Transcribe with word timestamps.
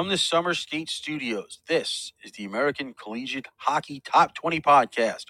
From 0.00 0.08
the 0.08 0.16
Summer 0.16 0.54
Skate 0.54 0.88
Studios, 0.88 1.58
this 1.68 2.14
is 2.24 2.32
the 2.32 2.46
American 2.46 2.94
Collegiate 2.94 3.48
Hockey 3.56 4.00
Top 4.00 4.34
20 4.34 4.58
podcast, 4.58 5.26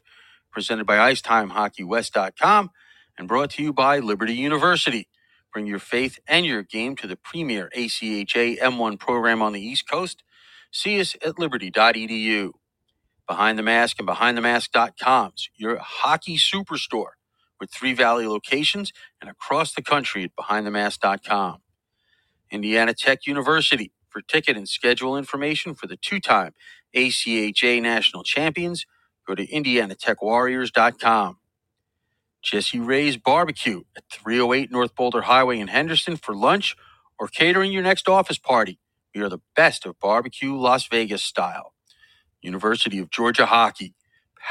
presented 0.52 0.86
by 0.86 1.12
IcetimeHockeyWest.com 1.12 2.70
and 3.18 3.26
brought 3.26 3.50
to 3.50 3.64
you 3.64 3.72
by 3.72 3.98
Liberty 3.98 4.34
University. 4.34 5.08
Bring 5.52 5.66
your 5.66 5.80
faith 5.80 6.20
and 6.28 6.46
your 6.46 6.62
game 6.62 6.94
to 6.98 7.08
the 7.08 7.16
premier 7.16 7.68
ACHA 7.76 8.60
M1 8.60 9.00
program 9.00 9.42
on 9.42 9.54
the 9.54 9.60
East 9.60 9.90
Coast. 9.90 10.22
See 10.70 11.00
us 11.00 11.16
at 11.26 11.36
liberty.edu. 11.36 12.52
Behind 13.26 13.58
the 13.58 13.64
Mask 13.64 13.98
and 13.98 14.06
BehindTheMask.com's 14.06 15.50
your 15.56 15.78
hockey 15.78 16.36
superstore 16.36 17.14
with 17.58 17.72
three 17.72 17.92
Valley 17.92 18.28
locations 18.28 18.92
and 19.20 19.28
across 19.28 19.74
the 19.74 19.82
country 19.82 20.22
at 20.22 20.36
BehindTheMask.com. 20.36 21.58
Indiana 22.52 22.94
Tech 22.94 23.26
University 23.26 23.90
for 24.10 24.22
ticket 24.22 24.56
and 24.58 24.68
schedule 24.68 25.16
information 25.18 25.74
for 25.74 25.88
the 25.88 25.96
two-time 25.96 26.54
ACHA 26.96 27.82
national 27.82 28.24
champions, 28.24 28.86
go 29.26 29.34
to 29.36 29.46
indianatechwarriors.com. 29.46 31.38
Jesse 32.42 32.80
Ray's 32.80 33.16
Barbecue 33.16 33.82
at 33.96 34.04
308 34.10 34.70
North 34.70 34.94
Boulder 34.94 35.22
Highway 35.22 35.58
in 35.60 35.68
Henderson 35.68 36.16
for 36.16 36.34
lunch 36.34 36.76
or 37.18 37.28
catering 37.28 37.72
your 37.72 37.82
next 37.82 38.08
office 38.08 38.38
party. 38.38 38.78
We 39.14 39.22
are 39.22 39.28
the 39.28 39.40
best 39.56 39.86
of 39.86 39.98
barbecue 40.00 40.54
Las 40.56 40.86
Vegas 40.88 41.22
style. 41.24 41.74
University 42.42 42.98
of 42.98 43.10
Georgia 43.10 43.46
Hockey, 43.46 43.94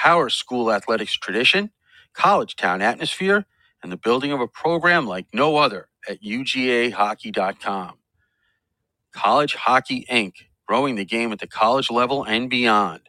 Power 0.04 0.30
School 0.30 0.72
athletics 0.72 1.14
tradition, 1.16 1.72
college 2.14 2.56
town 2.56 2.82
atmosphere, 2.82 3.46
and 3.84 3.92
the 3.92 3.98
building 3.98 4.32
of 4.32 4.42
a 4.42 4.48
program 4.48 5.08
like 5.08 5.28
no 5.34 5.58
other 5.58 5.90
at 6.10 6.22
UGAHockey.com. 6.24 7.98
College 9.14 9.56
Hockey 9.56 10.06
Inc., 10.12 10.34
growing 10.68 10.96
the 10.96 11.06
game 11.06 11.32
at 11.34 11.40
the 11.40 11.48
college 11.48 11.92
level 11.92 12.24
and 12.26 12.50
beyond. 12.50 13.02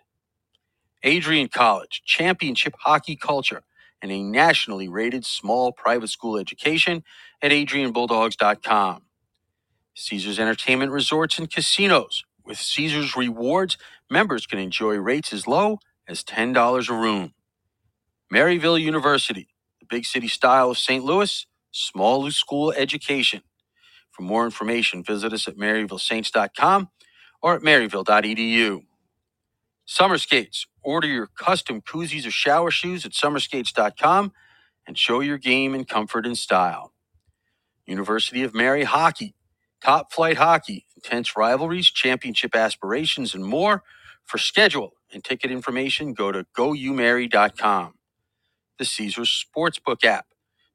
Adrian 1.05 1.49
College, 1.49 2.03
championship 2.07 2.75
hockey 2.81 3.17
culture, 3.17 3.63
and 4.03 4.13
a 4.13 4.23
nationally 4.23 4.89
rated 4.89 5.27
small 5.27 5.73
private 5.73 6.09
school 6.11 6.39
education 6.39 7.05
at 7.43 7.53
adrianbulldogs.com. 7.53 9.03
Caesars 9.97 10.41
Entertainment 10.41 10.93
Resorts 10.93 11.39
and 11.39 11.51
Casinos. 11.51 12.25
With 12.45 12.59
Caesars 12.59 13.17
Rewards, 13.17 13.79
members 14.11 14.47
can 14.47 14.59
enjoy 14.59 14.97
rates 14.97 15.33
as 15.33 15.47
low 15.49 15.81
as 16.09 16.25
$10 16.25 16.91
a 16.91 16.95
room. 16.95 17.35
Maryville 18.33 18.81
University, 18.81 19.49
the 19.81 19.87
big 19.87 20.05
city 20.05 20.29
style 20.29 20.71
of 20.71 20.79
St. 20.79 21.05
Louis, 21.05 21.47
small 21.73 22.31
school 22.33 22.73
education. 22.73 23.43
For 24.21 24.25
more 24.25 24.45
information, 24.45 25.03
visit 25.03 25.33
us 25.33 25.49
at 25.49 25.57
maryvillesaints.com 25.57 26.91
or 27.43 27.55
at 27.55 27.63
maryville.edu. 27.63 28.83
Summer 29.87 30.19
Skates. 30.19 30.67
Order 30.83 31.09
your 31.09 31.29
custom 31.29 31.83
koozies 31.83 32.27
or 32.27 32.31
shower 32.33 32.71
shoes 32.71 33.07
at 33.07 33.13
summerskates.com 33.13 34.33
and 34.87 34.99
show 34.99 35.21
your 35.21 35.39
game 35.39 35.75
in 35.75 35.85
comfort 35.85 36.27
and 36.27 36.39
style. 36.39 36.93
University 37.87 38.45
of 38.45 38.55
Mary 38.55 38.85
Hockey. 38.85 39.35
Top 39.83 40.13
flight 40.13 40.39
hockey, 40.39 40.87
intense 40.97 41.37
rivalries, 41.37 41.89
championship 41.91 42.57
aspirations, 42.57 43.35
and 43.35 43.45
more. 43.45 43.83
For 44.25 44.39
schedule 44.39 44.93
and 45.13 45.25
ticket 45.25 45.51
information, 45.53 46.15
go 46.15 46.33
to 46.33 46.47
goumary.com. 46.57 47.95
The 48.79 48.87
Caesars 48.87 49.47
Sportsbook 49.57 50.05
app, 50.05 50.27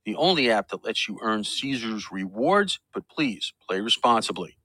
the 0.05 0.15
only 0.15 0.49
app 0.51 0.69
that 0.69 0.85
lets 0.85 1.07
you 1.07 1.19
earn 1.21 1.43
Caesars 1.43 2.11
rewards, 2.11 2.79
but 2.93 3.07
please 3.09 3.53
play 3.67 3.81
responsibly. 3.81 4.57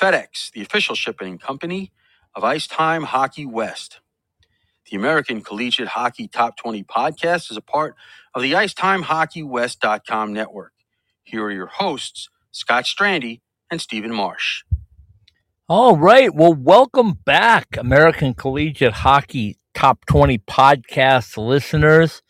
FedEx, 0.00 0.50
the 0.52 0.62
official 0.62 0.94
shipping 0.94 1.38
company 1.38 1.92
of 2.34 2.44
Ice 2.44 2.66
Time 2.66 3.04
Hockey 3.04 3.46
West. 3.46 4.00
The 4.90 4.96
American 4.96 5.42
Collegiate 5.42 5.88
Hockey 5.88 6.28
Top 6.28 6.56
20 6.56 6.84
podcast 6.84 7.50
is 7.50 7.56
a 7.56 7.62
part 7.62 7.96
of 8.34 8.42
the 8.42 8.52
IcetimeHockeyWest.com 8.52 10.32
network. 10.32 10.72
Here 11.24 11.44
are 11.44 11.50
your 11.50 11.66
hosts, 11.66 12.28
Scott 12.52 12.84
Strandy 12.84 13.40
and 13.70 13.80
Steven 13.80 14.12
Marsh. 14.12 14.62
All 15.68 15.96
right. 15.96 16.32
Well, 16.32 16.54
welcome 16.54 17.14
back, 17.24 17.76
American 17.76 18.34
Collegiate 18.34 18.92
Hockey 18.92 19.58
Top 19.74 20.06
20 20.06 20.38
podcast 20.38 21.36
listeners. 21.36 22.22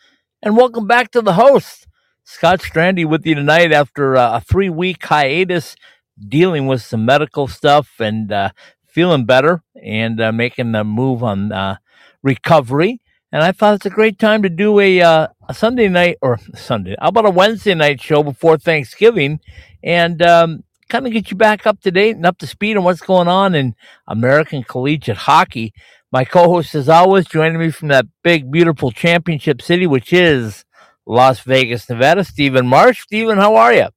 And 0.42 0.56
welcome 0.56 0.86
back 0.86 1.10
to 1.10 1.20
the 1.20 1.34
host, 1.34 1.86
Scott 2.28 2.58
Strandy, 2.58 3.06
with 3.08 3.24
you 3.24 3.36
tonight 3.36 3.70
after 3.70 4.16
uh, 4.16 4.38
a 4.38 4.40
three 4.40 4.68
week 4.68 5.04
hiatus 5.04 5.76
dealing 6.18 6.66
with 6.66 6.82
some 6.82 7.04
medical 7.04 7.46
stuff 7.46 8.00
and 8.00 8.32
uh, 8.32 8.50
feeling 8.84 9.24
better 9.24 9.62
and 9.80 10.20
uh, 10.20 10.32
making 10.32 10.72
the 10.72 10.82
move 10.82 11.22
on 11.22 11.52
uh, 11.52 11.76
recovery. 12.24 13.00
And 13.30 13.44
I 13.44 13.52
thought 13.52 13.76
it's 13.76 13.86
a 13.86 13.90
great 13.90 14.18
time 14.18 14.42
to 14.42 14.48
do 14.48 14.80
a, 14.80 15.00
uh, 15.00 15.28
a 15.48 15.54
Sunday 15.54 15.86
night 15.88 16.18
or 16.20 16.40
Sunday, 16.56 16.96
how 17.00 17.10
about 17.10 17.26
a 17.26 17.30
Wednesday 17.30 17.76
night 17.76 18.00
show 18.00 18.24
before 18.24 18.58
Thanksgiving 18.58 19.38
and 19.84 20.20
um, 20.20 20.64
kind 20.88 21.06
of 21.06 21.12
get 21.12 21.30
you 21.30 21.36
back 21.36 21.64
up 21.64 21.80
to 21.82 21.92
date 21.92 22.16
and 22.16 22.26
up 22.26 22.38
to 22.38 22.46
speed 22.48 22.76
on 22.76 22.82
what's 22.82 23.00
going 23.00 23.28
on 23.28 23.54
in 23.54 23.76
American 24.08 24.64
collegiate 24.64 25.16
hockey. 25.16 25.72
My 26.10 26.24
co 26.24 26.48
host, 26.48 26.74
as 26.74 26.88
always, 26.88 27.26
joining 27.26 27.60
me 27.60 27.70
from 27.70 27.86
that 27.88 28.06
big, 28.24 28.50
beautiful 28.50 28.90
championship 28.90 29.62
city, 29.62 29.86
which 29.86 30.12
is 30.12 30.64
Las 31.06 31.40
Vegas, 31.40 31.88
Nevada, 31.88 32.24
Steven 32.24 32.66
Marsh. 32.66 33.02
Steven, 33.02 33.38
how 33.38 33.54
are 33.56 33.72
you? 33.72 33.88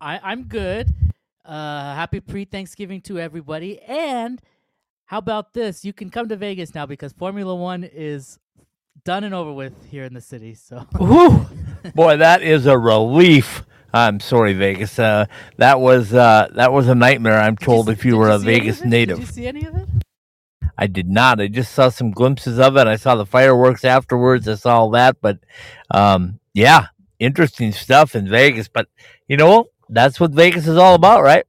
I, 0.00 0.20
I'm 0.22 0.44
good. 0.44 0.94
Uh, 1.44 1.94
happy 1.94 2.20
pre 2.20 2.44
Thanksgiving 2.44 3.00
to 3.02 3.18
everybody. 3.18 3.80
And 3.80 4.40
how 5.06 5.18
about 5.18 5.54
this? 5.54 5.84
You 5.84 5.92
can 5.92 6.10
come 6.10 6.28
to 6.28 6.36
Vegas 6.36 6.74
now 6.74 6.86
because 6.86 7.12
Formula 7.12 7.54
One 7.54 7.82
is 7.84 8.38
done 9.04 9.24
and 9.24 9.34
over 9.34 9.52
with 9.52 9.72
here 9.90 10.04
in 10.04 10.14
the 10.14 10.20
city. 10.20 10.54
So, 10.54 10.86
Whew. 10.98 11.46
boy, 11.94 12.18
that 12.18 12.42
is 12.42 12.66
a 12.66 12.78
relief. 12.78 13.64
I'm 13.92 14.20
sorry, 14.20 14.52
Vegas. 14.52 14.98
Uh, 14.98 15.26
that 15.56 15.80
was 15.80 16.12
uh, 16.12 16.48
that 16.52 16.72
was 16.72 16.88
a 16.88 16.94
nightmare. 16.94 17.40
I'm 17.40 17.56
told 17.56 17.88
if 17.88 18.04
you 18.04 18.18
were 18.18 18.28
a 18.28 18.38
Vegas 18.38 18.84
native. 18.84 19.18
Did 19.18 19.26
you 19.26 19.32
see 19.32 19.46
any 19.46 19.64
of 19.64 19.74
it? 19.74 19.88
I 20.78 20.86
did 20.86 21.08
not. 21.08 21.40
I 21.40 21.48
just 21.48 21.74
saw 21.74 21.88
some 21.88 22.12
glimpses 22.12 22.60
of 22.60 22.76
it. 22.76 22.86
I 22.86 22.94
saw 22.94 23.16
the 23.16 23.26
fireworks 23.26 23.84
afterwards. 23.84 24.46
I 24.46 24.54
saw 24.54 24.78
all 24.78 24.90
that, 24.90 25.16
but 25.20 25.40
um, 25.90 26.38
yeah, 26.54 26.86
interesting 27.18 27.72
stuff 27.72 28.14
in 28.14 28.28
Vegas. 28.28 28.68
But 28.68 28.86
you 29.26 29.36
know, 29.36 29.70
that's 29.88 30.20
what 30.20 30.30
Vegas 30.30 30.68
is 30.68 30.76
all 30.76 30.94
about, 30.94 31.22
right? 31.22 31.44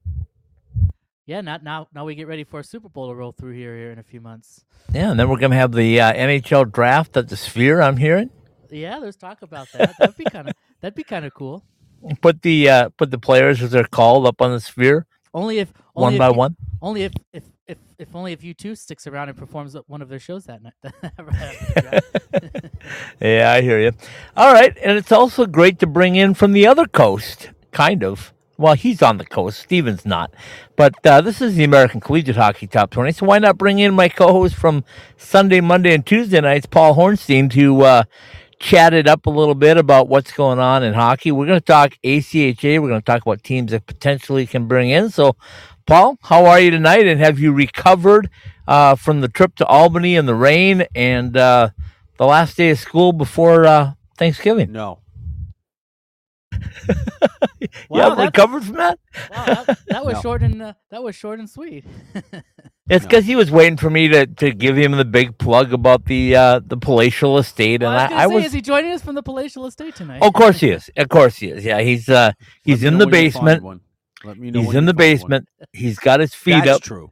Yeah, 1.27 1.41
not 1.41 1.63
now. 1.63 1.87
Now 1.93 2.05
we 2.05 2.15
get 2.15 2.27
ready 2.27 2.43
for 2.43 2.61
a 2.61 2.63
Super 2.63 2.89
Bowl 2.89 3.07
to 3.09 3.13
roll 3.13 3.31
through 3.31 3.53
here 3.53 3.77
here 3.77 3.91
in 3.91 3.99
a 3.99 4.03
few 4.03 4.19
months. 4.19 4.65
Yeah, 4.91 5.11
and 5.11 5.19
then 5.19 5.29
we're 5.29 5.37
gonna 5.37 5.55
have 5.55 5.73
the 5.73 6.01
uh, 6.01 6.11
NHL 6.11 6.71
draft 6.71 7.15
at 7.15 7.29
the 7.29 7.37
Sphere. 7.37 7.83
I'm 7.83 7.97
hearing. 7.97 8.31
Yeah, 8.71 8.99
there's 8.99 9.15
talk 9.15 9.43
about 9.43 9.71
that. 9.73 9.93
That'd 9.99 10.17
be 10.17 10.23
kind 10.31 10.49
of 10.49 10.55
that'd 10.81 10.95
be 10.95 11.03
kind 11.03 11.25
of 11.25 11.35
cool. 11.35 11.63
Put 12.21 12.41
the 12.41 12.69
uh, 12.69 12.89
put 12.97 13.11
the 13.11 13.19
players 13.19 13.61
as 13.61 13.69
they're 13.69 13.83
called 13.83 14.25
up 14.25 14.41
on 14.41 14.53
the 14.53 14.59
Sphere 14.59 15.05
Only 15.31 15.59
if 15.59 15.71
one 15.93 16.13
if 16.13 16.19
by 16.19 16.31
one. 16.31 16.55
Only 16.81 17.03
if 17.03 17.13
if 17.31 17.43
if 17.69 17.77
if 17.99 18.15
only 18.15 18.33
if 18.33 18.41
U2 18.41 18.77
sticks 18.77 19.07
around 19.07 19.29
and 19.29 19.37
performs 19.37 19.77
one 19.87 20.01
of 20.01 20.09
their 20.09 20.19
shows 20.19 20.45
that 20.45 20.61
night. 20.63 20.73
Yeah, 23.21 23.53
I 23.53 23.61
hear 23.61 23.79
you. 23.79 23.91
All 24.35 24.53
right, 24.53 24.75
and 24.83 24.97
it's 24.97 25.11
also 25.11 25.45
great 25.45 25.79
to 25.79 25.87
bring 25.87 26.15
in 26.15 26.33
from 26.33 26.53
the 26.53 26.65
other 26.65 26.87
coast, 26.87 27.49
kind 27.71 28.03
of. 28.03 28.33
Well, 28.57 28.73
he's 28.73 29.01
on 29.01 29.17
the 29.17 29.25
coast. 29.25 29.59
Steven's 29.59 30.05
not. 30.05 30.33
But 30.75 30.93
uh, 31.05 31.21
this 31.21 31.41
is 31.41 31.55
the 31.55 31.63
American 31.63 31.99
Collegiate 32.01 32.35
Hockey 32.37 32.67
Top 32.67 32.89
20. 32.91 33.11
So 33.13 33.25
why 33.25 33.39
not 33.39 33.57
bring 33.57 33.79
in 33.79 33.93
my 33.93 34.09
co 34.09 34.33
host 34.33 34.55
from 34.55 34.83
Sunday, 35.17 35.61
Monday, 35.61 35.93
and 35.93 36.05
Tuesday 36.05 36.41
nights, 36.41 36.65
Paul 36.65 36.95
Hornstein, 36.95 37.51
to 37.51 37.81
uh, 37.81 38.03
chat 38.59 38.93
it 38.93 39.07
up 39.07 39.25
a 39.25 39.29
little 39.29 39.55
bit 39.55 39.77
about 39.77 40.09
what's 40.09 40.31
going 40.31 40.59
on 40.59 40.83
in 40.83 40.93
hockey. 40.93 41.31
We're 41.31 41.45
going 41.47 41.59
to 41.59 41.65
talk 41.65 41.93
ACHA. 42.03 42.81
We're 42.81 42.89
going 42.89 43.01
to 43.01 43.05
talk 43.05 43.21
about 43.21 43.43
teams 43.43 43.71
that 43.71 43.85
potentially 43.85 44.45
can 44.45 44.67
bring 44.67 44.89
in. 44.89 45.09
So, 45.09 45.35
Paul, 45.89 46.19
how 46.21 46.45
are 46.45 46.59
you 46.59 46.69
tonight? 46.69 47.07
And 47.07 47.19
have 47.19 47.39
you 47.39 47.51
recovered 47.51 48.29
uh, 48.67 48.93
from 48.93 49.21
the 49.21 49.27
trip 49.27 49.55
to 49.55 49.65
Albany 49.65 50.15
and 50.17 50.27
the 50.27 50.35
rain 50.35 50.85
and 50.93 51.35
uh, 51.35 51.71
the 52.19 52.27
last 52.27 52.57
day 52.57 52.69
of 52.69 52.77
school 52.77 53.11
before 53.11 53.65
uh, 53.65 53.93
Thanksgiving? 54.15 54.71
No. 54.71 54.99
you 57.59 57.67
Wow, 57.89 58.11
haven't 58.11 58.25
recovered 58.25 58.63
from 58.65 58.75
that? 58.75 58.99
Wow, 59.27 59.45
that, 59.47 59.69
that 59.89 60.05
was 60.05 60.13
No. 60.17 60.21
short 60.21 60.43
and 60.43 60.61
uh, 60.61 60.73
that 60.91 61.01
was 61.01 61.15
short 61.15 61.39
and 61.39 61.49
sweet. 61.49 61.85
It's 62.89 63.05
because 63.05 63.25
he 63.25 63.35
was 63.35 63.51
waiting 63.51 63.77
for 63.77 63.89
me 63.89 64.09
to, 64.09 64.27
to 64.27 64.51
give 64.51 64.77
him 64.77 64.93
the 64.93 65.05
big 65.05 65.37
plug 65.39 65.73
about 65.73 66.05
the 66.05 66.35
uh, 66.35 66.59
the 66.65 66.77
palatial 66.77 67.37
estate, 67.39 67.81
Well, 67.81 67.91
and 67.91 67.99
I 67.99 68.03
was 68.03 68.05
I, 68.05 68.09
gonna 68.09 68.21
I 68.21 68.27
say, 68.27 68.33
was. 68.35 68.45
is 68.45 68.53
he 68.53 68.61
joining 68.61 68.91
us 68.91 69.01
from 69.03 69.15
the 69.15 69.23
palatial 69.23 69.65
estate 69.67 69.95
tonight? 69.95 70.19
Oh, 70.23 70.27
of 70.29 70.33
course 70.33 70.59
he 70.59 70.69
is. 70.71 70.89
Of 70.97 71.09
course 71.09 71.37
he 71.37 71.49
is. 71.49 71.65
Yeah, 71.65 71.81
he's 71.81 72.09
uh 72.09 72.31
he's 72.63 72.83
in 72.83 72.97
the 72.97 73.07
basement. 73.07 73.63
Let 74.23 74.37
me 74.37 74.51
know 74.51 74.61
He's 74.61 74.75
in 74.75 74.85
the 74.85 74.91
find 74.93 74.97
one. 74.97 74.97
basement. 74.97 75.49
He's 75.73 75.99
got 75.99 76.19
his 76.19 76.33
feet 76.33 76.63
That's 76.65 76.77
up. 76.77 76.81
true. 76.81 77.11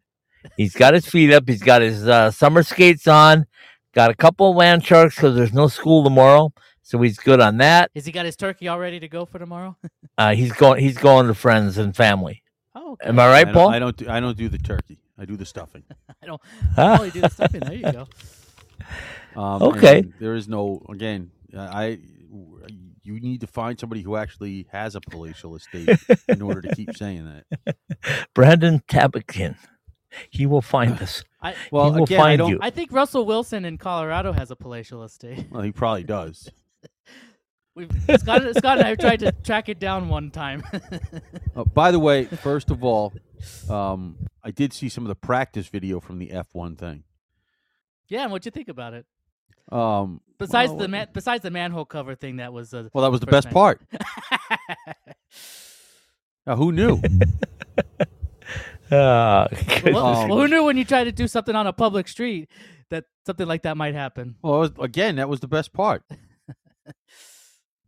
He's 0.56 0.74
got 0.76 0.94
his 0.94 1.06
feet 1.06 1.34
up. 1.34 1.44
He's 1.48 1.62
got 1.64 1.82
his 1.82 2.08
uh, 2.08 2.32
summer 2.32 2.64
skates 2.64 3.08
on. 3.08 3.46
Got 3.94 4.12
a 4.12 4.16
couple 4.16 4.50
of 4.52 4.56
land 4.56 4.86
sharks 4.86 5.16
because 5.16 5.36
there's 5.36 5.54
no 5.54 5.68
school 5.68 6.04
tomorrow, 6.04 6.54
so 6.84 7.02
he's 7.02 7.18
good 7.18 7.40
on 7.42 7.58
that. 7.58 7.90
Has 7.96 8.06
he 8.06 8.12
got 8.12 8.26
his 8.26 8.36
turkey 8.36 8.68
all 8.68 8.78
ready 8.80 9.00
to 9.00 9.08
go 9.08 9.26
for 9.26 9.40
tomorrow? 9.40 9.76
Uh, 10.20 10.34
he's 10.34 10.52
going. 10.52 10.82
He's 10.82 10.98
going 10.98 11.28
to 11.28 11.36
friends 11.36 11.78
and 11.78 11.96
family. 11.96 12.42
Oh, 12.74 12.94
okay. 12.94 13.08
Am 13.10 13.20
I 13.20 13.26
I 13.26 13.30
right, 13.30 13.44
don't, 13.46 13.54
Paul? 13.54 13.70
I 13.70 13.78
don't 13.78 13.96
do 13.96 14.10
I 14.10 14.20
don't 14.20 14.36
do 14.36 14.50
the 14.50 14.58
turkey. 14.58 14.98
I 15.16 15.26
do 15.26 15.36
the 15.38 15.46
stuffing. 15.46 15.84
I 16.24 16.26
don't. 16.26 16.42
Oh, 16.76 17.04
you 17.04 17.12
do 17.12 17.22
the 17.22 17.30
stuffing. 17.30 17.60
There 17.60 17.74
you 17.74 17.92
go. 17.92 18.08
Um, 19.40 19.62
Okay. 19.62 20.04
There 20.20 20.34
is 20.34 20.48
no 20.48 20.84
again. 20.90 21.30
I 21.56 22.00
you 23.14 23.20
need 23.22 23.42
to 23.42 23.48
find 23.48 23.80
somebody 23.80 24.02
who 24.02 24.16
actually 24.18 24.68
has 24.72 24.96
a 24.96 25.02
palatial 25.02 25.56
estate 25.56 25.98
in 26.28 26.42
order 26.42 26.62
to 26.62 26.76
keep 26.76 26.96
saying 26.98 27.44
that. 27.66 27.78
Brandon 28.34 28.82
Tabakin. 28.90 29.56
He 30.30 30.46
will 30.46 30.62
find 30.62 30.94
us. 31.02 31.24
I 31.42 31.56
Well, 31.72 31.94
will 31.94 32.04
again, 32.04 32.20
I 32.20 32.24
find 32.24 32.38
don't. 32.40 32.50
you. 32.52 32.60
I 32.62 32.70
think 32.70 32.92
Russell 32.92 33.26
Wilson 33.26 33.64
in 33.66 33.78
Colorado 33.78 34.34
has 34.34 34.52
a 34.52 34.56
palatial 34.56 35.04
estate. 35.04 35.48
Well, 35.50 35.62
he 35.64 35.72
probably 35.72 36.04
does. 36.04 36.50
We've 37.76 37.92
Scott, 38.20 38.42
Scott 38.58 38.80
and 38.80 38.88
I 38.88 38.90
have 38.90 38.98
tried 38.98 39.20
to 39.20 39.32
track 39.32 39.70
it 39.70 39.80
down 39.80 40.10
one 40.10 40.32
time. 40.32 40.64
Uh, 41.56 41.64
by 41.74 41.92
the 41.92 42.00
way, 42.00 42.26
first 42.26 42.72
of 42.72 42.84
all, 42.84 43.14
um, 43.70 44.18
I 44.44 44.50
did 44.52 44.74
see 44.74 44.90
some 44.90 45.04
of 45.04 45.10
the 45.10 45.16
practice 45.16 45.68
video 45.68 46.00
from 46.00 46.18
the 46.18 46.30
F1 46.30 46.78
thing. 46.78 47.04
yeah, 48.10 48.24
and 48.24 48.32
what'd 48.32 48.46
you 48.46 48.52
think 48.52 48.68
about 48.70 48.94
it? 48.96 49.06
Um, 49.72 50.22
Besides 50.40 50.70
well, 50.72 50.80
the 50.80 50.88
man, 50.88 51.08
besides 51.14 51.42
the 51.42 51.50
manhole 51.50 51.86
cover 51.86 52.14
thing, 52.16 52.38
that 52.38 52.54
was 52.54 52.74
uh, 52.74 52.90
well, 52.94 53.04
that 53.04 53.12
was 53.12 53.20
the 53.22 53.26
best 53.26 53.46
night. 53.46 53.54
part. 53.54 53.82
Now, 56.46 56.56
who 56.56 56.72
knew? 56.72 57.02
Ah, 58.90 59.50
well, 59.84 59.98
Um, 60.06 60.30
well, 60.30 60.38
who 60.40 60.48
knew 60.48 60.64
when 60.64 60.78
you 60.78 60.86
try 60.86 61.04
to 61.04 61.12
do 61.12 61.28
something 61.28 61.54
on 61.54 61.68
a 61.68 61.74
public 61.74 62.08
street 62.08 62.50
that 62.90 63.04
something 63.26 63.46
like 63.46 63.64
that 63.64 63.76
might 63.76 63.94
happen? 63.96 64.38
Well, 64.42 64.60
was, 64.60 64.72
again, 64.80 65.18
that 65.18 65.28
was 65.28 65.42
the 65.42 65.48
best 65.50 65.74
part. 65.74 66.04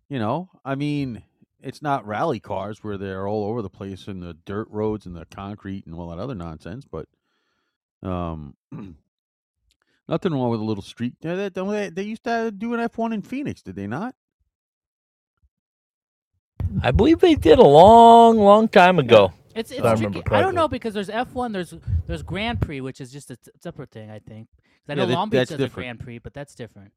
you 0.09 0.19
know, 0.19 0.49
I 0.65 0.75
mean, 0.75 1.23
it's 1.61 1.81
not 1.81 2.05
rally 2.05 2.41
cars 2.41 2.83
where 2.83 2.97
they're 2.97 3.29
all 3.29 3.45
over 3.45 3.61
the 3.61 3.69
place 3.69 4.09
in 4.09 4.19
the 4.19 4.33
dirt 4.33 4.67
roads 4.69 5.05
and 5.05 5.15
the 5.15 5.25
concrete 5.25 5.85
and 5.85 5.95
all 5.95 6.09
that 6.09 6.19
other 6.19 6.35
nonsense, 6.35 6.83
but 6.83 7.07
um, 8.03 8.55
nothing 10.09 10.33
wrong 10.33 10.49
with 10.49 10.59
a 10.59 10.63
little 10.63 10.83
street. 10.83 11.13
They, 11.21 11.35
they, 11.35 11.49
they, 11.49 11.89
they 11.89 12.03
used 12.03 12.23
to 12.25 12.51
do 12.51 12.73
an 12.73 12.79
F 12.81 12.97
one 12.97 13.13
in 13.13 13.21
Phoenix, 13.21 13.61
did 13.61 13.75
they 13.75 13.87
not? 13.87 14.15
I 16.83 16.91
believe 16.91 17.19
they 17.19 17.35
did 17.35 17.59
a 17.59 17.63
long, 17.63 18.37
long 18.37 18.67
time 18.67 18.99
ago. 18.99 19.31
It's 19.55 19.71
it's 19.71 19.81
I 19.81 19.95
tricky. 19.95 20.21
I 20.31 20.41
don't 20.41 20.53
know 20.55 20.67
because 20.67 20.93
there's 20.93 21.09
F1, 21.09 21.51
there's 21.51 21.73
there's 22.05 22.21
Grand 22.21 22.61
Prix, 22.61 22.81
which 22.81 23.01
is 23.01 23.11
just 23.11 23.31
a 23.31 23.35
t- 23.37 23.51
separate 23.61 23.89
thing. 23.91 24.09
I 24.11 24.19
think. 24.19 24.47
I 24.87 24.93
Yeah, 24.93 24.95
know 24.95 25.05
that- 25.07 25.13
Long 25.13 25.29
Beach 25.29 25.37
that's 25.39 25.49
does 25.49 25.57
different. 25.57 25.73
a 25.73 25.87
Grand 25.87 25.99
Prix, 25.99 26.17
but 26.19 26.33
that's 26.33 26.53
different. 26.55 26.93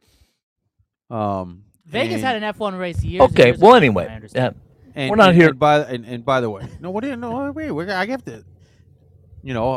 Um, 1.10 1.64
Vegas 1.86 2.16
and- 2.16 2.22
had 2.24 2.42
an 2.42 2.54
F1 2.54 2.78
race 2.78 3.02
years. 3.02 3.22
and 3.22 3.32
Okay, 3.32 3.46
years 3.48 3.58
well, 3.58 3.72
ago, 3.72 3.76
anyway, 3.78 4.04
what 4.04 4.10
I 4.12 4.14
understand. 4.16 4.54
And, 4.94 5.10
We're 5.10 5.16
not 5.16 5.30
and- 5.30 5.38
here- 5.38 5.48
And 5.50 5.58
by 5.58 5.78
and, 5.80 6.04
and 6.04 6.24
by 6.24 6.40
the 6.42 6.50
way, 6.50 6.66
no, 6.80 6.90
what 6.90 7.02
do 7.02 7.08
you 7.08 7.16
no 7.16 7.50
wait? 7.52 7.70
Wait, 7.72 7.88
I 7.88 8.04
have 8.06 8.24
to. 8.26 8.44
You 9.42 9.54
know, 9.54 9.74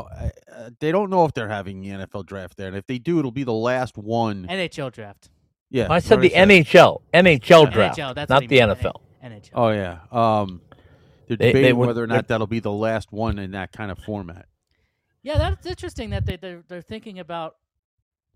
uh, 0.52 0.70
they 0.80 0.92
don't 0.92 1.10
know 1.10 1.26
if 1.26 1.34
they're 1.34 1.50
having 1.50 1.82
the 1.82 1.90
NFL 1.90 2.26
draft 2.26 2.56
there, 2.58 2.68
and 2.68 2.78
if 2.78 2.86
they 2.88 3.00
do, 3.00 3.20
it'll 3.20 3.32
be 3.32 3.44
the 3.44 3.52
last 3.54 3.98
one. 3.98 4.46
NHL 4.48 4.92
draft. 4.92 5.30
Yeah, 5.72 5.88
I 5.90 6.00
said 6.00 6.22
the 6.22 6.30
said. 6.30 6.48
NHL, 6.50 7.02
NHL 7.14 7.64
Yeah. 7.66 7.70
draft, 7.72 7.98
NHL, 8.00 8.14
that's 8.16 8.30
not 8.30 8.36
what 8.36 8.42
he 8.44 8.48
the 8.60 8.66
meant, 8.68 8.80
NFL. 8.80 9.02
NHL. 9.24 9.50
Oh 9.56 9.70
yeah. 9.72 10.00
Um, 10.12 10.62
they're 11.28 11.36
They- 11.38 11.46
they 11.48 11.52
debating 11.54 11.78
would- 11.78 11.88
whether 11.88 12.04
or 12.04 12.08
not 12.08 12.28
that'll 12.28 12.46
be 12.48 12.60
the 12.60 12.72
last 12.72 13.12
one 13.12 13.40
in 13.40 13.52
that 13.52 13.72
kind 13.72 13.90
of 13.92 13.98
format. 14.00 14.48
Yeah, 15.24 15.40
that's 15.40 15.66
interesting 15.66 16.12
that 16.12 16.28
they 16.28 16.36
they're, 16.38 16.62
they're 16.68 16.82
thinking 16.84 17.18
about 17.18 17.56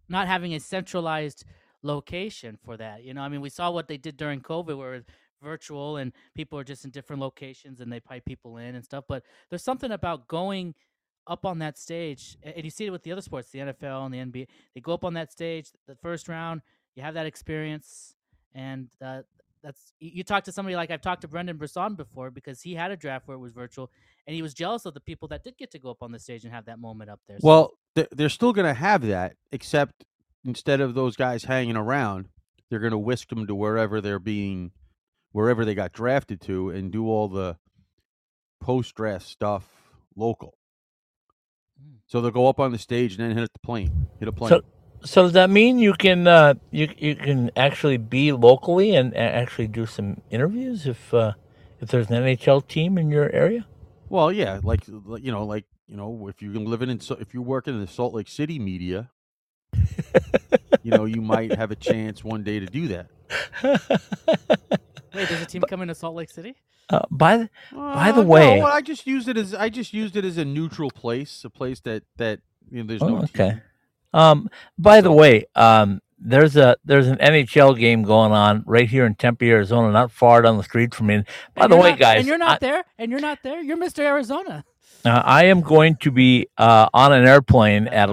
not 0.10 0.28
having 0.28 0.56
a 0.56 0.60
centralized 0.60 1.46
location 1.84 2.58
for 2.66 2.76
that. 2.78 3.04
You 3.04 3.14
know, 3.14 3.22
I 3.22 3.30
mean, 3.30 3.42
we 3.42 3.50
saw 3.50 3.70
what 3.70 3.88
they 3.88 3.98
did 3.98 4.18
during 4.18 4.42
COVID, 4.42 4.76
where 4.76 4.96
it's 4.96 5.08
virtual 5.42 5.98
and 5.98 6.12
people 6.36 6.58
are 6.60 6.64
just 6.64 6.84
in 6.84 6.92
different 6.92 7.22
locations 7.22 7.80
and 7.80 7.94
they 7.94 8.00
pipe 8.00 8.26
people 8.26 8.58
in 8.58 8.74
and 8.76 8.84
stuff. 8.84 9.06
But 9.08 9.24
there's 9.50 9.64
something 9.64 9.92
about 9.92 10.28
going 10.28 10.74
up 11.30 11.46
on 11.46 11.60
that 11.60 11.78
stage, 11.78 12.38
and 12.44 12.66
you 12.66 12.72
see 12.72 12.88
it 12.88 12.90
with 12.90 13.04
the 13.04 13.12
other 13.14 13.22
sports, 13.22 13.50
the 13.52 13.60
NFL 13.60 14.06
and 14.06 14.14
the 14.14 14.18
NBA. 14.18 14.48
They 14.76 14.82
go 14.82 14.94
up 14.94 15.06
on 15.06 15.14
that 15.14 15.32
stage, 15.32 15.72
the 15.88 15.96
first 15.96 16.28
round, 16.28 16.62
you 16.96 17.04
have 17.04 17.14
that 17.14 17.26
experience, 17.26 18.16
and 18.54 18.90
uh, 19.02 19.22
that's 19.64 19.94
you, 20.00 20.24
talk 20.24 20.44
to 20.46 20.52
somebody 20.52 20.76
like 20.76 20.90
I've 20.92 21.02
talked 21.02 21.22
to 21.22 21.28
Brendan 21.28 21.58
Brisson 21.58 21.96
before 21.96 22.32
because 22.32 22.62
he 22.62 22.74
had 22.74 22.92
a 22.92 22.98
draft 22.98 23.28
where 23.28 23.36
it 23.36 23.40
was 23.40 23.54
virtual, 23.54 23.92
and 24.26 24.36
he 24.36 24.42
was 24.42 24.54
jealous 24.54 24.86
of 24.86 24.94
the 24.96 25.00
people 25.00 25.28
that 25.30 25.44
did 25.44 25.58
get 25.58 25.72
to 25.72 25.80
go 25.80 25.92
up 25.92 26.02
on 26.02 26.12
the 26.12 26.20
stage 26.20 26.44
and 26.44 26.54
have 26.54 26.66
that 26.66 26.80
moment 26.80 27.10
up 27.10 27.20
there. 27.28 27.38
So- 27.40 27.48
Well, 27.48 27.72
they're, 27.96 28.08
they're 28.12 28.30
still 28.30 28.52
going 28.52 28.68
to 28.68 28.74
have 28.74 29.06
that, 29.08 29.36
except 29.52 30.04
instead 30.44 30.82
of 30.82 30.96
those 30.96 31.16
guys 31.16 31.44
hanging 31.44 31.76
around, 31.78 32.28
they're 32.70 32.80
going 32.80 32.92
to 32.92 32.98
whisk 32.98 33.30
them 33.30 33.46
to 33.48 33.54
wherever 33.56 34.02
they're 34.02 34.20
being, 34.20 34.72
wherever 35.32 35.64
they 35.66 35.76
got 35.76 35.92
drafted 35.94 36.42
to, 36.42 36.70
and 36.70 36.92
do 36.92 37.08
all 37.08 37.28
the 37.28 37.58
post 38.62 38.96
draft 38.96 39.26
stuff 39.26 39.66
local. 40.16 40.56
So 42.10 42.22
they'll 42.22 42.32
go 42.32 42.48
up 42.48 42.60
on 42.60 42.72
the 42.72 42.80
stage 42.80 43.16
and 43.16 43.30
then 43.30 43.38
hit 43.38 43.54
the 43.54 43.60
plane, 43.60 44.08
hit 44.20 44.28
a 44.28 44.32
plane. 44.32 44.50
So, 44.50 44.62
so 45.04 45.24
does 45.24 45.34
that 45.34 45.52
mean 45.52 45.78
you 45.78 45.94
can 45.94 46.26
uh, 46.26 46.56
you 46.72 46.90
you 46.98 47.16
can 47.16 47.52
actually 47.56 47.98
be 47.98 48.32
locally 48.32 48.96
and 48.96 49.16
actually 49.16 49.68
do 49.68 49.86
some 49.86 50.20
interviews 50.32 50.88
if 50.88 51.14
uh, 51.14 51.34
if 51.80 51.90
there's 51.90 52.10
an 52.10 52.24
NHL 52.24 52.68
team 52.68 52.98
in 52.98 53.12
your 53.12 53.32
area? 53.32 53.68
Well, 54.10 54.32
yeah, 54.32 54.60
like 54.64 54.82
like, 54.88 55.24
you 55.24 55.32
know, 55.32 55.46
like 55.46 55.66
you 55.86 55.98
know, 55.98 56.28
if 56.28 56.42
you're 56.42 56.56
living 56.56 56.90
in, 56.90 57.00
if 57.20 57.36
you're 57.36 57.44
working 57.44 57.76
in 57.76 57.80
the 57.80 57.88
Salt 57.88 58.16
Lake 58.16 58.28
City 58.28 58.58
media, 58.58 59.12
you 60.82 60.90
know, 60.90 61.06
you 61.06 61.22
might 61.22 61.54
have 61.54 61.70
a 61.70 61.76
chance 61.76 62.24
one 62.24 62.44
day 62.44 62.60
to 62.60 62.66
do 62.66 62.88
that. 62.88 64.82
Wait, 65.14 65.28
there's 65.30 65.42
a 65.42 65.46
team 65.46 65.62
coming 65.64 65.88
to 65.88 65.96
Salt 65.96 66.16
Lake 66.16 66.30
City? 66.30 66.56
Uh, 66.90 67.02
by 67.12 67.38
the 67.38 67.50
By 67.72 68.12
the 68.12 68.22
Uh, 68.22 68.26
way- 68.26 68.60
no, 68.60 68.66
I 68.66 68.82
just 68.82 69.06
used 69.06 69.28
it 69.28 69.38
as 69.38 69.54
I 69.54 69.70
just 69.70 69.94
used 69.94 70.16
it 70.16 70.26
as 70.26 70.38
a 70.38 70.46
neutral 70.46 70.90
place, 70.90 71.44
a 71.46 71.50
place 71.50 71.80
that 71.82 72.04
that 72.18 72.40
you 72.72 72.84
know, 72.84 72.88
there's 72.88 73.02
Oh, 73.02 73.10
no. 73.10 73.18
okay. 73.24 73.52
team. 73.52 73.62
Um, 74.14 74.50
by 74.78 75.02
the 75.02 75.12
way, 75.12 75.46
um, 75.56 76.02
there's 76.18 76.56
a 76.58 76.76
there's 76.84 77.08
an 77.08 77.18
NHL 77.20 77.74
game 77.78 78.02
going 78.04 78.32
on 78.32 78.64
right 78.66 78.90
here 78.90 79.06
in 79.06 79.14
Tempe, 79.16 79.50
Arizona, 79.52 79.92
not 79.92 80.12
far 80.12 80.42
down 80.42 80.58
the 80.58 80.64
street 80.64 80.94
from 80.96 81.08
me. 81.08 81.24
By 81.56 81.68
the 81.68 81.78
way, 81.78 81.92
not- 81.92 82.00
guys, 82.00 82.18
and 82.20 82.28
you're 82.28 82.36
I- 82.36 82.40
not 82.40 82.60
there, 82.60 82.84
and 82.98 83.12
you're 83.12 83.22
not 83.22 83.40
there. 83.44 83.62
You're 83.62 83.78
Mr. 83.78 84.00
Arizona. 84.00 84.66
Uh, 85.06 85.22
I 85.24 85.46
am 85.46 85.62
going 85.62 85.96
to 85.98 86.12
be 86.12 86.48
uh, 86.58 86.90
on 86.94 87.14
an 87.14 87.26
airplane 87.26 87.88
at 87.88 88.10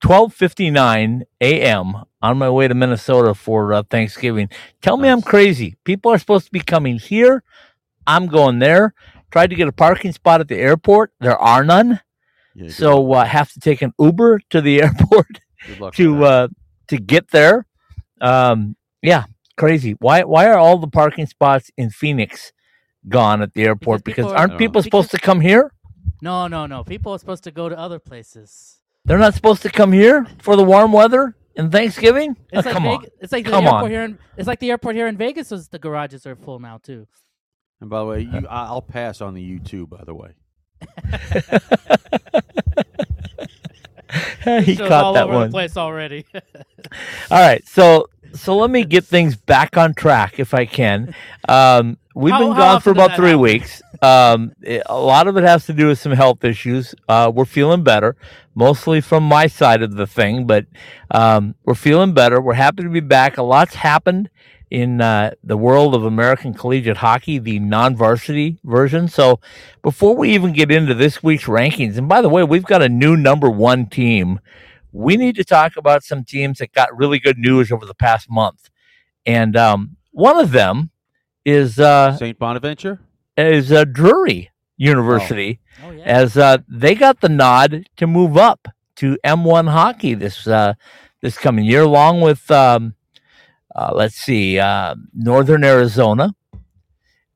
twelve 0.00 0.32
fifty 0.32 0.70
nine 0.70 1.24
a.m. 1.40 1.94
on 2.22 2.38
my 2.38 2.48
way 2.48 2.66
to 2.66 2.74
Minnesota 2.74 3.34
for 3.34 3.74
uh, 3.74 3.82
Thanksgiving. 3.90 4.48
Tell 4.80 4.96
me 4.96 5.08
I'm 5.08 5.20
crazy. 5.20 5.76
People 5.84 6.12
are 6.12 6.18
supposed 6.18 6.46
to 6.46 6.50
be 6.52 6.60
coming 6.60 6.98
here. 6.98 7.42
I'm 8.06 8.26
going 8.26 8.58
there. 8.58 8.94
Tried 9.30 9.50
to 9.50 9.56
get 9.56 9.68
a 9.68 9.72
parking 9.72 10.12
spot 10.12 10.40
at 10.40 10.48
the 10.48 10.56
airport. 10.56 11.12
There 11.20 11.38
are 11.38 11.62
none, 11.62 12.00
Yeah, 12.54 12.70
so 12.70 13.12
uh, 13.12 13.24
have 13.24 13.52
to 13.52 13.60
take 13.60 13.82
an 13.82 13.92
Uber 13.98 14.40
to 14.50 14.60
the 14.62 14.82
airport 14.82 15.40
good 15.66 15.78
luck 15.78 15.90
with 15.90 15.94
to 15.96 16.24
uh, 16.24 16.48
to 16.88 16.96
get 16.96 17.30
there. 17.32 17.66
Um, 18.22 18.76
yeah, 19.02 19.24
crazy. 19.58 19.94
Why 20.00 20.24
why 20.24 20.46
are 20.48 20.56
all 20.58 20.78
the 20.78 20.88
parking 20.88 21.26
spots 21.26 21.70
in 21.76 21.90
Phoenix 21.90 22.52
gone 23.08 23.42
at 23.42 23.52
the 23.52 23.64
airport? 23.64 24.04
Because 24.04 24.24
Because, 24.24 24.24
people 24.30 24.32
are- 24.32 24.38
aren't 24.38 24.58
people 24.58 24.82
supposed 24.82 25.10
to 25.10 25.18
come 25.18 25.42
here? 25.42 25.70
No, 26.22 26.46
no, 26.48 26.66
no. 26.66 26.84
People 26.84 27.12
are 27.12 27.18
supposed 27.18 27.44
to 27.44 27.50
go 27.50 27.68
to 27.68 27.78
other 27.78 27.98
places. 27.98 28.78
They're 29.04 29.18
not 29.18 29.34
supposed 29.34 29.62
to 29.62 29.70
come 29.70 29.92
here 29.92 30.26
for 30.38 30.56
the 30.56 30.64
warm 30.64 30.92
weather 30.92 31.34
and 31.56 31.72
Thanksgiving. 31.72 32.36
Oh, 32.52 32.58
It's 32.58 32.66
like 32.66 32.74
come 32.74 32.82
Veg- 32.84 32.92
on. 32.92 33.06
It's 33.20 33.32
like 33.32 33.44
the 33.44 33.50
Come 33.50 33.64
airport 33.64 33.84
on. 33.84 33.90
here 33.90 34.02
in 34.04 34.18
it's 34.36 34.46
like 34.46 34.60
the 34.60 34.70
airport 34.70 34.96
here 34.96 35.06
in 35.06 35.16
Vegas. 35.16 35.50
Was 35.50 35.68
the 35.68 35.78
garages 35.78 36.26
are 36.26 36.36
full 36.36 36.58
now 36.58 36.78
too. 36.82 37.06
And 37.80 37.88
by 37.88 38.00
the 38.00 38.04
way, 38.06 38.20
you, 38.20 38.46
I- 38.50 38.66
I'll 38.66 38.82
pass 38.82 39.20
on 39.22 39.34
the 39.34 39.42
YouTube. 39.58 39.88
By 39.88 40.04
the 40.04 40.14
way, 40.14 40.32
he 44.64 44.74
Shows 44.74 44.88
caught 44.88 45.04
all 45.04 45.12
that 45.14 45.24
over 45.24 45.34
one. 45.34 45.48
the 45.48 45.52
place 45.52 45.76
already. 45.76 46.26
All 47.30 47.38
right, 47.38 47.66
so 47.68 48.08
so 48.34 48.56
let 48.56 48.70
me 48.70 48.84
get 48.84 49.04
things 49.04 49.36
back 49.36 49.76
on 49.76 49.94
track 49.94 50.38
if 50.40 50.54
I 50.54 50.64
can. 50.66 51.14
Um, 51.48 51.98
we've 52.14 52.32
How- 52.32 52.40
been 52.40 52.56
gone 52.56 52.80
for 52.80 52.90
about 52.90 53.14
three 53.16 53.30
happen? 53.30 53.40
weeks. 53.40 53.82
Um, 54.02 54.52
it- 54.62 54.82
a 54.86 54.98
lot 54.98 55.26
of 55.26 55.36
it 55.36 55.44
has 55.44 55.66
to 55.66 55.72
do 55.72 55.88
with 55.88 55.98
some 55.98 56.12
health 56.12 56.44
issues. 56.44 56.94
Uh, 57.08 57.30
we're 57.34 57.44
feeling 57.44 57.82
better, 57.82 58.16
mostly 58.54 59.00
from 59.00 59.24
my 59.24 59.46
side 59.46 59.82
of 59.82 59.94
the 59.96 60.06
thing, 60.06 60.46
but 60.46 60.66
um, 61.10 61.54
we're 61.64 61.74
feeling 61.74 62.12
better. 62.14 62.40
We're 62.40 62.54
happy 62.54 62.82
to 62.82 62.88
be 62.88 63.00
back. 63.00 63.38
A 63.38 63.42
lot's 63.42 63.74
happened 63.74 64.30
in 64.70 65.00
uh, 65.00 65.32
the 65.42 65.56
world 65.56 65.94
of 65.96 66.04
American 66.04 66.54
collegiate 66.54 66.98
hockey, 66.98 67.38
the 67.38 67.58
non-varsity 67.58 68.58
version. 68.64 69.08
So 69.08 69.40
before 69.82 70.14
we 70.16 70.30
even 70.30 70.52
get 70.52 70.70
into 70.70 70.94
this 70.94 71.22
week's 71.22 71.44
rankings, 71.44 71.98
and 71.98 72.08
by 72.08 72.20
the 72.22 72.28
way, 72.28 72.44
we've 72.44 72.64
got 72.64 72.80
a 72.82 72.88
new 72.88 73.16
number 73.16 73.50
one 73.50 73.86
team 73.86 74.40
we 74.92 75.16
need 75.16 75.36
to 75.36 75.44
talk 75.44 75.76
about 75.76 76.02
some 76.02 76.24
teams 76.24 76.58
that 76.58 76.72
got 76.72 76.96
really 76.96 77.18
good 77.20 77.38
news 77.38 77.70
over 77.70 77.86
the 77.86 77.94
past 77.94 78.28
month. 78.28 78.70
And 79.24 79.56
um, 79.56 79.96
one 80.10 80.36
of 80.40 80.50
them 80.50 80.90
is 81.44 81.78
uh, 81.78 82.16
Saint 82.16 82.38
Bonaventure. 82.38 83.00
is 83.36 83.72
uh, 83.72 83.84
Drury 83.84 84.50
University, 84.76 85.60
oh 85.84 85.90
yeah. 85.90 86.04
as 86.04 86.36
uh, 86.36 86.58
they 86.68 86.94
got 86.94 87.20
the 87.20 87.28
nod 87.28 87.88
to 87.96 88.06
move 88.06 88.36
up 88.36 88.68
to 88.96 89.18
M1 89.24 89.70
hockey 89.70 90.14
this 90.14 90.46
uh, 90.46 90.74
this 91.20 91.38
coming 91.38 91.64
year, 91.64 91.82
along 91.82 92.20
with 92.20 92.50
um, 92.50 92.94
uh, 93.74 93.92
let's 93.94 94.16
see, 94.16 94.58
uh, 94.58 94.94
Northern 95.14 95.64
Arizona 95.64 96.34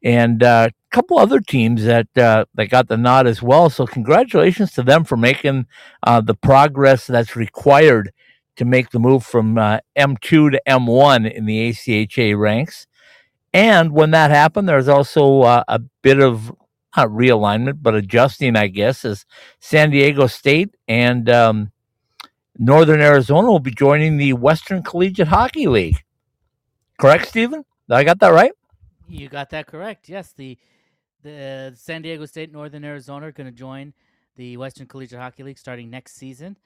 and 0.03 0.43
uh, 0.43 0.69
a 0.71 0.95
couple 0.95 1.19
other 1.19 1.41
teams 1.41 1.85
that 1.85 2.07
uh, 2.17 2.45
that 2.55 2.67
got 2.67 2.89
the 2.89 2.97
nod 2.97 3.27
as 3.27 3.43
well. 3.43 3.71
So 3.71 3.87
congratulations 3.87 4.73
to 4.73 4.83
them 4.83 5.05
for 5.05 5.17
making 5.17 5.67
uh, 6.03 6.21
the 6.21 6.35
progress 6.35 7.07
that's 7.07 7.35
required 7.35 8.13
to 8.57 8.65
make 8.65 8.91
the 8.91 9.01
move 9.01 9.25
from 9.25 9.59
uh, 9.59 9.79
M2 9.97 10.53
to 10.53 10.63
M1 10.69 11.33
in 11.33 11.47
the 11.47 11.71
ACHA 11.71 12.39
ranks. 12.39 12.87
And 13.55 13.93
when 13.93 14.11
that 14.11 14.33
happened, 14.33 14.69
there's 14.69 14.89
also 14.89 15.43
uh, 15.43 15.63
a 15.69 15.79
bit 16.03 16.19
of 16.19 16.53
not 16.97 17.09
realignment, 17.09 17.79
but 17.81 17.95
adjusting, 17.95 18.57
I 18.57 18.67
guess, 18.67 19.05
as 19.05 19.25
San 19.61 19.91
Diego 19.91 20.27
State 20.27 20.75
and 20.89 21.31
um, 21.31 21.71
Northern 22.59 23.01
Arizona 23.01 23.49
will 23.49 23.61
be 23.61 23.71
joining 23.71 24.17
the 24.17 24.33
Western 24.33 24.83
Collegiate 24.83 25.29
Hockey 25.29 25.69
League. 25.69 25.99
Correct, 26.99 27.29
Steven? 27.29 27.65
I 27.89 28.03
got 28.03 28.19
that 28.21 28.33
right? 28.33 28.53
You 29.09 29.29
got 29.29 29.51
that 29.51 29.69
correct. 29.69 30.09
Yes, 30.09 30.33
the 30.33 30.59
the 31.23 31.73
San 31.77 32.03
Diego 32.03 32.27
State, 32.27 32.53
Northern 32.53 32.85
Arizona 32.85 33.29
are 33.29 33.33
going 33.33 33.47
to 33.47 33.53
join 33.53 33.95
the 34.37 34.57
Western 34.57 34.87
Collegiate 34.87 35.21
Hockey 35.21 35.43
League 35.43 35.59
starting 35.59 35.91
next 35.91 36.17
season. 36.17 36.59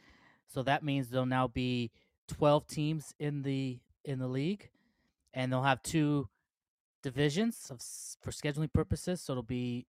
So 0.49 0.63
that 0.63 0.83
means 0.83 1.11
there'll 1.11 1.27
now 1.27 1.49
be 1.49 1.91
12 2.29 2.67
teams 2.67 3.15
in 3.21 3.43
the 3.43 3.79
in 4.05 4.19
the 4.19 4.27
league, 4.27 4.71
and 5.35 5.53
they'll 5.53 5.63
have 5.63 5.83
two 5.83 6.29
divisions 7.03 7.69
of, 7.71 7.81
for 8.23 8.31
scheduling 8.31 8.73
purposes. 8.73 9.21
So 9.21 9.33
it'll 9.33 9.43
be 9.43 9.87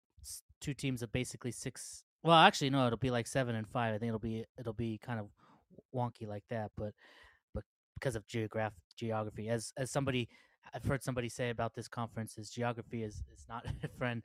two 0.60 0.74
teams 0.74 1.02
of 1.02 1.12
basically 1.12 1.52
six. 1.52 2.04
Well, 2.24 2.36
actually, 2.36 2.70
no, 2.70 2.86
it'll 2.88 2.98
be 2.98 3.12
like 3.12 3.28
seven 3.28 3.56
and 3.56 3.68
five. 3.68 3.94
I 3.94 3.98
think 3.98 4.10
it'll 4.10 4.20
be 4.20 4.46
it'll 4.58 4.74
be 4.74 5.00
kind 5.04 5.20
of 5.20 5.28
wonky 5.96 6.28
like 6.28 6.44
that, 6.50 6.72
but 6.78 6.94
but 7.54 7.64
because 7.96 8.16
of 8.16 8.28
geograph 8.28 8.74
geography, 8.96 9.50
as 9.50 9.72
as 9.78 9.92
somebody 9.92 10.30
I've 10.74 10.86
heard 10.86 11.04
somebody 11.04 11.30
say 11.30 11.50
about 11.50 11.74
this 11.74 11.88
conference 11.88 12.38
is 12.38 12.50
geography 12.50 13.04
is 13.04 13.24
is 13.34 13.46
not 13.48 13.66
a 13.84 13.88
friend 13.98 14.24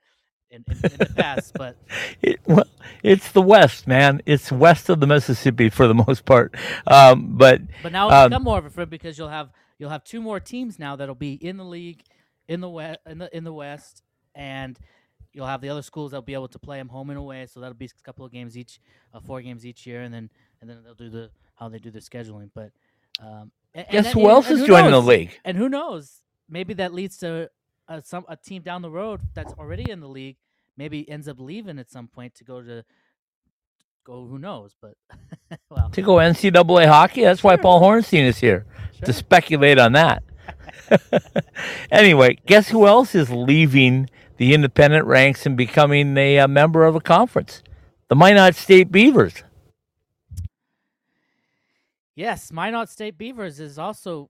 in, 0.51 0.65
in, 0.69 0.77
in 0.77 0.99
the 0.99 1.13
past, 1.17 1.55
but 1.59 1.77
it, 2.21 2.41
well, 2.47 2.67
it's 3.03 3.33
the 3.33 3.43
West, 3.43 3.87
man. 3.87 4.21
It's 4.27 4.53
west 4.53 4.89
of 4.89 5.01
the 5.01 5.07
Mississippi 5.07 5.71
for 5.71 5.87
the 5.87 5.95
most 6.07 6.25
part. 6.25 6.55
Um, 6.87 7.37
but 7.37 7.63
but 7.83 7.93
now 7.93 8.09
it'll 8.09 8.19
um, 8.19 8.31
become 8.31 8.43
more 8.43 8.59
of 8.59 8.67
a 8.67 8.71
friend 8.71 8.91
because 8.91 9.19
you'll 9.19 9.29
have 9.29 9.51
you'll 9.79 9.91
have 9.91 10.05
two 10.05 10.21
more 10.21 10.41
teams 10.41 10.79
now 10.79 10.97
that'll 10.97 11.15
be 11.15 11.35
in 11.35 11.57
the 11.57 11.65
league 11.65 12.03
in 12.49 12.61
the 12.61 12.69
west 12.69 12.99
in 13.07 13.19
the 13.19 13.37
in 13.37 13.45
the 13.45 13.53
West, 13.53 14.03
and 14.35 14.79
you'll 15.33 15.47
have 15.47 15.61
the 15.61 15.69
other 15.69 15.83
schools 15.83 16.11
that'll 16.11 16.23
be 16.23 16.35
able 16.35 16.49
to 16.49 16.59
play 16.59 16.79
them 16.79 16.89
home 16.89 17.11
and 17.11 17.19
away. 17.19 17.47
So 17.47 17.61
that'll 17.61 17.75
be 17.75 17.87
a 17.87 18.03
couple 18.05 18.25
of 18.25 18.33
games 18.33 18.57
each, 18.57 18.81
uh, 19.15 19.21
four 19.21 19.41
games 19.41 19.65
each 19.65 19.87
year, 19.87 20.03
and 20.03 20.13
then 20.13 20.31
and 20.61 20.69
then 20.69 20.79
they'll 20.85 20.95
do 20.95 21.11
the 21.11 21.31
how 21.55 21.69
they 21.69 21.79
do 21.79 21.91
their 21.91 22.01
scheduling. 22.01 22.51
But 22.55 22.73
um, 23.21 23.53
guess 23.75 24.07
and, 24.07 24.07
who 24.07 24.21
and, 24.21 24.31
else 24.31 24.49
and 24.49 24.61
is 24.61 24.67
joining 24.67 24.91
knows? 24.91 25.05
the 25.05 25.11
league? 25.11 25.31
And 25.45 25.57
who 25.57 25.69
knows? 25.69 26.23
Maybe 26.49 26.75
that 26.75 26.93
leads 26.93 27.17
to 27.19 27.51
a, 27.89 28.03
some 28.03 28.25
a 28.29 28.37
team 28.37 28.63
down 28.63 28.83
the 28.83 28.91
road 28.91 29.21
that's 29.35 29.53
already 29.55 29.91
in 29.91 30.01
the 30.01 30.09
league. 30.09 30.37
Maybe 30.77 31.09
ends 31.09 31.29
up 31.29 31.39
leaving 31.39 31.79
at 31.79 31.91
some 31.91 32.09
point 32.09 32.35
to 32.37 32.45
go 32.45 32.63
to 32.63 32.85
go. 34.05 34.27
Who 34.27 34.39
knows? 34.39 34.75
But 34.81 34.95
well, 35.71 35.91
to 35.91 36.03
go 36.03 36.17
NCAA 36.17 36.87
hockey. 36.87 37.23
That's 37.23 37.41
sure. 37.41 37.51
why 37.53 37.57
Paul 37.57 37.81
Hornstein 37.81 38.25
is 38.25 38.39
here 38.39 38.67
sure. 38.97 39.07
to 39.07 39.13
speculate 39.13 39.79
on 39.79 39.93
that. 39.93 40.23
anyway, 41.91 42.39
guess 42.47 42.69
who 42.69 42.87
else 42.87 43.15
is 43.15 43.31
leaving 43.31 44.09
the 44.37 44.55
independent 44.55 45.07
ranks 45.07 45.47
and 45.47 45.57
becoming 45.57 46.17
a, 46.17 46.39
a 46.39 46.49
member 46.49 46.85
of 46.85 46.95
a 46.95 47.01
conference? 47.01 47.63
The 48.09 48.17
Minot 48.17 48.55
State 48.55 48.93
Beavers. 48.93 49.43
Yes, 52.15 52.53
Minot 52.53 52.91
State 52.91 53.17
Beavers 53.17 53.59
is 53.59 53.79
also 53.79 54.29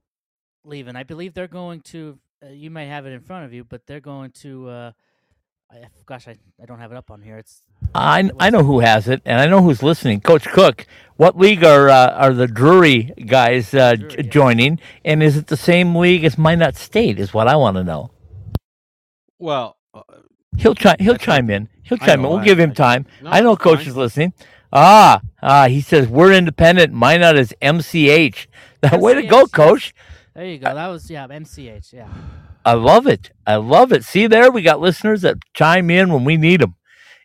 leaving. 0.64 0.97
I 0.97 1.02
believe 1.02 1.35
they're 1.35 1.49
going 1.49 1.81
to. 1.83 2.19
Uh, 2.45 2.50
you 2.50 2.71
may 2.71 2.87
have 2.87 3.07
it 3.07 3.11
in 3.11 3.21
front 3.21 3.45
of 3.45 3.52
you, 3.52 3.64
but 3.64 3.87
they're 3.87 4.00
going 4.00 4.31
to. 4.42 4.69
Uh, 4.69 4.92
I, 5.73 5.87
gosh, 6.05 6.29
I, 6.29 6.37
I 6.62 6.67
don't 6.67 6.79
have 6.79 6.93
it 6.93 6.99
up 6.99 7.11
on 7.11 7.23
here. 7.23 7.38
It's. 7.38 7.62
I 7.95 8.31
I 8.38 8.50
know 8.50 8.62
who 8.62 8.81
has 8.81 9.09
it, 9.09 9.23
and 9.25 9.41
I 9.41 9.47
know 9.47 9.62
who's 9.62 9.83
listening. 9.83 10.21
Coach 10.21 10.45
Cook, 10.45 10.87
what 11.17 11.38
league 11.38 11.64
are 11.64 11.88
uh, 11.88 12.11
are 12.11 12.35
the 12.35 12.47
Drury 12.47 13.14
guys 13.26 13.73
uh, 13.73 13.95
Drury, 13.95 14.17
j- 14.17 14.23
joining, 14.29 14.81
and 15.05 15.23
is 15.23 15.37
it 15.37 15.47
the 15.47 15.57
same 15.57 15.97
league 15.97 16.25
as 16.25 16.37
Minot 16.37 16.76
State? 16.76 17.19
Is 17.19 17.33
what 17.33 17.49
I 17.49 17.57
want 17.57 17.79
to 17.79 17.85
know. 17.85 18.11
Well, 19.38 19.79
uh, 19.95 20.02
he'll 20.59 20.75
chime. 20.75 20.97
He'll 20.99 21.17
chime 21.17 21.49
in. 21.49 21.69
He'll 21.83 21.99
chime 21.99 22.21
in. 22.21 22.29
We'll 22.29 22.38
I, 22.38 22.45
give 22.45 22.61
him 22.61 22.75
time. 22.75 23.07
No, 23.23 23.31
I 23.31 23.41
know 23.41 23.57
Coach 23.57 23.81
fine. 23.81 23.88
is 23.88 23.97
listening. 23.97 24.35
Ah, 24.73 25.21
ah, 25.43 25.69
he 25.69 25.81
says 25.81 26.07
we're 26.07 26.33
independent. 26.33 26.93
Minot 26.93 27.37
is 27.38 27.55
MCH. 27.62 28.47
MCH. 28.83 29.00
Way 29.00 29.14
to 29.14 29.23
go, 29.23 29.47
Coach. 29.47 29.95
There 30.35 30.47
you 30.47 30.59
go. 30.59 30.75
That 30.75 30.88
was 30.88 31.11
yeah, 31.11 31.26
MCH. 31.26 31.93
Yeah. 31.93 32.09
I 32.64 32.75
love 32.75 33.07
it. 33.07 33.31
I 33.47 33.57
love 33.57 33.92
it. 33.92 34.04
See 34.04 34.26
there, 34.26 34.50
we 34.50 34.62
got 34.62 34.81
listeners 34.81 35.23
that 35.23 35.38
chime 35.54 35.90
in 35.90 36.12
when 36.12 36.25
we 36.25 36.37
need 36.37 36.61
them. 36.61 36.76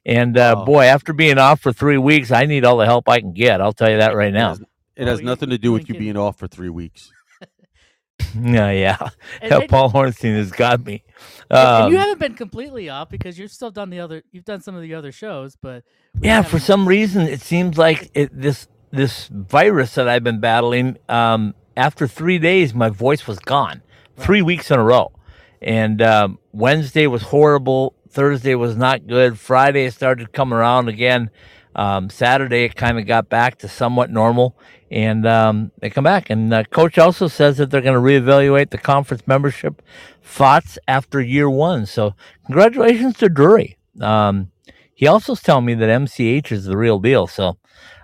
And 0.06 0.38
uh, 0.38 0.56
oh. 0.58 0.65
boy, 0.65 0.86
after 0.86 1.12
being 1.13 1.38
off 1.38 1.60
for 1.60 1.74
three 1.74 1.98
weeks, 1.98 2.32
I 2.32 2.46
need 2.46 2.63
all 2.63 2.77
the 2.77 2.86
help 2.86 3.10
I 3.10 3.20
can 3.20 3.34
get. 3.34 3.60
I'll 3.60 3.74
tell 3.74 3.91
you 3.91 3.98
that 3.98 4.15
right 4.15 4.34
now. 4.34 4.53
It 4.53 4.60
has, 4.60 4.62
it 4.96 5.08
has 5.08 5.20
oh, 5.20 5.24
nothing 5.24 5.50
to 5.50 5.58
do 5.58 5.74
with 5.74 5.89
you 5.89 5.96
being 5.96 6.15
off 6.15 6.39
for 6.39 6.48
three 6.48 6.70
weeks. 6.70 7.12
yeah, 8.41 8.72
yeah. 8.72 9.10
yeah 9.41 9.67
Paul 9.67 9.91
Hornstein 9.91 10.38
has 10.38 10.51
got 10.51 10.86
me. 10.86 11.03
Um, 11.51 11.91
you 11.91 11.98
haven't 11.98 12.20
been 12.20 12.36
completely 12.36 12.89
off 12.89 13.10
because 13.10 13.38
you've 13.38 13.51
still 13.51 13.72
done 13.72 13.89
the 13.89 14.00
other. 14.00 14.24
You've 14.32 14.46
done 14.46 14.62
some 14.62 14.75
of 14.75 14.82
the 14.82 14.94
other 14.94 15.12
shows, 15.12 15.56
but 15.56 15.84
yeah, 16.22 16.41
for 16.41 16.60
some 16.60 16.88
reason, 16.88 17.24
it 17.24 17.41
seems 17.41 17.77
like 17.77 18.10
it, 18.13 18.29
this 18.34 18.67
this 18.91 19.27
virus 19.27 19.96
that 19.96 20.08
I've 20.08 20.24
been 20.24 20.39
battling. 20.39 20.98
Um, 21.10 21.53
after 21.75 22.08
three 22.08 22.39
days, 22.39 22.74
my 22.74 22.89
voice 22.89 23.27
was 23.27 23.39
gone. 23.39 23.82
Right. 24.17 24.25
Three 24.25 24.41
weeks 24.41 24.72
in 24.72 24.79
a 24.79 24.84
row, 24.84 25.12
and 25.62 26.02
um, 26.02 26.40
Wednesday 26.52 27.08
was 27.08 27.24
horrible. 27.24 27.94
Thursday 28.10 28.56
was 28.56 28.76
not 28.76 29.08
good. 29.08 29.40
Friday 29.40 29.86
it 29.86 29.94
started 29.94 30.34
coming 30.34 30.58
around 30.58 30.90
again. 30.90 31.30
Um, 31.76 32.10
Saturday 32.10 32.64
it 32.64 32.76
kind 32.76 32.98
of 32.98 33.06
got 33.06 33.30
back 33.30 33.60
to 33.60 33.68
somewhat 33.68 34.10
normal, 34.10 34.58
and 34.90 35.28
um, 35.28 35.72
they 35.80 35.90
come 35.90 36.04
back. 36.04 36.30
And 36.30 36.52
uh, 36.52 36.64
coach 36.64 36.98
also 36.98 37.28
says 37.28 37.58
that 37.58 37.70
they're 37.70 37.82
going 37.82 37.94
to 37.94 38.00
reevaluate 38.00 38.72
the 38.72 38.80
conference 38.80 39.28
membership 39.28 39.82
thoughts 40.24 40.80
after 40.88 41.22
year 41.22 41.50
one. 41.50 41.86
So 41.86 42.16
congratulations 42.46 43.18
to 43.18 43.30
Drury. 43.30 43.78
Um, 44.02 44.52
he 44.94 45.06
also's 45.06 45.44
telling 45.44 45.66
me 45.66 45.76
that 45.76 45.90
MCH 45.90 46.52
is 46.52 46.66
the 46.66 46.76
real 46.76 46.98
deal. 46.98 47.28
So 47.28 47.58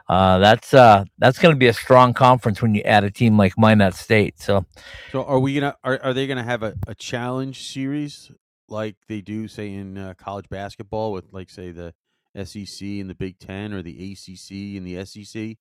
uh, 0.10 0.38
that's 0.40 0.74
uh, 0.74 1.06
that's 1.18 1.40
going 1.40 1.56
to 1.56 1.60
be 1.60 1.68
a 1.68 1.74
strong 1.74 2.14
conference 2.14 2.62
when 2.62 2.76
you 2.76 2.82
add 2.82 3.04
a 3.04 3.12
team 3.12 3.38
like 3.38 3.54
Minot 3.58 3.94
State. 3.94 4.40
So, 4.40 4.66
so 5.12 5.24
are 5.24 5.40
we 5.40 5.56
gonna 5.56 5.76
are, 5.84 6.00
are 6.04 6.14
they 6.14 6.28
gonna 6.28 6.44
have 6.44 6.64
a, 6.64 6.76
a 6.88 6.96
challenge 6.96 7.72
series 7.72 8.32
like 8.68 8.96
they 9.08 9.22
do 9.22 9.48
say 9.48 9.74
in 9.74 9.98
uh, 9.98 10.14
college 10.18 10.50
basketball 10.50 11.12
with 11.14 11.32
like 11.32 11.50
say 11.50 11.72
the 11.72 11.94
SEC 12.36 12.82
and 12.82 13.10
the 13.10 13.16
Big 13.16 13.40
Ten 13.40 13.74
or 13.74 13.82
the 13.82 14.12
ACC 14.12 14.78
and 14.78 14.86
the 14.86 15.06
SEC, 15.06 15.58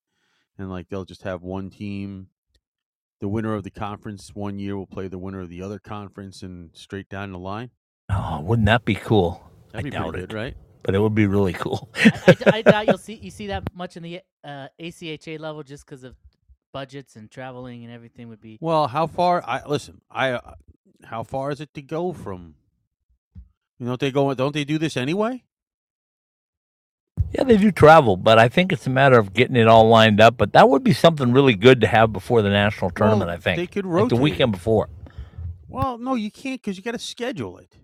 and 0.58 0.70
like 0.70 0.88
they'll 0.88 1.04
just 1.04 1.22
have 1.22 1.42
one 1.42 1.70
team. 1.70 2.28
The 3.20 3.28
winner 3.28 3.54
of 3.54 3.62
the 3.62 3.70
conference 3.70 4.34
one 4.34 4.58
year 4.58 4.76
will 4.76 4.88
play 4.88 5.06
the 5.06 5.18
winner 5.18 5.40
of 5.40 5.48
the 5.48 5.62
other 5.62 5.78
conference 5.78 6.42
and 6.42 6.70
straight 6.72 7.08
down 7.08 7.30
the 7.30 7.38
line. 7.38 7.70
Oh, 8.10 8.40
wouldn't 8.40 8.66
that 8.66 8.84
be 8.84 8.96
cool? 8.96 9.48
That'd 9.70 9.86
I 9.86 9.90
be 9.90 9.90
doubt 9.90 10.16
it, 10.16 10.28
good, 10.28 10.32
right? 10.32 10.56
But 10.82 10.94
it 10.94 11.00
would 11.00 11.14
be 11.14 11.26
really 11.26 11.52
cool. 11.52 11.90
I, 11.96 12.12
I, 12.26 12.52
I, 12.54 12.62
doubt 12.62 12.86
you'll 12.86 12.98
see 12.98 13.14
you 13.14 13.30
see 13.30 13.48
that 13.48 13.74
much 13.74 13.96
in 13.96 14.02
the 14.02 14.20
uh, 14.44 14.68
ACHA 14.80 15.38
level 15.38 15.62
just 15.62 15.84
because 15.84 16.04
of 16.04 16.16
budgets 16.72 17.16
and 17.16 17.30
traveling 17.30 17.84
and 17.84 17.92
everything 17.92 18.28
would 18.28 18.40
be. 18.40 18.58
Well, 18.60 18.88
how 18.88 19.06
far? 19.06 19.42
I 19.46 19.66
listen. 19.66 20.00
I 20.10 20.30
uh, 20.32 20.54
how 21.04 21.22
far 21.22 21.50
is 21.50 21.60
it 21.60 21.74
to 21.74 21.82
go 21.82 22.12
from? 22.12 22.54
You 23.78 23.86
know, 23.86 23.96
they 23.96 24.10
go. 24.10 24.32
Don't 24.34 24.52
they 24.54 24.64
do 24.64 24.78
this 24.78 24.96
anyway? 24.96 25.44
Yeah, 27.32 27.44
they 27.44 27.56
do 27.56 27.72
travel, 27.72 28.16
but 28.16 28.38
I 28.38 28.48
think 28.48 28.72
it's 28.72 28.86
a 28.86 28.90
matter 28.90 29.18
of 29.18 29.32
getting 29.32 29.56
it 29.56 29.66
all 29.66 29.88
lined 29.88 30.20
up. 30.20 30.36
But 30.36 30.52
that 30.52 30.68
would 30.68 30.84
be 30.84 30.92
something 30.92 31.32
really 31.32 31.54
good 31.54 31.80
to 31.80 31.86
have 31.86 32.12
before 32.12 32.42
the 32.42 32.50
national 32.50 32.90
tournament. 32.90 33.28
Well, 33.28 33.36
I 33.36 33.38
think 33.38 33.56
they 33.56 33.66
could 33.66 33.86
rotate 33.86 34.12
like 34.12 34.18
the 34.18 34.22
weekend 34.22 34.52
before. 34.52 34.88
Well, 35.68 35.96
no, 35.96 36.14
you 36.14 36.30
can't 36.30 36.60
because 36.60 36.76
you 36.76 36.82
got 36.82 36.92
to 36.92 36.98
schedule 36.98 37.56
it. 37.58 37.74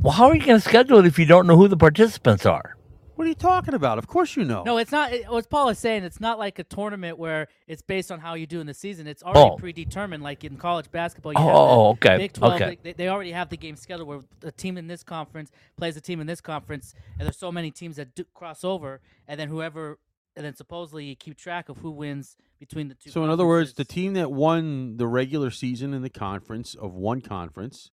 Well, 0.00 0.12
how 0.12 0.28
are 0.28 0.36
you 0.36 0.44
going 0.44 0.60
to 0.60 0.68
schedule 0.68 0.98
it 0.98 1.06
if 1.06 1.18
you 1.18 1.26
don't 1.26 1.46
know 1.46 1.56
who 1.56 1.66
the 1.66 1.76
participants 1.76 2.46
are? 2.46 2.76
What 3.16 3.24
are 3.24 3.28
you 3.28 3.34
talking 3.34 3.74
about? 3.74 3.98
Of 3.98 4.06
course 4.06 4.36
you 4.36 4.44
know. 4.44 4.62
No, 4.62 4.78
it's 4.78 4.92
not. 4.92 5.12
It, 5.12 5.28
what 5.28 5.50
Paul 5.50 5.70
is 5.70 5.78
saying, 5.80 6.04
it's 6.04 6.20
not 6.20 6.38
like 6.38 6.60
a 6.60 6.64
tournament 6.64 7.18
where 7.18 7.48
it's 7.66 7.82
based 7.82 8.12
on 8.12 8.20
how 8.20 8.34
you 8.34 8.46
do 8.46 8.60
in 8.60 8.68
the 8.68 8.74
season. 8.74 9.08
It's 9.08 9.24
already 9.24 9.50
oh. 9.50 9.56
predetermined, 9.56 10.22
like 10.22 10.44
in 10.44 10.56
college 10.56 10.88
basketball. 10.92 11.32
You 11.32 11.40
oh, 11.40 11.88
okay. 11.90 12.16
Big 12.16 12.32
12, 12.32 12.54
okay. 12.54 12.78
They, 12.80 12.92
they, 12.92 13.08
already 13.08 13.32
have 13.32 13.48
the 13.48 13.56
game 13.56 13.74
scheduled 13.74 14.06
where 14.06 14.20
a 14.44 14.52
team 14.52 14.78
in 14.78 14.86
this 14.86 15.02
conference 15.02 15.50
plays 15.76 15.96
a 15.96 16.00
team 16.00 16.20
in 16.20 16.28
this 16.28 16.40
conference, 16.40 16.94
and 17.18 17.26
there's 17.26 17.36
so 17.36 17.50
many 17.50 17.72
teams 17.72 17.96
that 17.96 18.14
do 18.14 18.22
cross 18.34 18.62
over, 18.62 19.00
and 19.26 19.40
then 19.40 19.48
whoever, 19.48 19.98
and 20.36 20.46
then 20.46 20.54
supposedly 20.54 21.06
you 21.06 21.16
keep 21.16 21.36
track 21.36 21.68
of 21.68 21.78
who 21.78 21.90
wins 21.90 22.36
between 22.60 22.86
the 22.86 22.94
two. 22.94 23.10
So, 23.10 23.24
in 23.24 23.30
other 23.30 23.46
words, 23.46 23.72
the 23.72 23.84
team 23.84 24.12
that 24.12 24.30
won 24.30 24.96
the 24.96 25.08
regular 25.08 25.50
season 25.50 25.92
in 25.92 26.02
the 26.02 26.10
conference 26.10 26.76
of 26.76 26.94
one 26.94 27.20
conference 27.20 27.90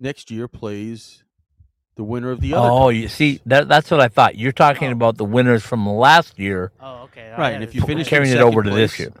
next 0.00 0.30
year 0.30 0.48
plays 0.48 1.24
the 1.96 2.04
winner 2.04 2.30
of 2.30 2.40
the 2.40 2.54
other. 2.54 2.68
Oh, 2.70 2.88
you 2.90 3.08
see, 3.08 3.40
that, 3.46 3.68
that's 3.68 3.90
what 3.90 4.00
I 4.00 4.08
thought. 4.08 4.36
You're 4.36 4.52
talking 4.52 4.88
oh. 4.88 4.92
about 4.92 5.16
the 5.16 5.24
winners 5.24 5.64
from 5.64 5.88
last 5.88 6.38
year. 6.38 6.72
Oh, 6.80 7.04
okay. 7.04 7.34
right, 7.36 7.54
and 7.54 7.64
if 7.64 7.74
you 7.74 7.82
finish 7.82 8.08
carrying 8.08 8.32
it 8.32 8.40
over 8.40 8.62
to 8.62 8.70
this 8.70 8.98
year, 8.98 9.12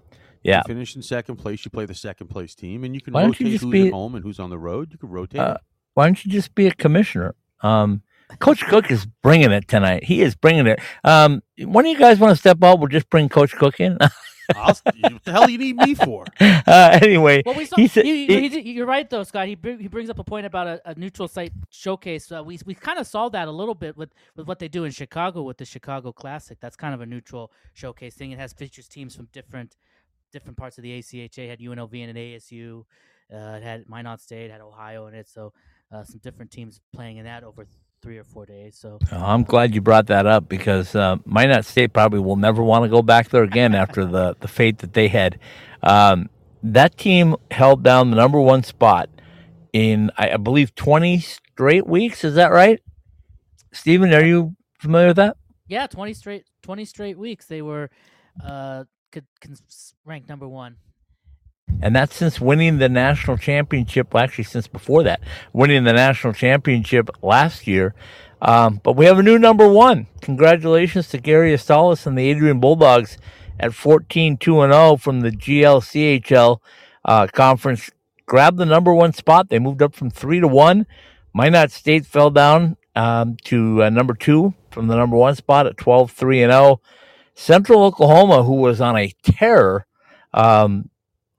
yeah, 0.42 0.62
finish 0.62 0.94
in 0.94 1.02
second 1.02 1.36
place, 1.36 1.64
you 1.64 1.70
play 1.70 1.86
the 1.86 1.94
second 1.94 2.28
place 2.28 2.54
team, 2.54 2.84
and 2.84 2.94
you 2.94 3.00
can 3.00 3.14
Why 3.14 3.24
rotate 3.24 3.48
who's 3.48 3.64
be, 3.64 3.88
at 3.88 3.92
home 3.92 4.14
and 4.14 4.24
who's 4.24 4.38
on 4.38 4.50
the 4.50 4.58
road. 4.58 4.92
You 4.92 4.98
can 4.98 5.08
rotate. 5.08 5.40
Uh, 5.40 5.56
why 5.94 6.06
don't 6.06 6.24
you 6.24 6.30
just 6.30 6.54
be 6.54 6.66
a 6.66 6.72
commissioner? 6.72 7.34
Um, 7.62 8.02
Coach 8.38 8.64
Cook 8.66 8.90
is 8.90 9.06
bringing 9.22 9.50
it 9.52 9.66
tonight. 9.68 10.04
He 10.04 10.20
is 10.20 10.34
bringing 10.34 10.66
it. 10.66 10.80
Um, 11.04 11.42
one 11.58 11.86
of 11.86 11.90
you 11.90 11.98
guys 11.98 12.18
want 12.18 12.32
to 12.32 12.36
step 12.36 12.62
up? 12.62 12.78
We'll 12.78 12.88
just 12.88 13.08
bring 13.08 13.28
Coach 13.28 13.52
Cook 13.52 13.80
in. 13.80 13.98
I'll, 14.54 14.74
what 15.10 15.24
the 15.24 15.32
hell 15.32 15.48
you 15.50 15.58
need 15.58 15.76
me 15.76 15.94
for? 15.94 16.24
Uh, 16.66 16.98
anyway, 17.00 17.42
Well, 17.46 17.54
we 17.54 17.64
saw, 17.64 17.76
he 17.76 17.86
said 17.86 18.06
you, 18.06 18.12
you- 18.14 18.40
he- 18.40 18.48
he- 18.60 18.72
you're 18.72 18.86
right 18.86 19.08
though, 19.08 19.22
Scott. 19.22 19.46
He 19.46 19.54
bring, 19.54 19.78
he 19.78 19.88
brings 19.88 20.10
up 20.10 20.18
a 20.18 20.24
point 20.24 20.46
about 20.46 20.66
a, 20.66 20.80
a 20.90 20.94
neutral 20.96 21.28
site 21.28 21.52
showcase. 21.70 22.30
Uh, 22.32 22.42
we 22.42 22.58
we 22.66 22.74
kind 22.74 22.98
of 22.98 23.06
saw 23.06 23.28
that 23.28 23.46
a 23.46 23.50
little 23.50 23.74
bit 23.74 23.96
with, 23.96 24.10
with 24.34 24.46
what 24.48 24.58
they 24.58 24.66
do 24.68 24.84
in 24.84 24.90
Chicago 24.90 25.42
with 25.42 25.58
the 25.58 25.64
Chicago 25.64 26.12
Classic. 26.12 26.58
That's 26.60 26.74
kind 26.76 26.92
of 26.94 27.00
a 27.00 27.06
neutral 27.06 27.52
showcase 27.74 28.14
thing. 28.14 28.32
It 28.32 28.38
has 28.38 28.52
features 28.52 28.88
teams 28.88 29.14
from 29.14 29.28
different 29.32 29.76
different 30.32 30.56
parts 30.58 30.76
of 30.78 30.82
the 30.82 30.98
ACHA. 30.98 31.38
It 31.38 31.48
had 31.50 31.60
UNLV 31.60 31.94
and 32.00 32.10
an 32.10 32.16
ASU. 32.16 32.84
Uh, 33.32 33.56
it 33.56 33.62
had 33.62 33.88
Minot 33.88 34.20
State, 34.20 34.50
had 34.50 34.60
Ohio 34.60 35.06
in 35.06 35.14
it. 35.14 35.28
So 35.28 35.52
uh, 35.92 36.02
some 36.04 36.18
different 36.18 36.50
teams 36.50 36.80
playing 36.92 37.18
in 37.18 37.24
that 37.24 37.44
over 37.44 37.66
three 38.06 38.18
or 38.18 38.24
four 38.24 38.46
days. 38.46 38.76
So 38.78 39.00
Oh, 39.10 39.16
I'm 39.16 39.42
glad 39.42 39.74
you 39.74 39.80
brought 39.80 40.06
that 40.06 40.26
up 40.26 40.48
because 40.48 40.94
uh, 40.94 41.16
Minot 41.24 41.64
State 41.64 41.92
probably 41.92 42.20
will 42.20 42.36
never 42.36 42.62
want 42.62 42.84
to 42.84 42.88
go 42.88 43.02
back 43.02 43.30
there 43.30 43.42
again 43.42 43.74
after 43.74 44.04
the, 44.04 44.36
the 44.40 44.46
fate 44.46 44.78
that 44.78 44.92
they 44.92 45.08
had. 45.08 45.40
Um, 45.82 46.30
that 46.62 46.96
team 46.96 47.34
held 47.50 47.82
down 47.82 48.10
the 48.10 48.16
number 48.16 48.40
one 48.40 48.62
spot 48.62 49.10
in, 49.72 50.12
I, 50.16 50.30
I 50.30 50.36
believe, 50.36 50.72
20 50.76 51.18
straight 51.18 51.86
weeks. 51.88 52.22
Is 52.22 52.36
that 52.36 52.52
right? 52.52 52.80
Steven, 53.72 54.14
are 54.14 54.24
you 54.24 54.54
familiar 54.78 55.08
with 55.08 55.16
that? 55.16 55.36
yeah, 55.68 55.88
twenty 55.88 56.14
straight 56.14 56.44
twenty 56.62 56.84
straight 56.84 57.18
weeks 57.18 57.46
they 57.46 57.60
were 57.60 57.90
uh, 58.42 58.84
could, 59.10 59.26
could 59.40 59.58
rank 60.04 60.28
number 60.28 60.46
one. 60.46 60.76
And 61.82 61.94
that's 61.94 62.16
since 62.16 62.40
winning 62.40 62.78
the 62.78 62.88
national 62.88 63.36
championship. 63.36 64.12
Well, 64.12 64.24
actually, 64.24 64.44
since 64.44 64.66
before 64.66 65.02
that, 65.04 65.20
winning 65.52 65.84
the 65.84 65.92
national 65.92 66.32
championship 66.32 67.10
last 67.22 67.66
year. 67.66 67.94
Um, 68.40 68.80
but 68.82 68.94
we 68.94 69.06
have 69.06 69.18
a 69.18 69.22
new 69.22 69.38
number 69.38 69.68
one. 69.68 70.06
Congratulations 70.20 71.08
to 71.08 71.18
Gary 71.18 71.52
Astalos 71.52 72.06
and 72.06 72.16
the 72.16 72.28
Adrian 72.28 72.60
Bulldogs 72.60 73.18
at 73.58 73.74
14 73.74 74.36
2 74.36 74.52
0 74.52 74.96
from 74.96 75.20
the 75.20 75.30
GLCHL 75.30 76.58
uh, 77.04 77.26
conference. 77.28 77.90
Grabbed 78.26 78.58
the 78.58 78.66
number 78.66 78.92
one 78.92 79.12
spot. 79.12 79.48
They 79.48 79.58
moved 79.58 79.82
up 79.82 79.94
from 79.94 80.10
3 80.10 80.40
to 80.40 80.48
1. 80.48 80.86
Minot 81.32 81.70
State 81.70 82.06
fell 82.06 82.30
down 82.30 82.76
um, 82.96 83.36
to 83.44 83.84
uh, 83.84 83.90
number 83.90 84.14
two 84.14 84.54
from 84.70 84.88
the 84.88 84.96
number 84.96 85.16
one 85.16 85.34
spot 85.34 85.66
at 85.66 85.76
12 85.76 86.10
3 86.10 86.42
and 86.42 86.52
0. 86.52 86.80
Central 87.34 87.84
Oklahoma, 87.84 88.42
who 88.42 88.54
was 88.54 88.80
on 88.80 88.96
a 88.96 89.12
tear, 89.22 89.86
um, 90.32 90.88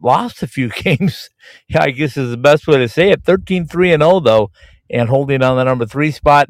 lost 0.01 0.43
a 0.43 0.47
few 0.47 0.69
games. 0.83 1.29
I 1.75 1.91
guess 1.91 2.17
is 2.17 2.31
the 2.31 2.37
best 2.37 2.67
way 2.67 2.77
to 2.77 2.89
say 2.89 3.11
it. 3.11 3.23
13 3.23 3.67
3 3.67 3.93
and 3.93 4.03
0, 4.03 4.19
though, 4.21 4.51
and 4.89 5.09
holding 5.09 5.43
on 5.43 5.57
the 5.57 5.63
number 5.63 5.85
three 5.85 6.11
spot. 6.11 6.49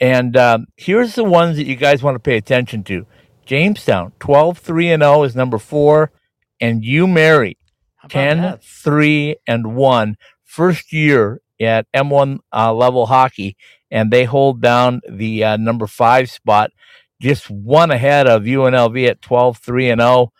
And 0.00 0.36
um, 0.36 0.66
here's 0.76 1.14
the 1.14 1.24
ones 1.24 1.56
that 1.56 1.66
you 1.66 1.76
guys 1.76 2.02
want 2.02 2.14
to 2.14 2.20
pay 2.20 2.36
attention 2.36 2.84
to 2.84 3.06
Jamestown, 3.44 4.12
12 4.20 4.58
3 4.58 4.92
and 4.92 5.02
0 5.02 5.22
is 5.24 5.36
number 5.36 5.58
four. 5.58 6.12
And 6.60 6.82
UMary, 6.82 7.56
How 7.96 8.08
10 8.08 8.40
that? 8.42 8.62
3 8.62 9.36
and 9.46 9.74
1 9.74 10.16
first 10.44 10.92
year 10.92 11.40
at 11.60 11.86
m1 11.94 12.38
uh, 12.52 12.72
level 12.72 13.06
hockey 13.06 13.56
and 13.90 14.10
they 14.10 14.24
hold 14.24 14.60
down 14.60 15.00
the 15.08 15.44
uh, 15.44 15.56
number 15.56 15.86
5 15.86 16.30
spot 16.30 16.70
just 17.20 17.50
one 17.50 17.90
ahead 17.90 18.26
of 18.26 18.42
UNLV 18.42 19.08
at 19.08 19.22
12 19.22 19.58
3 19.58 19.90
and 19.90 20.00
0 20.00 20.32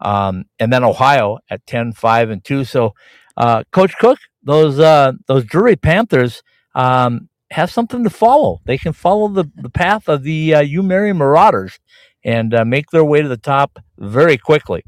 um, 0.00 0.44
and 0.58 0.72
then 0.72 0.84
Ohio 0.84 1.38
at 1.50 1.66
10 1.66 1.92
5 1.92 2.30
and 2.30 2.44
2 2.44 2.64
so 2.64 2.94
uh, 3.36 3.62
coach 3.72 3.96
Cook 3.98 4.18
those 4.42 4.78
uh, 4.78 5.12
those 5.26 5.44
Drury 5.44 5.76
Panthers 5.76 6.42
um, 6.74 7.28
have 7.50 7.70
something 7.70 8.04
to 8.04 8.10
follow. 8.10 8.60
They 8.64 8.78
can 8.78 8.92
follow 8.92 9.28
the, 9.28 9.44
the 9.56 9.70
path 9.70 10.08
of 10.08 10.22
the 10.22 10.54
uh, 10.54 10.62
UMary 10.62 11.14
Marauders 11.16 11.78
and 12.24 12.54
uh, 12.54 12.64
make 12.64 12.90
their 12.90 13.04
way 13.04 13.22
to 13.22 13.28
the 13.28 13.36
top 13.36 13.78
very 13.98 14.38
quickly. 14.38 14.84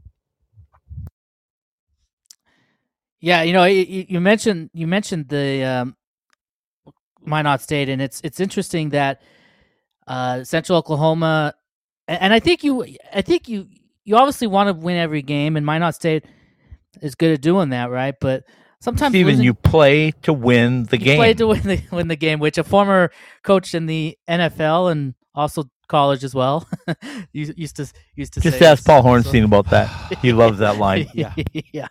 Yeah, 3.20 3.42
you 3.42 3.52
know, 3.52 3.64
you, 3.64 3.82
you 3.82 4.06
you 4.08 4.20
mentioned 4.20 4.70
you 4.72 4.86
mentioned 4.86 5.28
the 5.28 5.64
um, 5.64 5.96
Minot 7.24 7.60
State, 7.60 7.88
and 7.88 8.00
it's 8.00 8.20
it's 8.22 8.38
interesting 8.38 8.90
that 8.90 9.22
uh, 10.06 10.44
Central 10.44 10.78
Oklahoma, 10.78 11.54
and, 12.06 12.22
and 12.22 12.32
I 12.32 12.38
think 12.38 12.62
you, 12.62 12.84
I 13.12 13.22
think 13.22 13.48
you, 13.48 13.68
you 14.08 14.16
obviously 14.16 14.46
want 14.46 14.68
to 14.68 14.72
win 14.72 14.96
every 14.96 15.20
game, 15.22 15.56
and 15.56 15.66
Minot 15.66 15.94
State 15.94 16.24
is 17.02 17.14
good 17.14 17.32
at 17.34 17.40
doing 17.42 17.68
that, 17.70 17.90
right? 17.90 18.14
But 18.18 18.44
sometimes 18.80 19.14
even 19.14 19.32
losing- 19.34 19.44
you 19.44 19.52
play 19.54 20.12
to 20.22 20.32
win 20.32 20.84
the 20.84 20.98
you 20.98 21.04
game. 21.04 21.16
play 21.18 21.34
to 21.34 21.46
win 21.46 21.62
the 21.62 21.82
win 21.92 22.08
the 22.08 22.16
game, 22.16 22.38
which 22.38 22.56
a 22.58 22.64
former 22.64 23.10
coach 23.42 23.74
in 23.74 23.86
the 23.86 24.16
NFL 24.28 24.90
and 24.90 25.14
also 25.34 25.64
college 25.88 26.22
as 26.22 26.34
well 26.34 26.68
used 27.32 27.56
used 27.58 27.76
to 27.76 27.90
used 28.14 28.32
to 28.34 28.40
Just 28.40 28.58
say 28.58 28.66
ask 28.66 28.80
this, 28.82 28.86
Paul 28.86 29.02
so- 29.02 29.08
Hornstein 29.08 29.44
about 29.44 29.70
that. 29.70 29.88
He 30.22 30.32
loves 30.32 30.58
that 30.58 30.76
line. 30.78 31.06
Yeah. 31.14 31.34
yeah. 31.72 31.88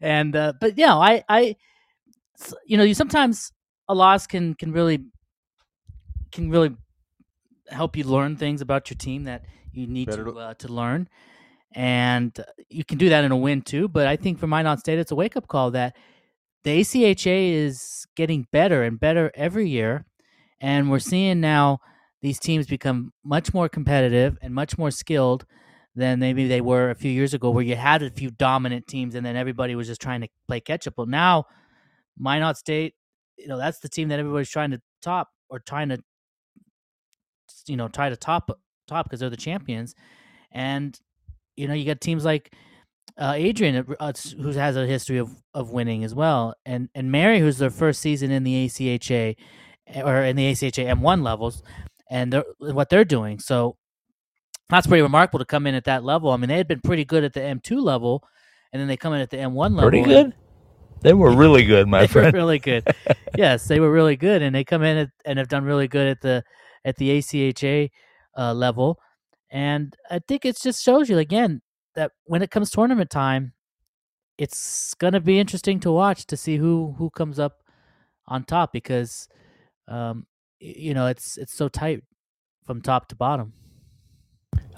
and 0.00 0.34
uh, 0.36 0.52
but 0.60 0.78
yeah, 0.78 0.94
I 0.96 1.56
you 2.66 2.76
know 2.76 2.84
you 2.84 2.94
sometimes 2.94 3.52
a 3.88 3.94
loss 3.94 4.26
can 4.26 4.54
can 4.54 4.72
really 4.72 5.04
can 6.32 6.50
really 6.50 6.74
help 7.70 7.96
you 7.96 8.04
learn 8.04 8.36
things 8.36 8.60
about 8.60 8.90
your 8.90 8.96
team 8.96 9.24
that 9.24 9.44
you 9.76 9.86
need 9.86 10.08
Better 10.08 10.24
to 10.24 10.32
to- 10.32 10.38
uh, 10.38 10.54
to 10.54 10.68
learn, 10.68 11.08
and 11.74 12.38
uh, 12.38 12.44
you 12.68 12.84
can 12.84 12.98
do 12.98 13.08
that 13.08 13.24
in 13.24 13.32
a 13.32 13.36
win 13.36 13.62
too. 13.62 13.88
But 13.88 14.06
I 14.06 14.16
think 14.16 14.38
for 14.38 14.46
Minot 14.46 14.80
State, 14.80 14.98
it's 14.98 15.10
a 15.12 15.16
wake 15.16 15.36
up 15.36 15.48
call 15.48 15.70
that 15.72 15.96
the 16.64 16.80
ACHA 16.80 17.52
is 17.52 18.06
getting 18.16 18.46
better 18.52 18.82
and 18.82 18.98
better 18.98 19.30
every 19.34 19.68
year, 19.68 20.06
and 20.60 20.90
we're 20.90 20.98
seeing 20.98 21.40
now 21.40 21.80
these 22.22 22.38
teams 22.38 22.66
become 22.66 23.12
much 23.22 23.52
more 23.52 23.68
competitive 23.68 24.38
and 24.40 24.54
much 24.54 24.78
more 24.78 24.90
skilled 24.90 25.44
than 25.94 26.18
maybe 26.18 26.48
they 26.48 26.60
were 26.60 26.90
a 26.90 26.94
few 26.94 27.10
years 27.10 27.34
ago, 27.34 27.50
where 27.50 27.62
you 27.62 27.76
had 27.76 28.02
a 28.02 28.10
few 28.10 28.30
dominant 28.30 28.86
teams 28.86 29.14
and 29.14 29.24
then 29.24 29.36
everybody 29.36 29.76
was 29.76 29.86
just 29.86 30.00
trying 30.00 30.22
to 30.22 30.28
play 30.48 30.58
catch 30.58 30.86
up. 30.88 30.94
Well, 30.96 31.06
now 31.06 31.44
Minot 32.18 32.56
State, 32.56 32.94
you 33.38 33.46
know, 33.46 33.58
that's 33.58 33.80
the 33.80 33.88
team 33.88 34.08
that 34.08 34.18
everybody's 34.18 34.48
trying 34.48 34.70
to 34.70 34.80
top 35.02 35.28
or 35.50 35.58
trying 35.60 35.90
to, 35.90 35.98
you 37.66 37.76
know, 37.76 37.88
try 37.88 38.08
to 38.08 38.16
top 38.16 38.50
top 38.86 39.06
because 39.06 39.20
they're 39.20 39.30
the 39.30 39.36
champions, 39.36 39.94
and 40.52 40.98
you 41.56 41.68
know 41.68 41.74
you 41.74 41.84
got 41.84 42.00
teams 42.00 42.24
like 42.24 42.52
uh, 43.16 43.34
Adrian, 43.36 43.84
uh, 44.00 44.12
who 44.40 44.48
has 44.50 44.76
a 44.76 44.86
history 44.86 45.18
of, 45.18 45.30
of 45.52 45.70
winning 45.70 46.04
as 46.04 46.14
well, 46.14 46.54
and 46.66 46.88
and 46.94 47.12
Mary, 47.12 47.38
who's 47.38 47.58
their 47.58 47.70
first 47.70 48.00
season 48.00 48.30
in 48.30 48.42
the 48.44 48.66
ACHA 48.66 49.36
or 49.96 50.22
in 50.22 50.36
the 50.36 50.50
ACHA 50.50 50.86
M1 50.96 51.22
levels, 51.22 51.62
and 52.10 52.32
they're, 52.32 52.44
what 52.58 52.88
they're 52.88 53.04
doing. 53.04 53.38
So 53.38 53.76
that's 54.68 54.86
pretty 54.86 55.02
remarkable 55.02 55.38
to 55.38 55.44
come 55.44 55.66
in 55.66 55.74
at 55.74 55.84
that 55.84 56.04
level. 56.04 56.30
I 56.30 56.36
mean, 56.36 56.48
they 56.48 56.56
had 56.56 56.68
been 56.68 56.80
pretty 56.80 57.04
good 57.04 57.22
at 57.22 57.34
the 57.34 57.40
M2 57.40 57.80
level, 57.80 58.24
and 58.72 58.80
then 58.80 58.88
they 58.88 58.96
come 58.96 59.12
in 59.12 59.20
at 59.20 59.30
the 59.30 59.36
M1 59.36 59.56
level. 59.56 59.82
Pretty 59.82 59.98
and 59.98 60.06
good. 60.06 60.34
They 61.02 61.12
were 61.12 61.30
really 61.36 61.64
good, 61.64 61.86
my 61.86 62.00
they 62.00 62.02
were 62.04 62.08
friend. 62.08 62.34
really 62.34 62.58
good. 62.58 62.84
yes, 63.36 63.68
they 63.68 63.78
were 63.78 63.92
really 63.92 64.16
good, 64.16 64.42
and 64.42 64.54
they 64.54 64.64
come 64.64 64.82
in 64.82 64.96
at, 64.96 65.10
and 65.24 65.38
have 65.38 65.48
done 65.48 65.64
really 65.64 65.88
good 65.88 66.08
at 66.08 66.20
the 66.20 66.42
at 66.84 66.96
the 66.96 67.18
ACHA 67.18 67.90
uh, 68.36 68.54
level. 68.54 68.98
And 69.50 69.94
I 70.10 70.20
think 70.26 70.44
it 70.44 70.60
just 70.60 70.82
shows 70.82 71.08
you 71.08 71.18
again 71.18 71.62
that 71.94 72.12
when 72.24 72.42
it 72.42 72.50
comes 72.50 72.70
tournament 72.70 73.10
time, 73.10 73.52
it's 74.36 74.94
gonna 74.94 75.20
be 75.20 75.38
interesting 75.38 75.78
to 75.80 75.92
watch 75.92 76.26
to 76.26 76.36
see 76.36 76.56
who 76.56 76.94
who 76.98 77.10
comes 77.10 77.38
up 77.38 77.62
on 78.26 78.44
top 78.44 78.72
because 78.72 79.28
um, 79.86 80.26
you 80.58 80.92
know 80.94 81.06
it's 81.06 81.36
it's 81.36 81.54
so 81.54 81.68
tight 81.68 82.02
from 82.64 82.80
top 82.80 83.08
to 83.08 83.16
bottom. 83.16 83.52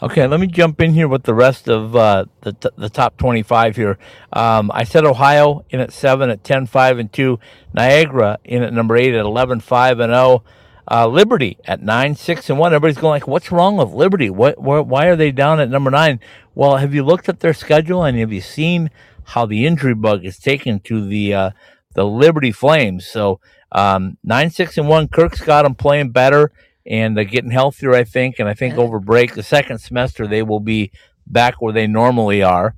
Okay, 0.03 0.27
let 0.27 0.41
me 0.41 0.47
jump 0.47 0.83
in 0.83 0.93
here 0.93 1.09
with 1.09 1.23
the 1.23 1.33
rest 1.33 1.69
of 1.69 1.97
uh, 1.97 2.27
the 2.43 2.53
t- 2.53 2.69
the 2.77 2.91
top 2.91 3.17
25 3.17 3.77
here. 3.77 3.99
Um, 4.31 4.71
I 4.75 4.85
said 4.85 5.07
Ohio 5.07 5.65
in 5.71 5.81
at 5.81 5.91
7 5.91 6.29
at 6.29 6.45
10 6.45 6.67
5 6.67 6.99
and 6.99 7.11
2. 7.11 7.39
Niagara 7.73 8.39
in 8.45 8.63
at 8.63 8.75
number 8.75 8.95
8 8.95 9.15
at 9.15 9.25
11 9.25 9.61
5 9.61 10.01
and 10.01 10.13
0. 10.13 10.45
Uh, 10.89 11.07
Liberty 11.07 11.59
at 11.65 11.83
9 11.83 12.15
6 12.15 12.51
and 12.51 12.59
1. 12.59 12.73
Everybody's 12.73 12.99
going 12.99 13.11
like, 13.11 13.27
what's 13.27 13.51
wrong 13.51 13.77
with 13.77 13.91
Liberty? 13.91 14.31
What, 14.31 14.55
wh- 14.55 14.87
why 14.87 15.07
are 15.07 15.17
they 15.17 15.33
down 15.33 15.59
at 15.59 15.69
number 15.69 15.91
9? 15.91 16.21
Well, 16.55 16.77
have 16.77 16.95
you 16.95 17.03
looked 17.03 17.29
at 17.29 17.41
their 17.41 17.55
schedule 17.55 18.05
and 18.05 18.19
have 18.19 18.33
you 18.33 18.41
seen 18.41 18.91
how 19.25 19.47
the 19.47 19.67
injury 19.67 19.95
bug 19.95 20.25
is 20.25 20.39
taken 20.39 20.79
to 20.81 21.07
the 21.07 21.35
uh, 21.35 21.51
the 21.95 22.05
Liberty 22.05 22.53
Flames? 22.53 23.07
So 23.07 23.41
um, 23.73 24.17
9 24.23 24.51
6 24.51 24.79
and 24.79 24.89
1. 24.89 25.09
Kirk's 25.09 25.41
got 25.41 25.63
them 25.63 25.75
playing 25.75 26.11
better 26.11 26.53
and 26.87 27.19
uh, 27.19 27.25
getting 27.25 27.51
healthier, 27.51 27.95
I 27.95 28.05
think. 28.05 28.39
And 28.39 28.49
I 28.49 28.55
think 28.55 28.77
over 28.77 29.01
break, 29.01 29.35
the 29.35 29.43
second 29.43 29.79
semester, 29.79 30.27
they 30.27 30.43
will 30.43 30.61
be 30.61 30.93
back 31.27 31.61
where 31.61 31.73
they 31.73 31.87
normally 31.87 32.43
are. 32.43 32.77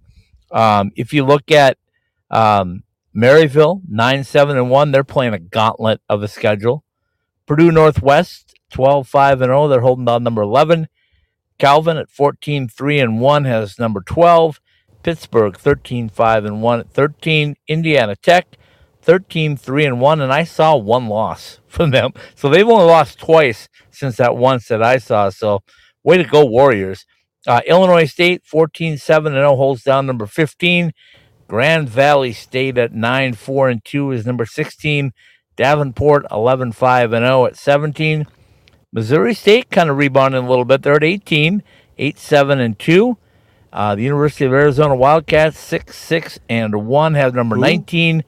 Um, 0.51 0.92
if 0.97 1.12
you 1.12 1.25
look 1.27 1.51
at 1.51 1.77
um, 2.31 2.85
Maryville, 3.14 3.83
9 3.88 4.25
7 4.25 4.57
and 4.57 4.71
1, 4.71 4.92
they're 4.92 5.05
playing 5.05 5.35
a 5.35 5.38
gauntlet 5.38 6.01
of 6.09 6.23
a 6.23 6.29
schedule. 6.29 6.85
Purdue 7.49 7.73
Northwest, 7.73 8.55
12 8.73 9.09
5 9.09 9.41
and 9.41 9.49
0, 9.49 9.69
they're 9.69 9.81
holding 9.81 10.05
down 10.05 10.23
number 10.23 10.43
11. 10.43 10.87
Calvin 11.59 11.97
at 11.97 12.11
14 12.11 12.69
3 12.69 13.01
and 13.01 13.21
1 13.21 13.45
has 13.47 13.79
number 13.79 14.03
12. 14.03 14.61
Pittsburgh 15.03 15.57
13 15.57 16.11
5 16.11 16.45
and 16.45 16.63
1 16.63 16.81
at 16.81 16.91
13. 16.91 17.57
Indiana 17.67 18.15
Tech 18.17 18.59
13 19.01 19.57
3 19.57 19.87
and 19.87 20.01
1, 20.01 20.21
and 20.21 20.31
I 20.31 20.45
saw 20.45 20.77
one 20.77 21.09
loss 21.09 21.61
from 21.67 21.91
them. 21.91 22.13
So 22.35 22.51
they've 22.51 22.69
only 22.69 22.85
lost 22.85 23.19
twice 23.19 23.71
since 23.91 24.19
that 24.19 24.37
once 24.37 24.69
that 24.69 24.83
I 24.83 24.99
saw. 24.99 25.31
So 25.31 25.63
way 26.05 26.19
to 26.19 26.25
go, 26.25 26.45
Warriors. 26.45 27.07
Uh, 27.47 27.63
Illinois 27.67 28.05
State 28.05 28.45
14 28.45 28.99
7 28.99 29.33
and 29.33 29.41
0 29.41 29.57
holds 29.57 29.83
down 29.83 30.05
number 30.07 30.27
15. 30.27 30.93
Grand 31.49 31.89
Valley 31.89 32.35
State 32.35 32.77
at 32.77 32.93
9 32.93 33.33
4 33.33 33.69
and 33.71 33.85
2 33.87 34.11
is 34.13 34.27
number 34.27 34.45
16. 34.45 35.15
Davenport 35.59 36.25
11 36.31 36.71
5 36.71 37.12
and 37.12 37.27
0 37.27 37.47
at 37.47 37.57
17. 37.57 38.27
Missouri 38.92 39.35
State 39.35 39.71
kind 39.71 39.90
of 39.90 39.99
rebounding 39.99 40.44
a 40.44 40.49
little 40.49 40.64
bit. 40.64 40.83
They're 40.83 40.94
at 40.94 41.05
18, 41.05 41.64
8 41.99 42.18
7 42.18 42.61
and 42.61 42.79
2. 42.79 43.18
Uh, 43.73 43.94
the 43.97 44.03
University 44.03 44.44
of 44.44 44.53
Arizona 44.53 44.94
Wildcats 44.94 45.59
6 45.59 45.94
6 45.99 46.38
and 46.49 46.87
1 46.87 47.14
have 47.14 47.35
number 47.35 47.57
Who? 47.57 47.62
19. 47.62 48.23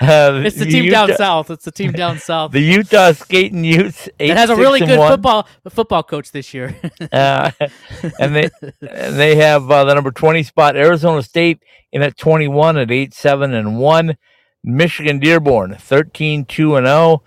Uh, 0.00 0.40
It's 0.44 0.56
the 0.56 0.64
team 0.64 0.90
down 0.90 1.14
south. 1.16 1.50
It's 1.50 1.64
the 1.64 1.70
team 1.70 1.92
down 1.92 2.18
south. 2.18 2.52
The 2.52 2.60
Utah 2.60 3.12
Skating 3.12 3.64
Utes. 3.64 4.08
Eight, 4.18 4.30
It 4.30 4.36
has 4.36 4.50
a 4.50 4.56
really 4.56 4.80
good 4.80 4.98
one. 4.98 5.10
football 5.10 5.46
football 5.68 6.02
coach 6.02 6.32
this 6.32 6.54
year. 6.54 6.74
Uh, 7.12 7.50
and 8.18 8.34
they 8.34 8.50
and 8.80 9.16
they 9.16 9.36
have 9.36 9.70
uh, 9.70 9.84
the 9.84 9.94
number 9.94 10.10
20 10.10 10.42
spot 10.42 10.76
Arizona 10.76 11.22
State 11.22 11.62
in 11.92 12.02
at 12.02 12.16
21 12.16 12.78
at 12.78 12.90
8 12.90 13.12
7 13.14 13.52
and 13.54 13.78
1 13.78 14.16
Michigan 14.64 15.18
Dearborn 15.18 15.74
13 15.76 16.44
2 16.46 16.76
and 16.76 16.86
0 16.86 17.22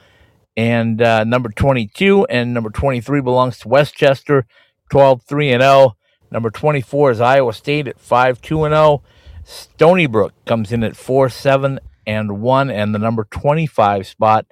and 0.57 1.01
uh, 1.01 1.23
number 1.23 1.49
22 1.49 2.25
and 2.29 2.53
number 2.53 2.69
23 2.69 3.21
belongs 3.21 3.59
to 3.59 3.67
West 3.67 3.95
Chester 3.95 4.45
12 4.89 5.21
3 5.23 5.51
and 5.53 5.61
0 5.61 5.95
number 6.31 6.49
24 6.49 7.11
is 7.11 7.21
Iowa 7.21 7.53
State 7.53 7.87
at 7.87 7.99
5 7.99 8.41
2 8.41 8.63
and 8.65 8.73
0 8.73 9.03
Stony 9.43 10.05
Brook 10.05 10.33
comes 10.45 10.71
in 10.71 10.83
at 10.83 10.95
4 10.95 11.29
7 11.29 11.79
and 12.05 12.41
1 12.41 12.69
and 12.69 12.93
the 12.93 12.99
number 12.99 13.25
25 13.25 14.07
spot 14.07 14.45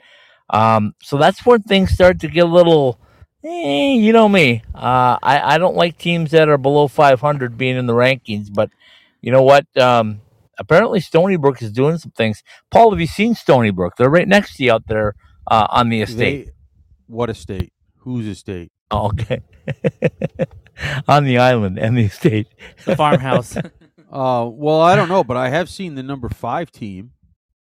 um, 0.49 0.95
so 1.01 1.17
that's 1.17 1.45
where 1.45 1.59
things 1.59 1.91
start 1.91 2.19
to 2.19 2.27
get 2.27 2.45
a 2.45 2.47
little 2.47 2.99
Eh, 3.43 3.93
you 3.93 4.13
know 4.13 4.29
me. 4.29 4.61
Uh, 4.75 5.17
I, 5.21 5.55
I 5.55 5.57
don't 5.57 5.75
like 5.75 5.97
teams 5.97 6.31
that 6.31 6.47
are 6.47 6.57
below 6.57 6.87
500 6.87 7.57
being 7.57 7.75
in 7.75 7.87
the 7.87 7.93
rankings, 7.93 8.53
but 8.53 8.69
you 9.21 9.31
know 9.31 9.41
what? 9.41 9.65
Um, 9.77 10.21
apparently, 10.59 10.99
Stony 10.99 11.37
Brook 11.37 11.61
is 11.61 11.71
doing 11.71 11.97
some 11.97 12.11
things. 12.11 12.43
Paul, 12.69 12.91
have 12.91 12.99
you 12.99 13.07
seen 13.07 13.33
Stony 13.33 13.71
Brook? 13.71 13.95
They're 13.97 14.09
right 14.09 14.27
next 14.27 14.57
to 14.57 14.63
you 14.63 14.71
out 14.71 14.85
there 14.87 15.15
uh, 15.47 15.67
on 15.71 15.89
the 15.89 16.01
estate. 16.01 16.45
They, 16.45 16.51
what 17.07 17.29
estate? 17.31 17.73
Whose 17.97 18.27
estate? 18.27 18.71
Oh, 18.91 19.07
okay. 19.07 19.41
on 21.07 21.23
the 21.23 21.39
island 21.39 21.79
and 21.79 21.97
the 21.97 22.05
estate. 22.05 22.47
the 22.85 22.95
farmhouse. 22.95 23.57
Uh, 24.11 24.49
well, 24.51 24.81
I 24.81 24.95
don't 24.95 25.07
know, 25.09 25.23
but 25.23 25.37
I 25.37 25.49
have 25.49 25.69
seen 25.69 25.95
the 25.95 26.03
number 26.03 26.27
five 26.27 26.71
team 26.71 27.11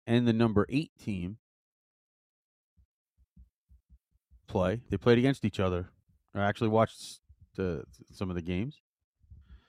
and 0.07 0.27
the 0.27 0.33
number 0.33 0.67
eight 0.69 0.91
team 1.03 1.37
play. 4.49 4.81
They 4.91 4.97
played 4.97 5.19
against 5.19 5.45
each 5.45 5.61
other. 5.61 5.89
I 6.35 6.43
actually 6.43 6.69
watched 6.71 7.21
the, 7.57 7.85
some 8.13 8.31
of 8.31 8.37
the 8.37 8.43
games. 8.43 8.81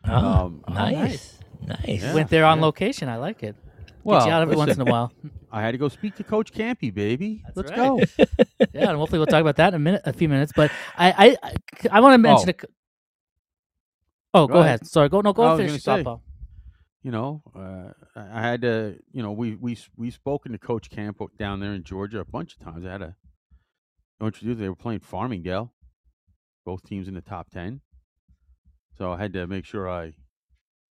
Oh, 0.08 0.16
Um, 0.16 0.64
nice. 0.70 1.38
Nice. 1.68 2.02
Yeah. 2.02 2.14
Went 2.16 2.30
there 2.30 2.46
on 2.46 2.58
yeah. 2.58 2.66
location. 2.66 3.08
I 3.10 3.18
like 3.18 3.44
it. 3.44 3.56
Gets 3.78 3.92
Well, 4.04 4.26
you 4.26 4.32
out 4.34 4.42
every 4.42 4.56
once 4.56 4.74
in 4.76 4.82
a 4.82 4.86
while. 4.86 5.12
I 5.52 5.62
had 5.62 5.74
to 5.74 5.78
go 5.78 5.88
speak 5.90 6.16
to 6.16 6.24
Coach 6.24 6.52
Campy, 6.52 6.92
baby. 6.92 7.44
That's 7.46 7.58
Let's 7.58 7.70
right. 7.72 7.78
go. 7.78 8.00
Yeah, 8.74 8.90
and 8.90 8.98
hopefully 8.98 9.20
we'll 9.20 9.26
talk 9.28 9.42
about 9.42 9.58
that 9.58 9.70
in 9.70 9.74
a 9.76 9.80
minute, 9.80 10.02
a 10.06 10.14
few 10.14 10.30
minutes. 10.30 10.54
But 10.56 10.72
I, 10.98 11.36
I, 11.44 11.52
I, 11.92 12.00
want 12.00 12.14
to 12.14 12.18
mention. 12.20 12.50
Oh. 12.50 12.52
a 12.52 12.62
c- 12.62 12.74
oh, 14.34 14.48
go, 14.48 14.54
Go 14.54 14.60
ahead. 14.60 14.80
ahead. 14.82 14.88
Sorry, 14.88 15.10
go. 15.10 15.22
No, 15.22 15.34
go 15.34 15.44
I 15.44 15.50
and 15.52 15.58
finish 15.60 15.84
gonna 15.84 15.98
your 15.98 16.04
say. 16.04 16.10
softball. 16.10 16.22
You 17.04 17.12
know, 17.12 17.42
uh, 17.56 17.94
I 18.16 18.40
I 18.40 18.42
had 18.42 18.62
to, 18.62 18.98
you 19.12 19.24
know, 19.24 19.32
we 19.32 19.56
we 19.56 19.78
we've 19.96 20.14
spoken 20.14 20.52
to 20.52 20.58
Coach 20.58 20.90
Camp 20.90 21.20
down 21.38 21.60
there 21.60 21.74
in 21.74 21.84
Georgia 21.84 22.20
a 22.20 22.26
bunch 22.26 22.56
of 22.56 22.60
times. 22.60 22.86
I 22.86 22.92
had 22.92 23.00
to 23.00 23.16
know 24.20 24.28
what 24.28 24.42
you 24.42 24.50
do. 24.50 24.56
They 24.56 24.70
were 24.70 24.76
playing 24.76 25.00
Farmingdale, 25.00 25.72
both 26.66 26.84
teams 26.84 27.08
in 27.08 27.14
the 27.14 27.22
top 27.22 27.50
ten. 27.50 27.82
So 28.98 29.12
I 29.12 29.18
had 29.18 29.34
to 29.34 29.48
make 29.48 29.66
sure 29.66 29.90
I 29.90 30.14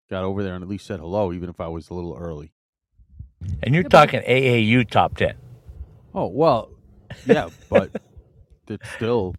got 0.09 0.23
over 0.23 0.43
there 0.43 0.55
and 0.55 0.63
at 0.63 0.69
least 0.69 0.87
said 0.87 0.99
hello, 0.99 1.31
even 1.31 1.49
if 1.49 1.59
I 1.59 1.67
was 1.67 1.89
a 1.89 1.93
little 1.93 2.17
early. 2.19 2.53
And 3.63 3.73
you're 3.73 3.83
talking 3.83 4.21
AAU 4.21 4.89
top 4.89 5.15
10. 5.15 5.35
Oh 6.13 6.27
well, 6.27 6.71
yeah, 7.25 7.49
but 7.69 7.91
it's 8.67 8.89
still 8.91 9.35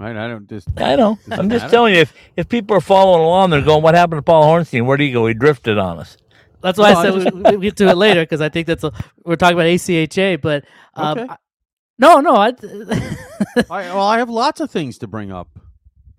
right. 0.00 0.16
I 0.16 0.28
don't 0.28 0.48
just. 0.48 0.68
I 0.78 0.96
know. 0.96 1.18
Does 1.28 1.38
I'm 1.38 1.50
just 1.50 1.64
matter? 1.64 1.70
telling 1.70 1.94
you, 1.94 2.00
if, 2.00 2.14
if 2.36 2.48
people 2.48 2.76
are 2.76 2.80
following 2.82 3.22
along, 3.24 3.50
they're 3.50 3.62
going, 3.62 3.82
What 3.82 3.94
happened 3.94 4.18
to 4.18 4.22
Paul 4.22 4.44
Hornstein? 4.44 4.86
Where 4.86 4.96
did 4.96 5.04
he 5.06 5.12
go? 5.12 5.26
He 5.26 5.34
drifted 5.34 5.78
on 5.78 5.98
us. 6.00 6.16
That's 6.62 6.78
why 6.78 6.92
No, 6.92 6.98
I 6.98 7.00
I 7.00 7.02
said 7.02 7.14
we, 7.34 7.42
we- 7.52 7.56
we 7.58 7.62
get 7.68 7.76
to 7.78 7.88
it 7.88 7.96
later 7.96 8.22
because 8.22 8.40
I 8.40 8.48
think 8.50 8.66
that's 8.66 8.84
a, 8.84 8.92
we're 9.24 9.36
talking 9.36 9.56
about 9.56 9.66
ACHA. 9.66 10.40
But 10.42 10.64
um, 10.94 11.18
Okay. 11.18 11.28
I- 11.30 11.36
no, 11.98 12.20
no, 12.20 12.34
I, 12.36 12.48
I, 13.70 13.82
well, 13.94 14.00
I 14.06 14.18
have 14.18 14.30
lots 14.30 14.60
of 14.60 14.70
things 14.70 14.98
to 14.98 15.06
bring 15.06 15.30
up. 15.32 15.48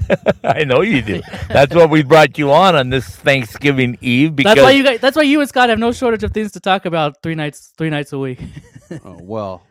I 0.44 0.63
know 0.63 0.82
you 0.82 1.02
do. 1.02 1.22
That's 1.48 1.74
what 1.76 1.89
we 1.89 2.04
brought 2.04 2.38
you 2.38 2.52
on 2.52 2.76
on 2.76 2.89
this 2.89 3.08
Thanksgiving 3.08 3.98
Eve 4.02 4.36
because 4.36 4.56
that's 4.56 4.63
why 4.63 4.72
you 4.72 4.84
guys. 4.84 5.00
That's 5.00 5.15
why 5.17 5.24
you 5.24 5.39
and 5.39 5.50
Scott 5.50 5.70
have 5.70 5.80
no 5.80 5.91
shortage 5.91 6.24
of 6.24 6.32
things 6.34 6.52
to 6.54 6.60
talk 6.60 6.86
about 6.86 7.22
three 7.24 7.36
nights, 7.36 7.74
three 7.78 7.89
nights 7.89 8.13
a 8.13 8.20
week. 8.20 8.39
Oh, 9.06 9.17
well, 9.22 9.63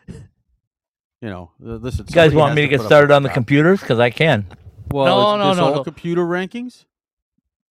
you 1.21 1.29
know, 1.29 1.51
th- 1.63 1.81
listen. 1.81 2.05
you 2.07 2.13
guys 2.15 2.33
want 2.33 2.55
me 2.55 2.61
to 2.63 2.67
get 2.67 2.81
started 2.81 3.11
on 3.11 3.23
the 3.23 3.29
computers 3.29 3.79
because 3.79 3.99
I 3.99 4.09
can. 4.09 4.45
Well, 4.91 5.05
No, 5.05 5.19
is 5.35 5.39
no, 5.39 5.49
this 5.49 5.57
no, 5.57 5.63
all 5.65 5.75
no. 5.75 5.83
computer 5.83 6.21
rankings. 6.25 6.85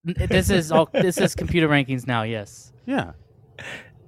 this 0.04 0.48
is 0.50 0.72
all. 0.72 0.88
This 0.92 1.18
is 1.18 1.34
computer 1.34 1.68
rankings 1.68 2.06
now. 2.06 2.22
Yes. 2.22 2.72
Yeah. 2.86 3.12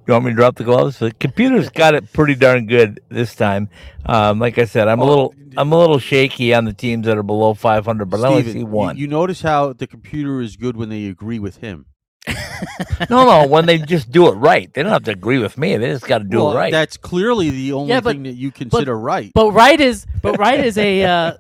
You 0.09 0.15
want 0.15 0.25
me 0.25 0.31
to 0.33 0.35
drop 0.35 0.57
the 0.57 0.65
gloves? 0.65 0.99
The 0.99 1.13
computers 1.13 1.69
got 1.69 1.95
it 1.95 2.13
pretty 2.13 2.35
darn 2.35 2.67
good 2.67 3.01
this 3.09 3.37
time. 3.37 3.69
Um, 4.07 4.41
like 4.41 4.59
I 4.59 4.65
said, 4.65 4.89
I'm 4.89 4.99
a 4.99 5.05
Oh, 5.05 5.07
little, 5.07 5.29
d- 5.29 5.55
I'm 5.57 5.71
a 5.71 5.79
little 5.79 6.01
shaky 6.01 6.53
on 6.53 6.65
the 6.65 6.73
teams 6.73 7.07
that 7.07 7.17
are 7.17 7.23
below 7.23 7.55
500, 7.55 8.07
but 8.07 8.19
I 8.25 8.27
only 8.29 8.43
Steven, 8.43 8.53
see 8.55 8.59
you- 8.61 8.67
one. 8.67 8.97
You, 8.97 9.07
notice 9.07 9.43
how 9.43 9.73
the 9.75 9.87
computer 9.87 10.41
is 10.41 10.57
good 10.57 10.77
when 10.77 10.89
they 10.89 11.07
agree 11.07 11.39
with 11.39 11.59
him. 11.59 11.87
No, 13.11 13.25
no, 13.27 13.47
when 13.47 13.67
they 13.67 13.79
just 13.79 14.11
do 14.11 14.29
it 14.29 14.33
right, 14.33 14.73
they 14.73 14.83
don't 14.83 14.93
have 14.93 15.05
to 15.05 15.11
agree 15.13 15.39
with 15.39 15.57
me. 15.59 15.77
They 15.77 15.89
just 15.89 16.07
got 16.07 16.19
to 16.19 16.25
do 16.25 16.39
Well, 16.39 16.53
it 16.53 16.57
right. 16.57 16.73
That's 16.73 16.97
clearly 16.97 17.51
the 17.51 17.73
only 17.73 17.91
Yeah, 17.91 18.01
but- 18.01 18.13
thing 18.13 18.23
that 18.25 18.33
you 18.35 18.51
consider 18.51 18.99
right. 18.99 19.31
But 19.35 19.53
right 19.53 19.81
is 19.81 20.07
but 20.23 20.39
right 20.39 20.61
is 20.61 20.79
a 20.79 21.05
uh, 21.05 21.33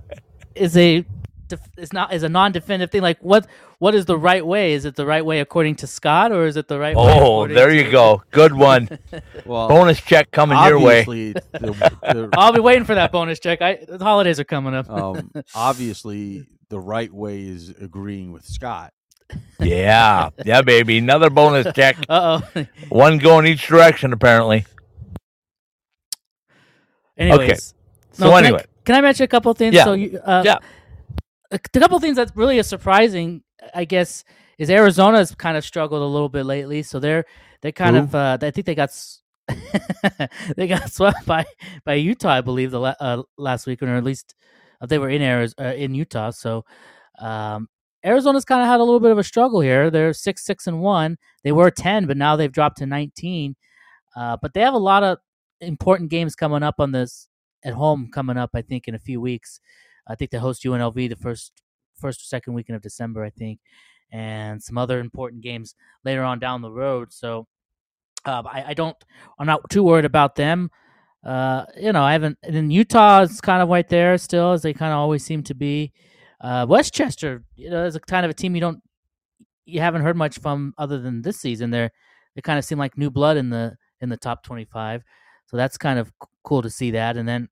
is 0.54 0.76
a 0.76 1.04
def- 1.48 1.60
is 1.76 1.92
not 1.92 2.12
is 2.12 2.22
a 2.22 2.28
non-definitive 2.28 2.90
thing. 2.90 3.02
Like 3.02 3.18
what 3.20 3.46
what 3.78 3.94
is 3.96 4.04
the 4.04 4.16
right 4.16 4.46
way? 4.46 4.74
Is 4.74 4.84
it 4.84 4.94
the 4.94 5.04
right 5.06 5.24
way 5.24 5.40
according 5.40 5.74
to 5.76 5.86
Scott, 5.88 6.30
or 6.30 6.46
is 6.46 6.56
it 6.56 6.68
the 6.68 6.78
right 6.78 6.94
way? 6.96 7.02
oh, 7.02 7.16
according 7.18 7.56
there 7.56 7.68
to- 7.68 7.74
you 7.76 7.90
go. 7.90 8.22
Good 8.30 8.52
one. 8.54 8.88
well, 9.44 9.68
Bonus 9.68 10.00
check 10.00 10.30
coming 10.30 10.56
your 10.64 10.78
way. 10.78 11.02
the, 11.04 11.42
the, 11.52 12.28
I'll 12.38 12.52
be 12.52 12.60
waiting 12.60 12.84
for 12.84 12.94
that 12.94 13.10
bonus 13.12 13.40
check. 13.40 13.60
I 13.60 13.84
the 13.88 13.98
holidays 14.04 14.38
are 14.38 14.44
coming 14.44 14.74
up. 14.74 14.88
um, 14.90 15.32
obviously, 15.54 16.46
the 16.68 16.78
right 16.80 17.12
way 17.12 17.42
is 17.42 17.70
agreeing 17.70 18.32
with 18.32 18.44
Scott. 18.44 18.92
Yeah, 19.60 20.30
yeah, 20.44 20.60
baby. 20.62 20.98
Another 20.98 21.30
bonus 21.30 21.72
check. 21.74 21.96
Uh 22.08 22.40
oh. 22.56 22.64
One 22.88 23.18
going 23.18 23.46
each 23.46 23.66
direction, 23.68 24.12
apparently. 24.12 24.66
Anyways. 27.16 27.74
So 28.12 28.24
can 28.26 28.32
I- 28.34 28.38
anyway. 28.48 28.64
can 28.84 28.94
I 28.96 29.00
mention 29.00 29.24
a 29.24 29.28
couple 29.28 29.52
things? 29.54 29.74
Yeah. 29.74 29.84
So 29.84 29.92
you, 29.94 30.18
uh, 30.24 30.42
Yeah. 30.44 30.58
a, 31.50 31.56
a 31.56 31.80
couple 31.80 31.98
things 32.00 32.16
that's 32.16 32.34
really 32.36 32.60
surprising, 32.62 33.42
I 33.74 33.84
guess, 33.84 34.24
is 34.58 34.70
Arizona's 34.70 35.34
kind 35.34 35.56
of 35.56 35.64
struggled 35.64 36.02
a 36.02 36.06
little 36.06 36.28
bit 36.28 36.44
lately. 36.44 36.82
So 36.82 36.98
they're 36.98 37.24
they 37.62 37.72
kind 37.72 37.96
Who? 37.96 38.02
of 38.02 38.14
uh, 38.14 38.38
I 38.40 38.50
think 38.50 38.66
they 38.66 38.74
got 38.74 38.90
they 40.56 40.66
got 40.66 40.90
swept 40.90 41.24
by 41.26 41.44
by 41.84 41.94
Utah, 41.94 42.30
I 42.30 42.40
believe, 42.40 42.70
the 42.70 42.80
la- 42.80 42.94
uh, 43.00 43.22
last 43.38 43.66
week, 43.66 43.82
or 43.82 43.86
at 43.88 44.04
least 44.04 44.34
uh, 44.80 44.86
they 44.86 44.98
were 44.98 45.10
in 45.10 45.22
Arizona, 45.22 45.68
uh, 45.70 45.74
in 45.74 45.94
Utah. 45.94 46.30
So 46.30 46.64
um, 47.18 47.68
Arizona's 48.04 48.44
kind 48.44 48.62
of 48.62 48.68
had 48.68 48.80
a 48.80 48.84
little 48.84 49.00
bit 49.00 49.10
of 49.12 49.18
a 49.18 49.24
struggle 49.24 49.60
here. 49.60 49.90
They're 49.90 50.12
six 50.12 50.44
six 50.44 50.66
and 50.66 50.80
one. 50.80 51.18
They 51.44 51.52
were 51.52 51.70
ten, 51.70 52.06
but 52.06 52.16
now 52.16 52.36
they've 52.36 52.52
dropped 52.52 52.78
to 52.78 52.86
nineteen. 52.86 53.56
Uh, 54.16 54.36
but 54.40 54.54
they 54.54 54.60
have 54.60 54.74
a 54.74 54.78
lot 54.78 55.02
of 55.02 55.18
important 55.60 56.10
games 56.10 56.34
coming 56.34 56.62
up 56.62 56.76
on 56.78 56.92
this 56.92 57.28
at 57.64 57.74
home 57.74 58.10
coming 58.12 58.36
up. 58.36 58.50
I 58.54 58.62
think 58.62 58.88
in 58.88 58.94
a 58.94 58.98
few 58.98 59.20
weeks. 59.20 59.60
I 60.06 60.14
think 60.14 60.30
they 60.30 60.38
host 60.38 60.64
UNLV 60.64 61.08
the 61.08 61.16
first 61.16 61.52
first 61.94 62.20
or 62.20 62.24
second 62.24 62.54
weekend 62.54 62.76
of 62.76 62.82
December, 62.82 63.24
I 63.24 63.30
think, 63.30 63.60
and 64.10 64.62
some 64.62 64.76
other 64.76 64.98
important 64.98 65.42
games 65.42 65.74
later 66.04 66.22
on 66.22 66.38
down 66.38 66.62
the 66.62 66.72
road. 66.72 67.12
So 67.12 67.46
uh, 68.24 68.42
I, 68.46 68.64
I 68.68 68.74
don't, 68.74 68.96
I'm 69.38 69.46
not 69.46 69.68
too 69.70 69.82
worried 69.82 70.04
about 70.04 70.34
them. 70.34 70.70
Uh, 71.24 71.66
you 71.80 71.92
know, 71.92 72.02
I 72.02 72.12
haven't. 72.12 72.38
And 72.42 72.54
then 72.54 72.70
Utah 72.70 73.22
is 73.22 73.40
kind 73.40 73.62
of 73.62 73.68
right 73.68 73.88
there 73.88 74.18
still, 74.18 74.52
as 74.52 74.62
they 74.62 74.72
kind 74.72 74.92
of 74.92 74.98
always 74.98 75.24
seem 75.24 75.42
to 75.44 75.54
be. 75.54 75.92
Uh, 76.42 76.66
West 76.68 76.92
Chester, 76.92 77.44
you 77.54 77.70
know, 77.70 77.84
is 77.84 77.96
a 77.96 78.00
kind 78.00 78.24
of 78.24 78.30
a 78.30 78.34
team 78.34 78.54
you 78.54 78.60
don't, 78.60 78.82
you 79.64 79.80
haven't 79.80 80.02
heard 80.02 80.16
much 80.16 80.38
from 80.40 80.74
other 80.76 80.98
than 80.98 81.22
this 81.22 81.40
season. 81.40 81.70
They're 81.70 81.92
they 82.34 82.42
kind 82.42 82.58
of 82.58 82.64
seem 82.64 82.78
like 82.78 82.98
new 82.98 83.10
blood 83.10 83.36
in 83.36 83.50
the 83.50 83.76
in 84.00 84.08
the 84.08 84.16
top 84.16 84.42
25. 84.42 85.02
So 85.46 85.56
that's 85.56 85.78
kind 85.78 85.98
of 85.98 86.12
cool 86.44 86.62
to 86.62 86.70
see 86.70 86.92
that. 86.92 87.16
And 87.16 87.28
then 87.28 87.48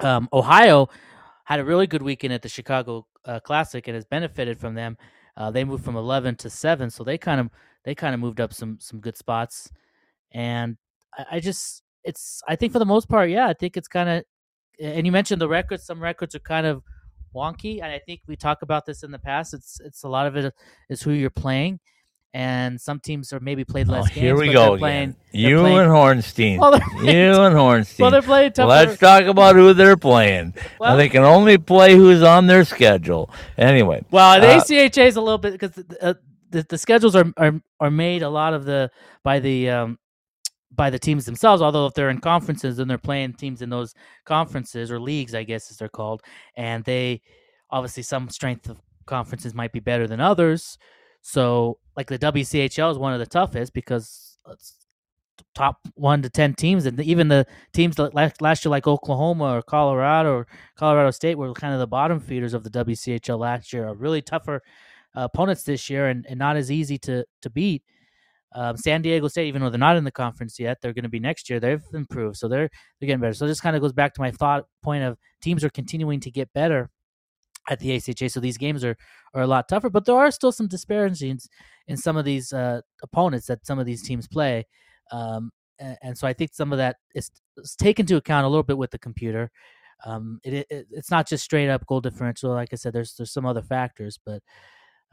um, 0.00 0.28
Ohio 0.32 0.88
had 1.44 1.60
a 1.60 1.64
really 1.64 1.86
good 1.86 2.02
weekend 2.02 2.32
at 2.32 2.42
the 2.42 2.48
Chicago 2.48 3.06
uh, 3.24 3.40
Classic 3.40 3.86
and 3.88 3.94
has 3.94 4.04
benefited 4.04 4.58
from 4.58 4.74
them. 4.74 4.96
Uh, 5.36 5.50
they 5.50 5.64
moved 5.64 5.84
from 5.84 5.96
11 5.96 6.36
to 6.36 6.50
7, 6.50 6.90
so 6.90 7.04
they 7.04 7.18
kind 7.18 7.40
of 7.40 7.50
they 7.84 7.94
kind 7.94 8.14
of 8.14 8.20
moved 8.20 8.40
up 8.40 8.52
some 8.52 8.78
some 8.80 9.00
good 9.00 9.16
spots. 9.16 9.70
and 10.32 10.76
I, 11.18 11.26
I 11.32 11.40
just 11.40 11.82
it's 12.04 12.42
I 12.48 12.56
think 12.56 12.72
for 12.72 12.78
the 12.78 12.86
most 12.86 13.08
part, 13.08 13.30
yeah, 13.30 13.48
I 13.48 13.54
think 13.54 13.76
it's 13.76 13.88
kind 13.88 14.08
of. 14.08 14.24
And 14.80 15.06
you 15.06 15.12
mentioned 15.12 15.40
the 15.40 15.48
records. 15.48 15.84
Some 15.84 16.02
records 16.02 16.34
are 16.34 16.40
kind 16.40 16.66
of 16.66 16.82
wonky, 17.36 17.74
and 17.82 17.92
I 17.92 18.00
think 18.06 18.20
we 18.26 18.36
talk 18.36 18.62
about 18.62 18.86
this 18.86 19.02
in 19.02 19.10
the 19.10 19.18
past. 19.18 19.54
It's 19.54 19.78
it's 19.84 20.02
a 20.04 20.08
lot 20.08 20.26
of 20.26 20.36
it 20.36 20.54
is 20.88 21.02
who 21.02 21.12
you're 21.12 21.30
playing, 21.30 21.78
and 22.34 22.80
some 22.80 22.98
teams 23.00 23.32
are 23.32 23.40
maybe 23.40 23.64
played 23.64 23.88
less 23.88 24.04
Oh, 24.04 24.06
games. 24.08 24.18
here 24.20 24.36
we 24.36 24.52
go 24.52 24.76
playing. 24.78 25.16
You 25.32 25.60
playing- 25.60 25.78
and 25.78 25.90
Hornstein. 25.90 26.58
Well, 26.58 26.78
playing- 26.80 27.16
you 27.16 27.32
and 27.42 27.54
Hornstein. 27.54 28.00
well, 28.00 28.10
they're 28.10 28.22
playing 28.22 28.52
tougher. 28.52 28.68
Let's 28.68 28.98
talk 28.98 29.24
about 29.24 29.54
who 29.56 29.72
they're 29.74 29.96
playing. 29.96 30.54
Well- 30.80 30.96
they 30.96 31.08
can 31.08 31.22
only 31.24 31.58
play 31.58 31.94
who's 31.94 32.22
on 32.22 32.46
their 32.46 32.64
schedule. 32.64 33.30
Anyway, 33.58 34.04
Well, 34.10 34.40
the 34.40 34.48
Uh, 34.48 34.60
ACHA 34.60 35.06
is 35.06 35.16
a 35.16 35.20
little 35.20 35.38
bit 35.38 35.52
because 35.52 35.72
the, 35.72 35.96
uh, 36.04 36.14
the 36.50 36.64
the 36.68 36.78
schedules 36.78 37.14
are, 37.16 37.26
are 37.36 37.60
are 37.80 37.90
made 37.90 38.22
a 38.22 38.30
lot 38.30 38.54
of 38.54 38.64
the 38.64 38.90
by 39.24 39.40
the 39.40 39.68
um 39.70 39.98
by 40.76 40.90
the 40.90 40.98
teams 40.98 41.24
themselves. 41.24 41.62
Although 41.62 41.86
if 41.86 41.94
they're 41.94 42.10
in 42.10 42.20
conferences, 42.20 42.76
then 42.76 42.88
they're 42.88 42.98
playing 42.98 43.34
teams 43.34 43.62
in 43.62 43.70
those 43.70 43.94
conferences 44.24 44.90
or 44.90 45.00
leagues, 45.00 45.34
I 45.34 45.42
guess 45.42 45.70
as 45.70 45.78
they're 45.78 45.88
called, 45.88 46.22
and 46.56 46.84
they 46.84 47.22
obviously 47.70 48.02
some 48.02 48.28
strength 48.28 48.68
of 48.68 48.80
conferences 49.06 49.54
might 49.54 49.72
be 49.72 49.80
better 49.80 50.06
than 50.06 50.20
others. 50.20 50.78
So, 51.22 51.78
like 51.96 52.06
the 52.08 52.18
WCHL 52.18 52.90
is 52.92 52.98
one 52.98 53.12
of 53.12 53.18
the 53.18 53.26
toughest 53.26 53.72
because 53.72 54.38
it's 54.48 54.74
top 55.54 55.78
one 55.94 56.22
to 56.22 56.30
ten 56.30 56.54
teams, 56.54 56.86
and 56.86 57.00
even 57.00 57.28
the 57.28 57.46
teams 57.72 57.96
that 57.96 58.14
last 58.14 58.64
year, 58.64 58.70
like 58.70 58.86
Oklahoma 58.86 59.56
or 59.56 59.62
Colorado 59.62 60.34
or 60.34 60.46
Colorado 60.76 61.10
State, 61.10 61.36
were 61.36 61.52
kind 61.52 61.74
of 61.74 61.80
the 61.80 61.86
bottom 61.86 62.20
feeders 62.20 62.54
of 62.54 62.62
the 62.62 62.70
WCHL 62.70 63.38
last 63.38 63.72
year. 63.72 63.88
Are 63.88 63.94
really 63.94 64.22
tougher 64.22 64.62
uh, 65.16 65.22
opponents 65.22 65.62
this 65.62 65.90
year, 65.90 66.08
and, 66.08 66.26
and 66.28 66.38
not 66.38 66.56
as 66.56 66.70
easy 66.70 66.98
to 66.98 67.24
to 67.42 67.50
beat. 67.50 67.82
Um, 68.56 68.76
San 68.76 69.02
Diego 69.02 69.28
State, 69.28 69.48
even 69.48 69.60
though 69.60 69.68
they're 69.68 69.78
not 69.78 69.98
in 69.98 70.04
the 70.04 70.10
conference 70.10 70.58
yet, 70.58 70.78
they're 70.80 70.94
going 70.94 71.02
to 71.02 71.10
be 71.10 71.20
next 71.20 71.50
year. 71.50 71.60
They've 71.60 71.82
improved, 71.92 72.38
so 72.38 72.48
they're 72.48 72.70
they're 72.98 73.06
getting 73.06 73.20
better. 73.20 73.34
So 73.34 73.46
this 73.46 73.60
kind 73.60 73.76
of 73.76 73.82
goes 73.82 73.92
back 73.92 74.14
to 74.14 74.20
my 74.22 74.30
thought 74.30 74.64
point 74.82 75.04
of 75.04 75.18
teams 75.42 75.62
are 75.62 75.68
continuing 75.70 76.20
to 76.20 76.30
get 76.30 76.50
better 76.54 76.88
at 77.68 77.80
the 77.80 77.90
ACHA. 77.90 78.30
So 78.30 78.40
these 78.40 78.56
games 78.56 78.82
are 78.82 78.96
are 79.34 79.42
a 79.42 79.46
lot 79.46 79.68
tougher, 79.68 79.90
but 79.90 80.06
there 80.06 80.16
are 80.16 80.30
still 80.30 80.52
some 80.52 80.68
disparities 80.68 81.48
in 81.86 81.96
some 81.98 82.16
of 82.16 82.24
these 82.24 82.52
uh, 82.54 82.80
opponents 83.02 83.46
that 83.46 83.66
some 83.66 83.78
of 83.78 83.84
these 83.84 84.02
teams 84.02 84.26
play. 84.26 84.64
Um, 85.12 85.50
and, 85.78 85.98
and 86.02 86.18
so 86.18 86.26
I 86.26 86.32
think 86.32 86.54
some 86.54 86.72
of 86.72 86.78
that 86.78 86.96
is, 87.14 87.30
is 87.58 87.76
taken 87.76 88.04
into 88.04 88.16
account 88.16 88.46
a 88.46 88.48
little 88.48 88.62
bit 88.62 88.78
with 88.78 88.90
the 88.90 88.98
computer. 88.98 89.50
Um, 90.04 90.40
it, 90.44 90.66
it 90.70 90.86
it's 90.90 91.10
not 91.10 91.28
just 91.28 91.44
straight 91.44 91.68
up 91.68 91.86
goal 91.86 92.00
differential. 92.00 92.50
Like 92.52 92.70
I 92.72 92.76
said, 92.76 92.92
there's 92.92 93.14
there's 93.14 93.32
some 93.32 93.46
other 93.46 93.62
factors, 93.62 94.18
but 94.24 94.42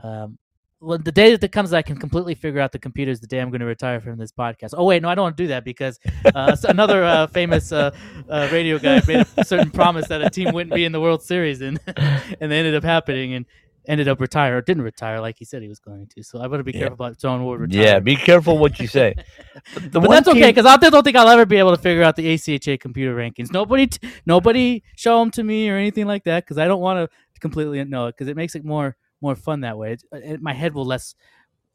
um, 0.03 0.37
the 0.83 1.11
day 1.11 1.31
that 1.31 1.43
it 1.43 1.51
comes, 1.51 1.73
I 1.73 1.81
can 1.81 1.97
completely 1.97 2.35
figure 2.35 2.59
out 2.59 2.71
the 2.71 2.79
computer 2.79 3.11
is 3.11 3.19
the 3.19 3.27
day 3.27 3.39
I'm 3.39 3.49
going 3.49 3.61
to 3.61 3.65
retire 3.65 3.99
from 4.01 4.17
this 4.17 4.31
podcast. 4.31 4.73
Oh 4.77 4.83
wait, 4.85 5.01
no, 5.01 5.09
I 5.09 5.15
don't 5.15 5.23
want 5.23 5.37
to 5.37 5.43
do 5.43 5.47
that 5.47 5.63
because 5.63 5.99
uh, 6.35 6.55
another 6.65 7.03
uh, 7.03 7.27
famous 7.27 7.71
uh, 7.71 7.91
uh, 8.29 8.49
radio 8.51 8.77
guy 8.79 9.01
made 9.07 9.25
a 9.37 9.45
certain 9.45 9.71
promise 9.71 10.07
that 10.09 10.21
a 10.21 10.29
team 10.29 10.51
wouldn't 10.53 10.73
be 10.75 10.85
in 10.85 10.91
the 10.91 10.99
World 11.01 11.23
Series, 11.23 11.61
and 11.61 11.79
and 11.97 12.51
they 12.51 12.59
ended 12.59 12.75
up 12.75 12.83
happening 12.83 13.33
and 13.33 13.45
ended 13.85 14.07
up 14.07 14.21
retire 14.21 14.57
or 14.57 14.61
didn't 14.61 14.83
retire 14.83 15.19
like 15.19 15.35
he 15.37 15.43
said 15.43 15.61
he 15.61 15.67
was 15.67 15.79
going 15.79 16.07
to. 16.15 16.23
So 16.23 16.41
I 16.41 16.47
better 16.47 16.63
be 16.63 16.71
Yeah. 16.71 16.79
careful 16.87 16.93
about 17.05 17.19
throwing 17.19 17.43
word 17.45 17.61
retire. 17.61 17.81
yeah, 17.81 17.99
be 17.99 18.15
careful 18.15 18.57
what 18.57 18.79
you 18.79 18.87
say. 18.87 19.13
But, 19.75 19.91
but 20.01 20.09
that's 20.09 20.27
okay 20.29 20.49
because 20.49 20.65
I 20.65 20.77
don't 20.77 21.03
think 21.03 21.15
I'll 21.17 21.27
ever 21.29 21.45
be 21.45 21.57
able 21.57 21.75
to 21.75 21.81
figure 21.81 22.01
out 22.03 22.15
the 22.15 22.25
ACHA 22.33 22.79
computer 22.79 23.15
rankings. 23.15 23.51
Nobody, 23.51 23.87
t- 23.87 24.09
nobody 24.25 24.83
show 24.95 25.19
them 25.19 25.31
to 25.31 25.43
me 25.43 25.69
or 25.69 25.77
anything 25.77 26.05
like 26.07 26.23
that 26.23 26.43
because 26.43 26.57
I 26.57 26.65
don't 26.67 26.79
want 26.81 27.09
to 27.09 27.39
completely 27.39 27.83
know 27.83 28.07
it 28.07 28.13
because 28.13 28.27
it 28.29 28.35
makes 28.35 28.55
it 28.55 28.63
more 28.65 28.95
more 29.23 29.35
fun 29.35 29.61
that 29.61 29.77
way. 29.77 29.93
It, 29.93 30.03
it, 30.11 30.41
my 30.41 30.53
head 30.53 30.73
will 30.73 30.85
less 30.85 31.15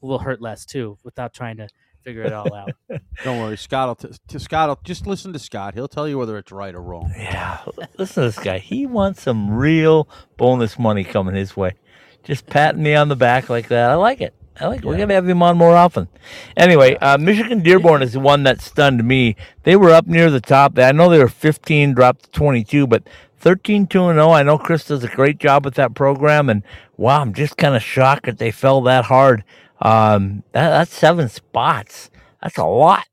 will 0.01 0.21
hurt 0.21 0.41
less 0.41 0.65
too 0.65 0.99
without 1.03 1.35
trying 1.35 1.57
to 1.57 1.69
figure 2.05 2.23
it 2.23 2.33
all 2.33 2.55
out. 2.55 2.71
Don't 3.25 3.41
worry, 3.41 3.57
Scott. 3.57 3.89
Will 3.89 4.11
t- 4.11 4.17
to 4.29 4.39
Scott, 4.39 4.69
will, 4.69 4.81
just 4.85 5.07
listen 5.07 5.33
to 5.33 5.39
Scott. 5.39 5.75
He'll 5.75 5.89
tell 5.89 6.09
you 6.09 6.19
whether 6.19 6.39
it's 6.39 6.53
right 6.53 6.75
or 6.75 6.83
wrong. 6.83 7.13
Yeah, 7.17 7.61
listen 7.97 8.23
to 8.23 8.29
this 8.29 8.39
guy. 8.39 8.59
He 8.59 8.87
wants 8.87 9.23
some 9.23 9.51
real 9.51 10.09
bonus 10.37 10.79
money 10.79 11.05
coming 11.05 11.35
his 11.35 11.57
way. 11.57 11.75
Just 12.23 12.47
patting 12.47 12.83
me 12.83 12.95
on 12.95 13.09
the 13.09 13.17
back 13.17 13.49
like 13.49 13.69
that. 13.69 13.91
I 13.91 13.95
like 13.95 14.21
it. 14.21 14.35
I 14.61 14.67
like 14.67 14.81
it. 14.81 14.85
We're 14.85 14.97
gonna 14.97 15.15
have 15.15 15.29
him 15.29 15.43
on 15.43 15.57
more 15.57 15.77
often. 15.77 16.09
Anyway, 16.57 16.97
uh, 16.97 17.17
Michigan 17.17 17.63
Dearborn 17.63 18.03
is 18.03 18.13
the 18.13 18.21
one 18.21 18.43
that 18.43 18.61
stunned 18.61 19.05
me. 19.05 19.37
They 19.63 19.77
were 19.77 19.91
up 19.91 20.07
near 20.07 20.31
the 20.31 20.41
top. 20.41 20.79
I 20.79 20.93
know 20.93 21.09
they 21.09 21.19
were 21.19 21.29
15, 21.29 21.95
dropped 21.95 22.25
to 22.25 22.31
22, 22.33 22.87
but 22.87 23.09
13 23.41 23.87
2 23.87 23.99
0. 23.99 24.31
I 24.31 24.43
know 24.43 24.59
Chris 24.59 24.85
does 24.85 25.05
a 25.05 25.09
great 25.09 25.39
job 25.39 25.65
with 25.65 25.75
that 25.75 25.95
program, 25.95 26.49
and 26.49 26.63
wow, 26.97 27.21
I'm 27.21 27.35
just 27.35 27.57
kind 27.57 27.77
of 27.77 27.83
shocked 27.83 28.27
that 28.27 28.39
they 28.39 28.51
fell 28.51 28.83
that 28.83 29.05
hard. 29.05 29.45
Um, 29.81 30.43
that, 30.53 30.71
that's 30.71 30.95
seven 30.95 31.29
spots. 31.29 32.11
That's 32.43 32.59
a 32.59 32.65
lot. 32.65 33.07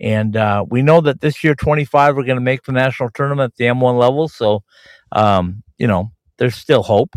And 0.00 0.36
uh, 0.36 0.64
we 0.68 0.82
know 0.82 1.00
that 1.02 1.20
this 1.20 1.44
year, 1.44 1.54
25 1.54 2.18
are 2.18 2.22
going 2.22 2.36
to 2.36 2.40
make 2.40 2.64
the 2.64 2.72
national 2.72 3.10
tournament 3.10 3.52
at 3.52 3.56
the 3.56 3.64
M1 3.66 3.98
level. 3.98 4.28
So, 4.28 4.62
um, 5.12 5.62
you 5.78 5.86
know, 5.86 6.10
there's 6.38 6.56
still 6.56 6.82
hope. 6.82 7.14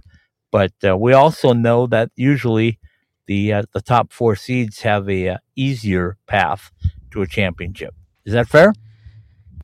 But 0.52 0.74
uh, 0.86 0.98
we 0.98 1.13
also 1.13 1.54
know 1.54 1.88
that 1.88 2.12
usually 2.16 2.80
the 3.26 3.54
uh, 3.54 3.63
the 3.74 3.82
top 3.82 4.13
four 4.13 4.36
seeds 4.36 4.82
have 4.82 5.10
a 5.10 5.30
uh, 5.30 5.38
easier 5.56 6.18
path 6.28 6.72
to 7.12 7.22
a 7.22 7.28
championship. 7.28 7.96
Is 8.26 8.34
that 8.34 8.48
fair? 8.48 8.74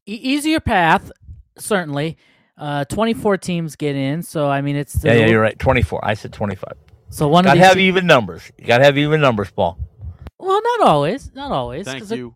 e- 0.05 0.13
easier 0.15 0.59
path, 0.59 1.11
certainly. 1.57 2.17
Uh, 2.59 2.83
24 2.85 3.37
teams 3.37 3.75
get 3.77 3.95
in, 3.95 4.21
so 4.21 4.49
I 4.49 4.59
mean 4.61 4.75
it's 4.75 5.01
Yeah, 5.03 5.13
yeah, 5.13 5.27
you're 5.27 5.41
right. 5.41 5.57
24. 5.57 6.03
I 6.03 6.13
said 6.13 6.33
25. 6.33 6.73
so 7.09 7.27
one 7.29 7.45
Got 7.45 7.53
to 7.53 7.59
these. 7.59 7.67
have 7.67 7.77
te- 7.77 7.87
even 7.87 8.05
numbers. 8.05 8.51
You 8.57 8.65
got 8.67 8.79
to 8.79 8.83
have 8.83 8.97
even 8.97 9.21
numbers, 9.21 9.49
Paul. 9.49 9.77
well, 10.37 10.61
not 10.61 10.87
always, 10.89 11.33
not 11.33 11.51
always. 11.51 11.85
Thank 11.85 12.03
it- 12.11 12.17
you. 12.17 12.35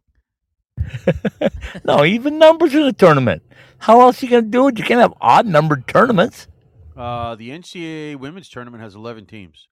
no, 1.85 2.03
even 2.05 2.37
numbers 2.39 2.73
in 2.73 2.83
a 2.83 2.93
tournament. 2.93 3.43
How 3.79 3.99
else 4.01 4.23
you 4.23 4.29
going 4.29 4.45
to 4.45 4.49
do 4.49 4.67
it? 4.69 4.77
You 4.79 4.85
can't 4.85 5.01
have 5.01 5.13
odd 5.19 5.45
numbered 5.45 5.87
tournaments. 5.87 6.47
Uh, 6.95 7.35
the 7.35 7.49
NCAA 7.49 8.15
women's 8.15 8.47
tournament 8.49 8.81
has 8.83 8.95
11 8.95 9.25
teams. 9.25 9.67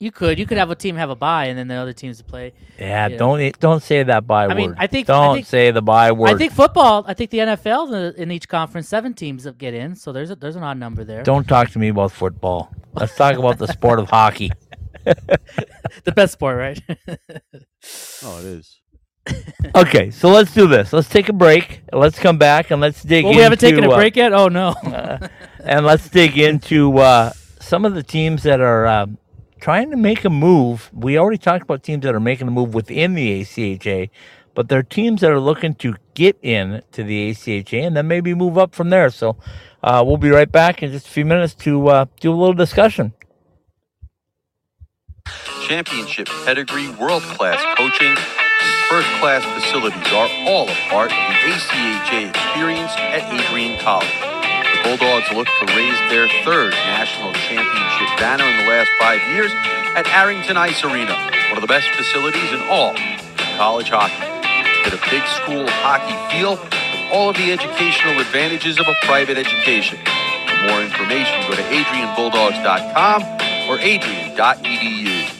You 0.00 0.12
could, 0.12 0.38
you 0.38 0.46
could 0.46 0.58
have 0.58 0.70
a 0.70 0.76
team 0.76 0.94
have 0.94 1.10
a 1.10 1.16
bye, 1.16 1.46
and 1.46 1.58
then 1.58 1.66
the 1.66 1.74
other 1.74 1.92
teams 1.92 2.18
to 2.18 2.24
play. 2.24 2.52
Yeah, 2.78 3.08
Yeah. 3.08 3.16
don't 3.16 3.58
don't 3.58 3.82
say 3.82 4.04
that 4.04 4.28
by 4.28 4.44
I 4.44 4.48
word. 4.48 4.56
mean, 4.56 4.74
I 4.78 4.86
think- 4.86 5.08
don't 5.08 5.34
think- 5.36 5.46
say 5.46 5.72
the 5.72 5.82
by 5.82 6.12
word. 6.12 6.30
I 6.30 6.38
think 6.38 6.52
football. 6.52 7.04
I 7.08 7.14
think 7.14 7.30
the 7.30 7.38
NFL 7.40 8.14
in 8.16 8.30
each 8.30 8.48
conference, 8.48 8.88
seven 8.88 9.12
teams 9.12 9.44
get 9.58 9.74
in. 9.74 9.96
So 9.96 10.12
there's 10.12 10.30
a, 10.30 10.36
there's 10.36 10.54
an 10.54 10.62
odd 10.62 10.78
number 10.78 11.02
there. 11.02 11.24
Don't 11.24 11.48
talk 11.48 11.70
to 11.70 11.80
me 11.80 11.88
about 11.88 12.12
football. 12.12 12.72
Let's 12.94 13.16
talk 13.16 13.36
about 13.36 13.58
the 13.58 13.66
sport 13.66 13.98
of 13.98 14.08
hockey. 14.18 14.52
the 15.04 16.12
best 16.14 16.34
sport, 16.34 16.56
right? 16.58 16.80
Oh, 18.24 18.38
it 18.40 18.44
is. 18.44 18.80
Okay, 19.74 20.10
so 20.10 20.28
let's 20.30 20.54
do 20.54 20.66
this. 20.66 20.92
Let's 20.92 21.08
take 21.08 21.28
a 21.28 21.32
break. 21.32 21.82
Let's 21.92 22.18
come 22.18 22.38
back 22.38 22.70
and 22.70 22.80
let's 22.80 23.02
dig 23.02 23.24
well, 23.24 23.32
into. 23.32 23.38
we 23.38 23.42
haven't 23.42 23.58
taken 23.60 23.84
a 23.84 23.90
uh, 23.90 23.96
break 23.96 24.16
yet. 24.16 24.32
Oh 24.32 24.48
no. 24.48 24.68
uh, 24.68 25.28
and 25.64 25.84
let's 25.84 26.08
dig 26.08 26.38
into 26.38 26.96
uh, 26.98 27.32
some 27.60 27.84
of 27.84 27.94
the 27.94 28.02
teams 28.02 28.42
that 28.44 28.60
are 28.60 28.86
uh, 28.86 29.06
trying 29.58 29.90
to 29.90 29.96
make 29.96 30.24
a 30.24 30.30
move. 30.30 30.90
We 30.92 31.18
already 31.18 31.38
talked 31.38 31.62
about 31.62 31.82
teams 31.82 32.02
that 32.04 32.14
are 32.14 32.20
making 32.20 32.48
a 32.48 32.50
move 32.50 32.74
within 32.74 33.14
the 33.14 33.40
ACHA, 33.42 34.10
but 34.54 34.68
there 34.68 34.78
are 34.78 34.84
teams 34.84 35.20
that 35.20 35.30
are 35.30 35.40
looking 35.40 35.74
to 35.76 35.96
get 36.14 36.38
in 36.42 36.82
to 36.92 37.02
the 37.04 37.30
ACHA 37.30 37.86
and 37.86 37.96
then 37.96 38.08
maybe 38.08 38.34
move 38.34 38.58
up 38.58 38.74
from 38.74 38.90
there. 38.90 39.10
So 39.10 39.36
uh, 39.82 40.02
we'll 40.06 40.16
be 40.16 40.30
right 40.30 40.50
back 40.50 40.82
in 40.82 40.90
just 40.90 41.06
a 41.06 41.10
few 41.10 41.24
minutes 41.24 41.54
to 41.54 41.88
uh, 41.88 42.04
do 42.20 42.32
a 42.32 42.34
little 42.34 42.54
discussion. 42.54 43.12
Championship 45.66 46.28
pedigree, 46.44 46.88
world 46.94 47.22
class 47.22 47.62
coaching, 47.76 48.16
first 48.88 49.08
class 49.20 49.44
facilities 49.60 50.12
are 50.12 50.28
all 50.48 50.68
a 50.68 50.74
part 50.88 51.12
of 51.12 51.18
the 51.18 51.50
ACHA 51.52 52.30
experience 52.30 52.92
at 52.96 53.30
Adrian 53.32 53.78
College. 53.80 54.08
The 54.18 54.82
Bulldogs 54.82 55.30
look 55.32 55.46
to 55.46 55.66
raise 55.76 55.98
their 56.10 56.28
third 56.44 56.72
national 56.72 57.32
championship 57.34 57.77
banner 58.18 58.44
in 58.44 58.56
the 58.58 58.68
last 58.70 58.90
five 58.98 59.20
years 59.34 59.50
at 59.96 60.06
Arrington 60.08 60.56
Ice 60.56 60.84
Arena, 60.84 61.14
one 61.48 61.56
of 61.56 61.62
the 61.62 61.66
best 61.66 61.88
facilities 61.90 62.52
in 62.52 62.60
all 62.68 62.94
college 63.56 63.90
hockey. 63.90 64.26
Get 64.84 64.94
a 64.94 65.02
big 65.10 65.24
school 65.42 65.66
hockey 65.82 66.14
feel 66.30 66.56
with 66.56 67.12
all 67.12 67.30
of 67.30 67.36
the 67.36 67.50
educational 67.50 68.20
advantages 68.20 68.78
of 68.78 68.86
a 68.86 68.94
private 69.06 69.38
education. 69.38 69.98
For 70.46 70.56
more 70.68 70.82
information, 70.82 71.40
go 71.48 71.56
to 71.56 71.62
adrianbulldogs.com 71.62 73.22
or 73.68 73.78
adrian.edu. 73.80 75.37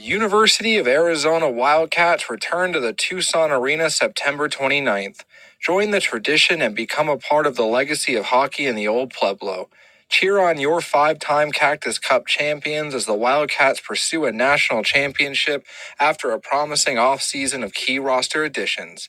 University 0.00 0.78
of 0.78 0.88
Arizona 0.88 1.50
Wildcats 1.50 2.30
return 2.30 2.72
to 2.74 2.80
the 2.80 2.94
Tucson 2.94 3.52
Arena 3.52 3.90
September 3.90 4.48
29th. 4.48 5.24
Join 5.60 5.92
the 5.92 6.00
tradition 6.00 6.62
and 6.62 6.76
become 6.76 7.08
a 7.08 7.18
part 7.18 7.46
of 7.46 7.56
the 7.56 7.66
legacy 7.66 8.16
of 8.16 8.26
hockey 8.26 8.66
in 8.66 8.76
the 8.76 8.88
Old 8.88 9.14
Pueblo. 9.14 9.70
Cheer 10.10 10.40
on 10.40 10.60
your 10.60 10.82
five 10.82 11.20
time 11.20 11.52
Cactus 11.52 11.98
Cup 11.98 12.26
champions 12.26 12.94
as 12.94 13.06
the 13.06 13.14
Wildcats 13.14 13.80
pursue 13.80 14.26
a 14.26 14.32
national 14.32 14.84
championship 14.84 15.66
after 16.00 16.32
a 16.32 16.40
promising 16.40 16.96
offseason 16.98 17.64
of 17.64 17.74
key 17.74 17.98
roster 18.00 18.44
additions. 18.44 19.08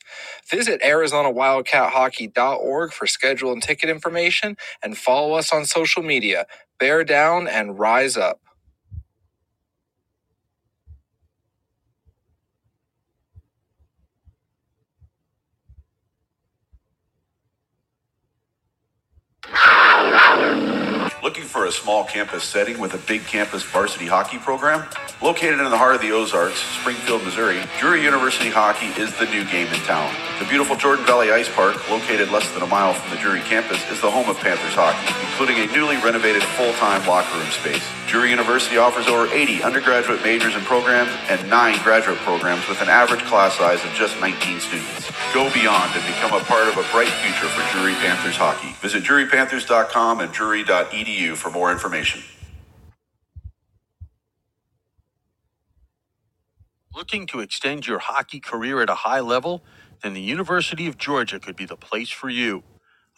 Visit 0.49 0.81
ArizonaWildcatHockey.org 0.83 2.93
for 2.93 3.07
schedule 3.07 3.53
and 3.53 3.63
ticket 3.63 3.89
information 3.89 4.57
and 4.83 4.97
follow 4.97 5.33
us 5.35 5.53
on 5.53 5.65
social 5.65 6.03
media. 6.03 6.45
Bear 6.79 7.03
down 7.05 7.47
and 7.47 7.79
rise 7.79 8.17
up. 8.17 8.41
A 21.65 21.71
small 21.71 22.03
campus 22.03 22.43
setting 22.43 22.79
with 22.79 22.93
a 22.93 22.97
big 22.99 23.25
campus 23.25 23.63
varsity 23.63 24.05
hockey 24.05 24.37
program? 24.37 24.87
Located 25.21 25.59
in 25.59 25.69
the 25.69 25.77
heart 25.77 25.95
of 25.95 26.01
the 26.01 26.11
Ozarks, 26.11 26.57
Springfield, 26.81 27.23
Missouri, 27.23 27.61
Drury 27.79 28.03
University 28.03 28.49
Hockey 28.49 28.87
is 28.99 29.15
the 29.19 29.25
new 29.25 29.45
game 29.45 29.67
in 29.67 29.79
town. 29.85 30.09
The 30.39 30.45
beautiful 30.45 30.75
Jordan 30.75 31.05
Valley 31.05 31.31
Ice 31.31 31.49
Park, 31.53 31.77
located 31.91 32.31
less 32.31 32.49
than 32.53 32.63
a 32.63 32.67
mile 32.67 32.93
from 32.93 33.11
the 33.11 33.21
Drury 33.21 33.41
campus, 33.41 33.77
is 33.91 34.01
the 34.01 34.09
home 34.09 34.27
of 34.29 34.37
Panthers 34.39 34.73
hockey, 34.73 35.05
including 35.29 35.61
a 35.61 35.71
newly 35.75 35.97
renovated 35.97 36.41
full-time 36.57 37.05
locker 37.05 37.37
room 37.37 37.51
space. 37.51 37.85
Drury 38.07 38.31
University 38.31 38.77
offers 38.77 39.07
over 39.07 39.31
80 39.31 39.63
undergraduate 39.63 40.23
majors 40.23 40.55
and 40.55 40.65
programs 40.65 41.11
and 41.29 41.49
nine 41.49 41.77
graduate 41.83 42.17
programs 42.25 42.67
with 42.67 42.81
an 42.81 42.89
average 42.89 43.21
class 43.23 43.55
size 43.55 43.79
of 43.85 43.91
just 43.93 44.19
19 44.19 44.59
students. 44.59 45.11
Go 45.33 45.47
beyond 45.53 45.95
and 45.95 46.03
become 46.05 46.33
a 46.33 46.43
part 46.43 46.67
of 46.67 46.75
a 46.75 46.83
bright 46.91 47.13
future 47.21 47.47
for 47.47 47.63
Drury 47.71 47.93
Panthers 48.01 48.35
hockey. 48.35 48.73
Visit 48.81 49.03
drurypanthers.com 49.03 50.19
and 50.19 50.31
drury.edu 50.33 51.37
for 51.37 51.50
more 51.51 51.71
information. 51.71 52.23
Looking 56.95 57.27
to 57.27 57.39
extend 57.41 57.87
your 57.87 57.99
hockey 57.99 58.39
career 58.39 58.81
at 58.81 58.89
a 58.89 58.95
high 58.95 59.21
level? 59.21 59.63
Then 60.03 60.13
the 60.15 60.21
University 60.21 60.87
of 60.87 60.97
Georgia 60.97 61.39
could 61.39 61.55
be 61.55 61.65
the 61.65 61.77
place 61.77 62.09
for 62.09 62.29
you. 62.29 62.63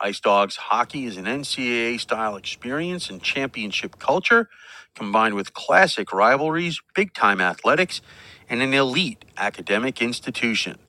Ice 0.02 0.20
Dogs 0.20 0.58
hockey 0.58 1.06
is 1.06 1.18
an 1.18 1.26
NCAA 1.26 2.00
style 2.00 2.36
experience 2.36 3.10
and 3.10 3.24
championship 3.24 4.00
culture 4.00 4.50
combined 4.96 5.36
with 5.36 5.54
classic 5.54 6.14
rivalries, 6.14 6.82
big 6.96 7.14
time 7.14 7.42
athletics, 7.42 8.02
and 8.50 8.62
an 8.62 8.74
elite 8.74 9.26
academic 9.38 10.02
institution. 10.02 10.80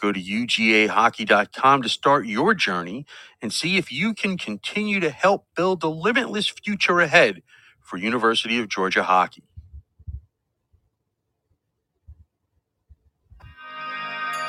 Go 0.00 0.12
to 0.12 0.20
UGAHockey.com 0.20 1.82
to 1.82 1.88
start 1.90 2.26
your 2.26 2.54
journey 2.54 3.06
and 3.42 3.52
see 3.52 3.78
if 3.78 3.92
you 3.92 4.14
can 4.14 4.38
continue 4.38 5.00
to 5.00 5.10
help 5.10 5.46
build 5.56 5.80
the 5.82 5.90
limitless 5.90 6.48
future 6.48 7.00
ahead 7.00 7.42
for 7.80 7.98
University 7.98 8.60
of 8.60 8.68
Georgia 8.68 9.04
hockey. 9.04 9.44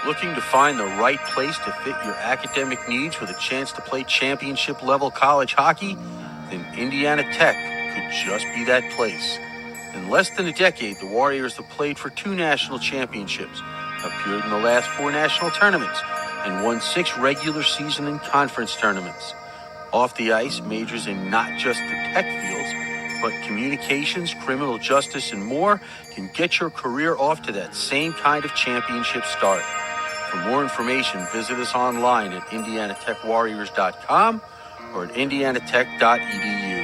Looking 0.07 0.33
to 0.35 0.41
find 0.41 0.79
the 0.79 0.85
right 0.85 1.19
place 1.33 1.57
to 1.59 1.71
fit 1.83 1.95
your 2.05 2.15
academic 2.15 2.79
needs 2.89 3.19
with 3.21 3.29
a 3.31 3.39
chance 3.39 3.73
to 3.73 3.81
play 3.81 4.03
championship 4.05 4.81
level 4.83 5.11
college 5.11 5.53
hockey? 5.55 5.95
Then 6.49 6.65
Indiana 6.77 7.23
Tech 7.33 7.55
could 7.95 8.11
just 8.25 8.45
be 8.55 8.65
that 8.65 8.89
place. 8.93 9.37
In 9.95 10.09
less 10.09 10.29
than 10.31 10.47
a 10.47 10.53
decade, 10.53 10.97
the 11.01 11.07
Warriors 11.07 11.57
have 11.57 11.69
played 11.69 11.99
for 11.99 12.09
two 12.11 12.35
national 12.35 12.79
championships, 12.79 13.61
appeared 14.03 14.43
in 14.43 14.49
the 14.49 14.57
last 14.59 14.89
four 14.91 15.11
national 15.11 15.51
tournaments, 15.51 16.01
and 16.45 16.63
won 16.63 16.81
six 16.81 17.17
regular 17.17 17.63
season 17.63 18.07
and 18.07 18.21
conference 18.21 18.75
tournaments. 18.75 19.33
Off 19.91 20.15
the 20.15 20.31
ice, 20.33 20.61
majors 20.61 21.07
in 21.07 21.29
not 21.29 21.57
just 21.59 21.79
the 21.79 21.95
tech 22.13 22.25
fields, 22.25 22.73
but 23.21 23.33
communications, 23.47 24.33
criminal 24.33 24.77
justice, 24.77 25.31
and 25.33 25.43
more 25.43 25.81
can 26.15 26.29
get 26.33 26.59
your 26.59 26.69
career 26.69 27.17
off 27.17 27.41
to 27.43 27.51
that 27.51 27.75
same 27.75 28.13
kind 28.13 28.45
of 28.45 28.53
championship 28.55 29.25
start. 29.25 29.63
For 30.29 30.37
more 30.37 30.61
information, 30.63 31.25
visit 31.33 31.57
us 31.57 31.73
online 31.75 32.31
at 32.33 32.43
indianatechwarriors.com 32.47 34.41
or 34.93 35.05
at 35.05 35.13
indianatech.edu. 35.13 36.78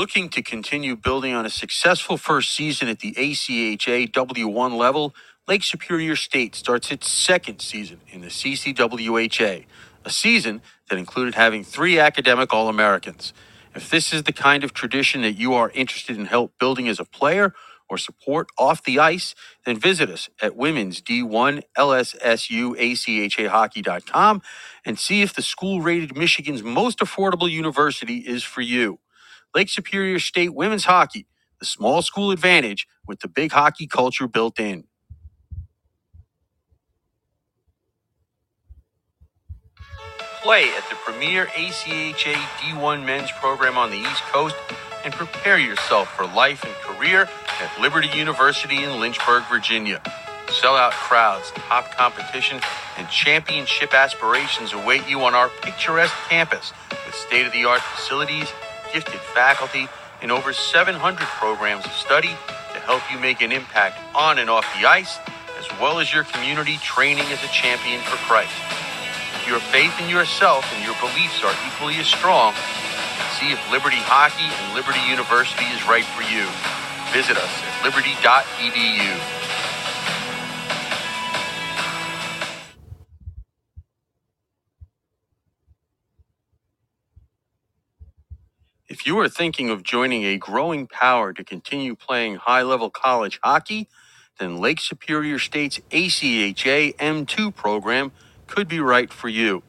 Looking 0.00 0.30
to 0.30 0.40
continue 0.40 0.96
building 0.96 1.34
on 1.34 1.44
a 1.44 1.50
successful 1.50 2.16
first 2.16 2.52
season 2.52 2.88
at 2.88 3.00
the 3.00 3.12
ACHA 3.12 4.10
W1 4.10 4.74
level, 4.74 5.14
Lake 5.46 5.62
Superior 5.62 6.16
State 6.16 6.54
starts 6.54 6.90
its 6.90 7.06
second 7.06 7.60
season 7.60 8.00
in 8.08 8.22
the 8.22 8.28
CCWHA, 8.28 9.66
a 10.02 10.10
season 10.10 10.62
that 10.88 10.98
included 10.98 11.34
having 11.34 11.62
three 11.62 11.98
academic 11.98 12.54
All 12.54 12.70
Americans. 12.70 13.34
If 13.74 13.90
this 13.90 14.10
is 14.14 14.22
the 14.22 14.32
kind 14.32 14.64
of 14.64 14.72
tradition 14.72 15.20
that 15.20 15.32
you 15.32 15.52
are 15.52 15.68
interested 15.72 16.16
in 16.16 16.24
help 16.24 16.58
building 16.58 16.88
as 16.88 16.98
a 16.98 17.04
player 17.04 17.52
or 17.86 17.98
support 17.98 18.48
off 18.56 18.82
the 18.82 18.98
ice, 18.98 19.34
then 19.66 19.78
visit 19.78 20.08
us 20.08 20.30
at 20.40 20.56
women's 20.56 21.02
D1 21.02 21.62
LSSU 21.76 22.74
ACHA 22.74 23.48
hockey.com 23.48 24.40
and 24.82 24.98
see 24.98 25.20
if 25.20 25.34
the 25.34 25.42
school 25.42 25.82
rated 25.82 26.16
Michigan's 26.16 26.62
most 26.62 27.00
affordable 27.00 27.50
university 27.50 28.20
is 28.20 28.42
for 28.42 28.62
you. 28.62 28.98
Lake 29.54 29.68
Superior 29.70 30.18
State 30.20 30.54
Women's 30.54 30.84
Hockey, 30.86 31.26
the 31.60 31.66
small 31.66 32.02
school 32.02 32.30
advantage 32.30 32.86
with 33.06 33.20
the 33.20 33.28
big 33.28 33.52
hockey 33.52 33.86
culture 33.86 34.28
built 34.28 34.60
in. 34.60 34.84
Play 40.42 40.70
at 40.70 40.88
the 40.88 40.96
premier 41.04 41.46
ACHA 41.48 42.34
D1 42.34 43.04
men's 43.04 43.30
program 43.32 43.78
on 43.78 43.90
the 43.90 43.98
East 43.98 44.22
Coast 44.32 44.56
and 45.04 45.12
prepare 45.12 45.58
yourself 45.58 46.14
for 46.16 46.26
life 46.26 46.64
and 46.64 46.74
career 46.76 47.28
at 47.60 47.80
Liberty 47.80 48.08
University 48.16 48.84
in 48.84 49.00
Lynchburg, 49.00 49.44
Virginia. 49.50 50.00
Sellout 50.46 50.92
crowds, 50.92 51.52
top 51.52 51.90
competition, 51.96 52.60
and 52.98 53.08
championship 53.10 53.94
aspirations 53.94 54.72
await 54.72 55.08
you 55.08 55.20
on 55.22 55.34
our 55.34 55.50
picturesque 55.62 56.16
campus 56.30 56.72
with 57.06 57.14
state 57.14 57.46
of 57.46 57.52
the 57.52 57.66
art 57.66 57.82
facilities, 57.82 58.48
gifted 58.92 59.20
faculty, 59.34 59.88
and 60.22 60.30
over 60.30 60.52
700 60.52 60.98
programs 61.40 61.84
of 61.84 61.92
study 61.92 62.36
to 62.72 62.78
help 62.80 63.02
you 63.10 63.18
make 63.18 63.40
an 63.40 63.52
impact 63.52 63.98
on 64.14 64.38
and 64.38 64.50
off 64.50 64.66
the 64.78 64.86
ice, 64.86 65.18
as 65.58 65.66
well 65.80 65.98
as 65.98 66.12
your 66.12 66.24
community 66.24 66.76
training 66.78 67.24
as 67.32 67.42
a 67.42 67.48
champion 67.48 68.00
for 68.02 68.16
Christ. 68.28 68.52
If 69.40 69.48
your 69.48 69.60
faith 69.72 69.94
in 70.00 70.08
yourself 70.08 70.64
and 70.74 70.84
your 70.84 70.96
beliefs 71.00 71.42
are 71.42 71.54
equally 71.66 71.96
as 71.96 72.06
strong, 72.06 72.54
see 73.40 73.52
if 73.52 73.60
Liberty 73.72 74.00
Hockey 74.04 74.48
and 74.48 74.74
Liberty 74.76 75.00
University 75.08 75.66
is 75.72 75.80
right 75.88 76.04
for 76.04 76.22
you. 76.28 76.44
Visit 77.12 77.36
us 77.40 77.50
at 77.64 77.84
liberty.edu. 77.84 79.39
If 88.90 89.06
you 89.06 89.18
are 89.20 89.30
thinking 89.30 89.70
of 89.70 89.84
joining 89.84 90.24
a 90.26 90.38
growing 90.38 90.88
power 90.88 91.32
to 91.34 91.44
continue 91.44 91.96
playing 91.96 92.36
high 92.36 92.62
level 92.64 92.90
college 92.90 93.40
hockey, 93.44 93.88
then 94.40 94.58
Lake 94.58 94.80
Superior 94.82 95.40
State's 95.40 95.80
ACHA 95.92 96.96
M2 96.98 97.56
program 97.56 98.12
could 98.48 98.68
be 98.68 98.80
right 98.80 99.12
for 99.12 99.30
you. 99.30 99.64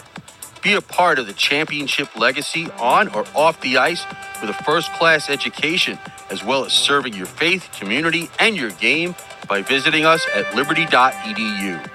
Be 0.64 0.76
a 0.76 0.82
part 0.82 1.20
of 1.20 1.28
the 1.28 1.34
championship 1.34 2.16
legacy 2.16 2.70
on 2.80 3.10
or 3.10 3.26
off 3.36 3.60
the 3.62 3.78
ice 3.78 4.06
with 4.42 4.50
a 4.50 4.64
first 4.64 4.94
class 4.94 5.30
education, 5.30 6.00
as 6.30 6.44
well 6.44 6.64
as 6.66 6.72
serving 6.74 7.14
your 7.14 7.26
faith, 7.26 7.70
community, 7.78 8.30
and 8.40 8.56
your 8.56 8.72
game 8.72 9.14
by 9.50 9.62
visiting 9.62 10.06
us 10.06 10.26
at 10.34 10.56
liberty.edu. 10.56 11.90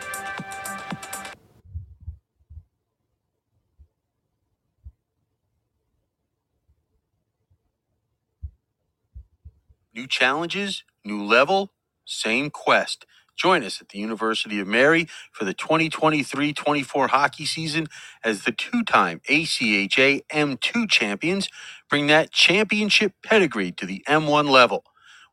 New 9.95 10.07
challenges, 10.07 10.85
new 11.05 11.25
level, 11.25 11.73
same 12.05 12.51
quest. 12.51 13.07
Join 13.39 13.65
us 13.65 13.81
at 13.81 13.91
the 13.91 14.01
University 14.01 14.61
of 14.61 14.69
Mary 14.69 15.09
for 15.33 15.45
the 15.47 15.55
2023 15.55 16.53
24 16.53 17.09
hockey 17.09 17.47
season 17.47 17.87
as 18.25 18.45
the 18.45 18.53
two 18.53 18.85
time 18.85 19.21
ACHA 19.31 20.27
M2 20.27 20.91
champions 20.91 21.49
bring 21.89 22.09
that 22.09 22.33
championship 22.33 23.15
pedigree 23.25 23.73
to 23.73 23.87
the 23.87 24.05
M1 24.09 24.51
level. 24.51 24.85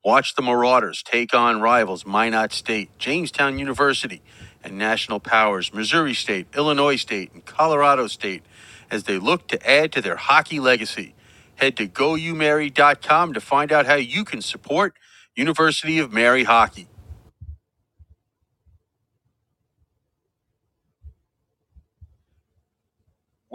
Watch 0.06 0.36
the 0.36 0.44
Marauders 0.44 1.04
take 1.04 1.34
on 1.34 1.62
rivals 1.62 2.06
Minot 2.06 2.54
State, 2.54 2.92
Jamestown 3.00 3.60
University, 3.60 4.22
and 4.64 4.78
national 4.78 5.20
powers, 5.20 5.74
Missouri 5.74 6.14
State, 6.14 6.48
Illinois 6.56 6.98
State, 6.98 7.34
and 7.34 7.44
Colorado 7.44 8.08
State, 8.08 8.44
as 8.92 9.06
they 9.06 9.18
look 9.18 9.48
to 9.48 9.70
add 9.70 9.92
to 9.94 10.02
their 10.02 10.18
hockey 10.18 10.60
legacy. 10.60 11.16
Head 11.56 11.76
to 11.78 11.88
goumary.com 11.88 13.34
to 13.34 13.42
find 13.42 13.72
out 13.72 13.88
how 13.88 13.96
you 13.96 14.24
can 14.26 14.44
support 14.44 14.96
University 15.36 16.00
of 16.00 16.14
Mary 16.14 16.44
Hockey. 16.44 16.88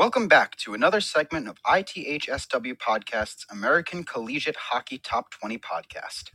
Welcome 0.01 0.29
back 0.29 0.57
to 0.61 0.73
another 0.73 1.03
segment 1.03 1.47
of 1.47 1.63
ITHSW 1.65 2.79
Podcast's 2.79 3.45
American 3.51 4.03
Collegiate 4.03 4.57
Hockey 4.57 4.97
Top 4.97 5.31
20 5.31 5.59
podcast. 5.59 6.31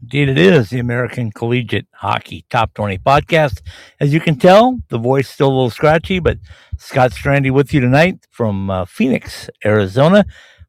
Indeed, 0.00 0.30
it 0.30 0.38
is 0.38 0.70
the 0.70 0.78
American 0.78 1.30
Collegiate 1.30 1.86
Hockey 1.92 2.46
Top 2.48 2.72
20 2.72 2.96
podcast. 2.96 3.60
As 4.00 4.14
you 4.14 4.20
can 4.20 4.38
tell, 4.38 4.78
the 4.88 4.96
voice 4.96 5.28
still 5.28 5.48
a 5.48 5.52
little 5.52 5.68
scratchy, 5.68 6.18
but 6.18 6.38
Scott 6.78 7.10
Strandy 7.10 7.50
with 7.50 7.74
you 7.74 7.82
tonight 7.82 8.26
from 8.30 8.70
uh, 8.70 8.86
Phoenix, 8.86 9.50
Arizona. 9.66 10.24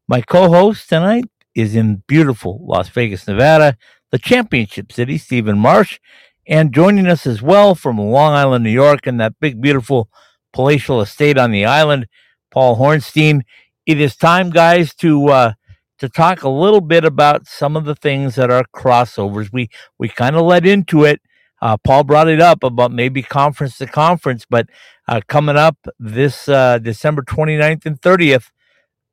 My 0.06 0.20
co 0.20 0.50
host 0.50 0.90
tonight 0.90 1.24
is 1.54 1.74
in 1.74 2.02
beautiful 2.06 2.60
Las 2.66 2.90
Vegas, 2.90 3.26
Nevada, 3.26 3.78
the 4.10 4.18
championship 4.18 4.92
city, 4.92 5.16
Steven 5.16 5.58
Marsh. 5.58 5.98
And 6.46 6.74
joining 6.74 7.06
us 7.06 7.26
as 7.26 7.40
well 7.40 7.74
from 7.74 7.96
Long 7.96 8.34
Island, 8.34 8.62
New 8.62 8.68
York, 8.68 9.06
and 9.06 9.18
that 9.20 9.40
big, 9.40 9.62
beautiful 9.62 10.10
palatial 10.52 11.00
estate 11.00 11.38
on 11.38 11.50
the 11.50 11.64
island, 11.64 12.06
Paul 12.50 12.76
Hornstein. 12.76 13.42
It 13.86 14.00
is 14.00 14.16
time, 14.16 14.50
guys, 14.50 14.94
to 14.96 15.28
uh, 15.28 15.52
to 15.98 16.08
talk 16.08 16.42
a 16.42 16.48
little 16.48 16.80
bit 16.80 17.04
about 17.04 17.46
some 17.46 17.76
of 17.76 17.84
the 17.84 17.94
things 17.94 18.34
that 18.36 18.50
are 18.50 18.64
crossovers. 18.74 19.50
We 19.52 19.68
we 19.98 20.08
kind 20.08 20.36
of 20.36 20.44
led 20.46 20.66
into 20.66 21.04
it. 21.04 21.20
Uh, 21.62 21.76
Paul 21.76 22.04
brought 22.04 22.28
it 22.28 22.40
up 22.40 22.62
about 22.62 22.90
maybe 22.90 23.22
conference 23.22 23.76
to 23.78 23.86
conference, 23.86 24.46
but 24.48 24.66
uh, 25.08 25.20
coming 25.28 25.56
up 25.56 25.76
this 25.98 26.48
uh, 26.48 26.78
December 26.78 27.22
29th 27.22 27.84
and 27.84 28.00
30th, 28.00 28.46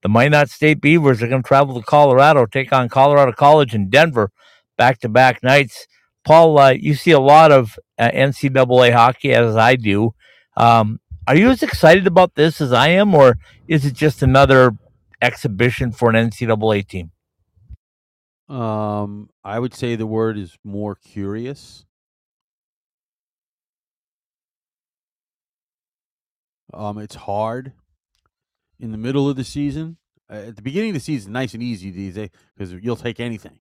the 0.02 0.08
Minot 0.08 0.50
State 0.50 0.80
Beavers 0.80 1.22
are 1.22 1.28
going 1.28 1.44
to 1.44 1.48
travel 1.48 1.76
to 1.76 1.86
Colorado, 1.86 2.46
take 2.46 2.72
on 2.72 2.88
Colorado 2.88 3.34
College 3.34 3.76
in 3.76 3.90
Denver, 3.90 4.32
back 4.78 5.00
to 5.00 5.10
back 5.10 5.44
nights. 5.44 5.88
Paul, 6.24 6.58
uh, 6.60 6.70
you 6.70 6.94
see 6.94 7.12
a 7.12 7.20
lot 7.20 7.52
of 7.52 7.78
uh, 7.98 8.12
NCAA 8.12 8.94
hockey 8.94 9.34
as 9.34 9.56
I 9.56 9.76
do. 9.76 10.14
Um, 10.56 11.00
are 11.28 11.36
you 11.36 11.50
as 11.50 11.62
excited 11.62 12.08
about 12.08 12.36
this 12.36 12.62
as 12.62 12.72
I 12.72 12.88
am, 12.88 13.14
or 13.14 13.38
is 13.68 13.86
it 13.86 13.94
just 13.94 14.24
another 14.24 14.72
exhibition 15.22 15.92
for 15.92 16.10
an 16.10 16.30
NCAA 16.30 16.88
team? 16.88 17.12
Um, 18.48 19.30
I 19.44 19.60
would 19.60 19.74
say 19.74 19.96
the 19.96 20.08
word 20.08 20.38
is 20.38 20.58
more 20.64 20.96
curious. 20.96 21.84
Um, 26.74 26.98
it's 26.98 27.16
hard 27.16 27.74
in 28.80 28.92
the 28.92 28.98
middle 28.98 29.30
of 29.30 29.36
the 29.36 29.44
season. 29.44 29.98
Uh, 30.30 30.36
at 30.48 30.56
the 30.56 30.62
beginning 30.62 30.92
of 30.92 30.96
the 30.96 31.02
season, 31.02 31.34
nice 31.34 31.54
and 31.54 31.64
easy 31.64 31.92
these 31.92 32.16
days 32.16 32.30
because 32.56 32.74
you'll 32.74 32.96
take 32.96 33.20
anything. 33.20 33.60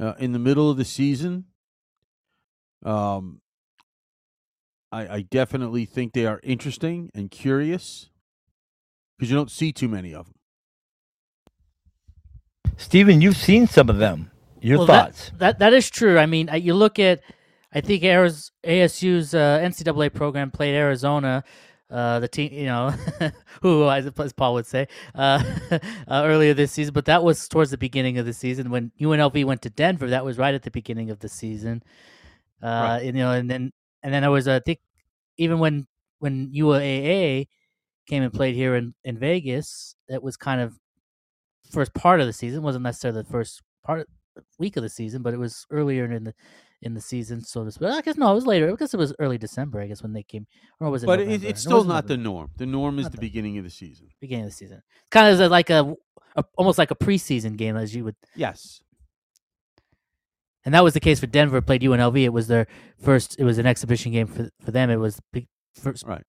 Uh, 0.00 0.14
in 0.18 0.32
the 0.32 0.38
middle 0.38 0.70
of 0.70 0.76
the 0.76 0.84
season, 0.84 1.46
um, 2.84 3.40
I, 4.96 5.14
I 5.16 5.20
definitely 5.22 5.84
think 5.84 6.12
they 6.14 6.26
are 6.26 6.40
interesting 6.42 7.10
and 7.14 7.30
curious 7.30 8.08
because 9.18 9.30
you 9.30 9.36
don't 9.36 9.50
see 9.50 9.72
too 9.72 9.88
many 9.88 10.14
of 10.14 10.26
them. 10.26 10.34
Steven, 12.76 13.20
you've 13.20 13.36
seen 13.36 13.66
some 13.66 13.88
of 13.88 13.98
them. 13.98 14.30
Your 14.60 14.78
Well, 14.78 14.86
thoughts? 14.86 15.30
That, 15.30 15.38
that 15.38 15.58
that 15.58 15.72
is 15.74 15.90
true. 15.90 16.18
I 16.18 16.26
mean, 16.26 16.48
uh, 16.48 16.54
you 16.56 16.74
look 16.74 16.98
at, 16.98 17.20
I 17.72 17.80
think 17.80 18.02
Ariz- 18.02 18.50
ASU's 18.64 19.34
uh, 19.34 19.60
NCAA 19.62 20.12
program 20.14 20.50
played 20.50 20.74
Arizona, 20.74 21.44
uh, 21.90 22.20
the 22.20 22.28
team, 22.28 22.52
you 22.52 22.64
know, 22.66 22.90
who 23.62 23.88
as 23.88 24.06
as 24.18 24.32
Paul 24.32 24.54
would 24.54 24.66
say, 24.66 24.88
uh, 25.14 25.42
uh, 25.70 25.78
earlier 26.24 26.54
this 26.54 26.72
season. 26.72 26.94
But 26.94 27.04
that 27.04 27.22
was 27.22 27.48
towards 27.48 27.70
the 27.70 27.78
beginning 27.78 28.18
of 28.18 28.26
the 28.26 28.32
season 28.32 28.70
when 28.70 28.92
UNLV 29.00 29.44
went 29.44 29.62
to 29.62 29.70
Denver. 29.70 30.08
That 30.08 30.24
was 30.24 30.38
right 30.38 30.54
at 30.54 30.62
the 30.62 30.70
beginning 30.70 31.10
of 31.10 31.18
the 31.20 31.28
season. 31.28 31.82
Uh, 32.62 32.66
Right. 32.66 33.02
and, 33.04 33.16
you 33.16 33.22
know, 33.22 33.32
and 33.32 33.50
then 33.50 33.72
and 34.02 34.12
then 34.12 34.22
there 34.22 34.30
was 34.30 34.48
I 34.48 34.60
think 34.60 34.80
even 35.38 35.58
when 35.58 35.86
when 36.18 36.50
UAA 36.52 37.46
came 38.08 38.22
and 38.22 38.32
played 38.32 38.54
here 38.54 38.74
in 38.76 38.94
in 39.04 39.18
Vegas, 39.18 39.94
that 40.08 40.22
was 40.22 40.36
kind 40.36 40.60
of 40.60 40.78
first 41.72 41.92
part 41.94 42.20
of 42.20 42.26
the 42.26 42.32
season. 42.32 42.62
wasn't 42.62 42.84
necessarily 42.84 43.22
the 43.22 43.28
first 43.28 43.62
part 43.84 44.06
week 44.58 44.76
of 44.76 44.82
the 44.82 44.88
season, 44.88 45.22
but 45.22 45.34
it 45.34 45.38
was 45.38 45.66
earlier 45.70 46.04
in 46.10 46.24
the 46.24 46.34
in 46.82 46.92
the 46.94 47.00
season, 47.00 47.40
so 47.42 47.64
to 47.64 47.70
speak. 47.72 47.88
I 47.88 48.02
guess 48.02 48.16
no, 48.18 48.30
it 48.30 48.34
was 48.34 48.46
later. 48.46 48.70
I 48.70 48.76
guess 48.76 48.92
it 48.94 48.98
was 48.98 49.14
early 49.18 49.38
December. 49.38 49.80
I 49.80 49.86
guess 49.86 50.02
when 50.02 50.12
they 50.12 50.22
came, 50.22 50.46
or 50.78 50.90
was 50.90 51.02
it? 51.02 51.06
But 51.06 51.20
it, 51.20 51.24
November? 51.24 51.46
it's 51.48 51.58
it 51.58 51.62
still 51.62 51.78
wasn't 51.78 51.94
not 51.94 52.06
the 52.06 52.16
norm. 52.18 52.50
The 52.56 52.66
norm 52.66 52.98
is 52.98 53.04
Not 53.06 53.12
the 53.12 53.16
the- 53.16 53.20
beginning 53.22 53.58
of 53.58 53.64
the 53.64 53.70
season. 53.70 54.08
beginning 54.20 54.44
of 54.44 54.50
the 54.50 54.56
season. 54.56 54.82
Kind 55.10 55.40
of 55.40 55.50
like 55.50 55.70
a, 55.70 55.94
a 56.36 56.44
almost 56.56 56.76
like 56.78 56.90
a 56.90 56.94
preseason 56.96 57.56
game, 57.56 57.76
as 57.76 57.94
you 57.94 58.04
would. 58.04 58.16
Yes. 58.34 58.82
And 60.66 60.74
that 60.74 60.82
was 60.84 60.92
the 60.94 61.00
case 61.00 61.20
for 61.20 61.26
Denver. 61.28 61.62
Played 61.62 61.82
UNLV. 61.82 62.22
It 62.24 62.32
was 62.32 62.48
their 62.48 62.66
first. 63.00 63.36
It 63.38 63.44
was 63.44 63.56
an 63.58 63.66
exhibition 63.66 64.12
game 64.12 64.26
for 64.26 64.50
for 64.60 64.72
them. 64.72 64.90
It 64.90 64.96
was 64.96 65.20
big 65.32 65.46
first. 65.80 66.04
Right. 66.04 66.22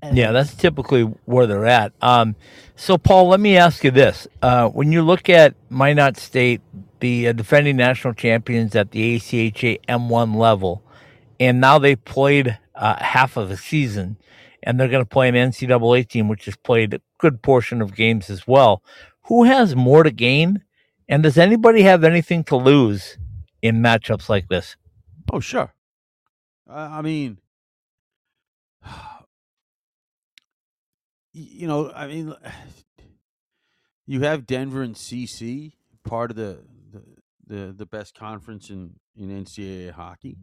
and- 0.00 0.16
Yeah, 0.16 0.30
that's 0.32 0.54
typically 0.54 1.02
where 1.24 1.46
they're 1.46 1.66
at. 1.66 1.92
Um, 2.00 2.36
so, 2.76 2.96
Paul, 2.96 3.28
let 3.28 3.40
me 3.40 3.56
ask 3.56 3.82
you 3.82 3.90
this: 3.90 4.28
uh, 4.40 4.68
when 4.68 4.92
you 4.92 5.02
look 5.02 5.28
at 5.28 5.54
Minot 5.68 6.16
State, 6.16 6.60
the 7.00 7.28
uh, 7.28 7.32
defending 7.32 7.76
national 7.76 8.14
champions 8.14 8.76
at 8.76 8.92
the 8.92 9.16
ACHA 9.18 9.80
M1 9.88 10.36
level, 10.36 10.82
and 11.40 11.60
now 11.60 11.80
they've 11.80 12.02
played 12.04 12.56
uh, 12.76 13.02
half 13.02 13.36
of 13.36 13.50
a 13.50 13.56
season, 13.56 14.16
and 14.62 14.78
they're 14.78 14.88
going 14.88 15.04
to 15.04 15.08
play 15.08 15.28
an 15.28 15.34
NCAA 15.34 16.08
team, 16.08 16.28
which 16.28 16.44
has 16.44 16.54
played 16.56 16.94
a 16.94 17.00
good 17.18 17.42
portion 17.42 17.82
of 17.82 17.96
games 17.96 18.30
as 18.30 18.46
well. 18.46 18.80
Who 19.26 19.42
has 19.42 19.74
more 19.74 20.04
to 20.04 20.12
gain, 20.12 20.62
and 21.08 21.24
does 21.24 21.36
anybody 21.36 21.82
have 21.82 22.04
anything 22.04 22.44
to 22.44 22.54
lose 22.56 23.18
in 23.62 23.80
matchups 23.80 24.28
like 24.28 24.48
this? 24.48 24.76
Oh, 25.32 25.40
sure. 25.40 25.72
I 26.68 27.00
mean, 27.02 27.38
you 31.32 31.66
know, 31.66 31.90
I 31.92 32.06
mean, 32.06 32.34
you 34.06 34.20
have 34.22 34.46
Denver 34.46 34.82
and 34.82 34.94
CC, 34.94 35.72
part 36.04 36.30
of 36.30 36.36
the 36.36 36.58
the 36.90 37.02
the, 37.46 37.72
the 37.72 37.86
best 37.86 38.14
conference 38.14 38.68
in 38.70 38.96
in 39.16 39.28
NCAA 39.28 39.92
hockey, 39.92 40.36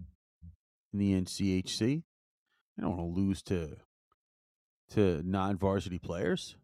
in 0.93 0.99
the 0.99 1.13
NCHC. 1.21 2.03
You 2.77 2.83
don't 2.83 2.97
want 2.97 3.15
to 3.15 3.21
lose 3.21 3.41
to 3.43 3.77
to 4.91 5.21
non 5.25 5.57
varsity 5.57 5.99
players. 5.99 6.55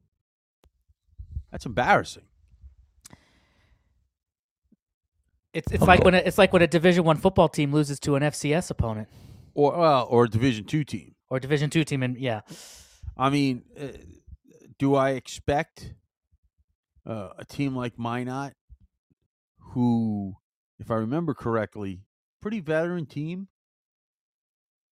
That's 1.52 1.66
embarrassing. 1.66 2.26
It's 5.56 5.72
it's 5.72 5.84
like 5.84 6.04
when 6.04 6.14
a, 6.14 6.18
it's 6.18 6.38
like 6.38 6.52
when 6.54 6.62
a 6.62 6.68
Division 6.68 7.06
One 7.06 7.18
football 7.18 7.48
team 7.50 7.72
loses 7.72 8.00
to 8.02 8.16
an 8.16 8.24
FCS 8.24 8.70
opponent 8.70 9.08
Or 9.54 9.78
well, 9.78 10.06
or 10.10 10.26
a 10.26 10.30
Division 10.30 10.66
two 10.66 10.84
team. 10.84 11.16
or 11.30 11.40
Division 11.40 11.70
Two 11.70 11.84
team, 11.86 12.04
and 12.04 12.18
yeah, 12.18 12.42
I 13.18 13.30
mean, 13.30 13.64
uh, 13.80 13.88
do 14.78 14.96
I 14.96 15.12
expect 15.12 15.94
uh, 17.08 17.30
a 17.38 17.46
team 17.46 17.74
like 17.76 17.98
Minot, 17.98 18.54
who, 19.60 20.36
if 20.78 20.92
I 20.92 20.96
remember 20.96 21.34
correctly, 21.34 22.02
pretty 22.42 22.60
veteran 22.60 23.06
team? 23.06 23.48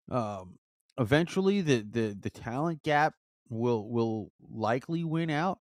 Um, 0.09 0.57
eventually, 0.99 1.61
the, 1.61 1.81
the 1.87 2.17
the 2.19 2.29
talent 2.31 2.81
gap 2.81 3.13
will 3.49 3.87
will 3.87 4.31
likely 4.49 5.03
win 5.03 5.29
out. 5.29 5.59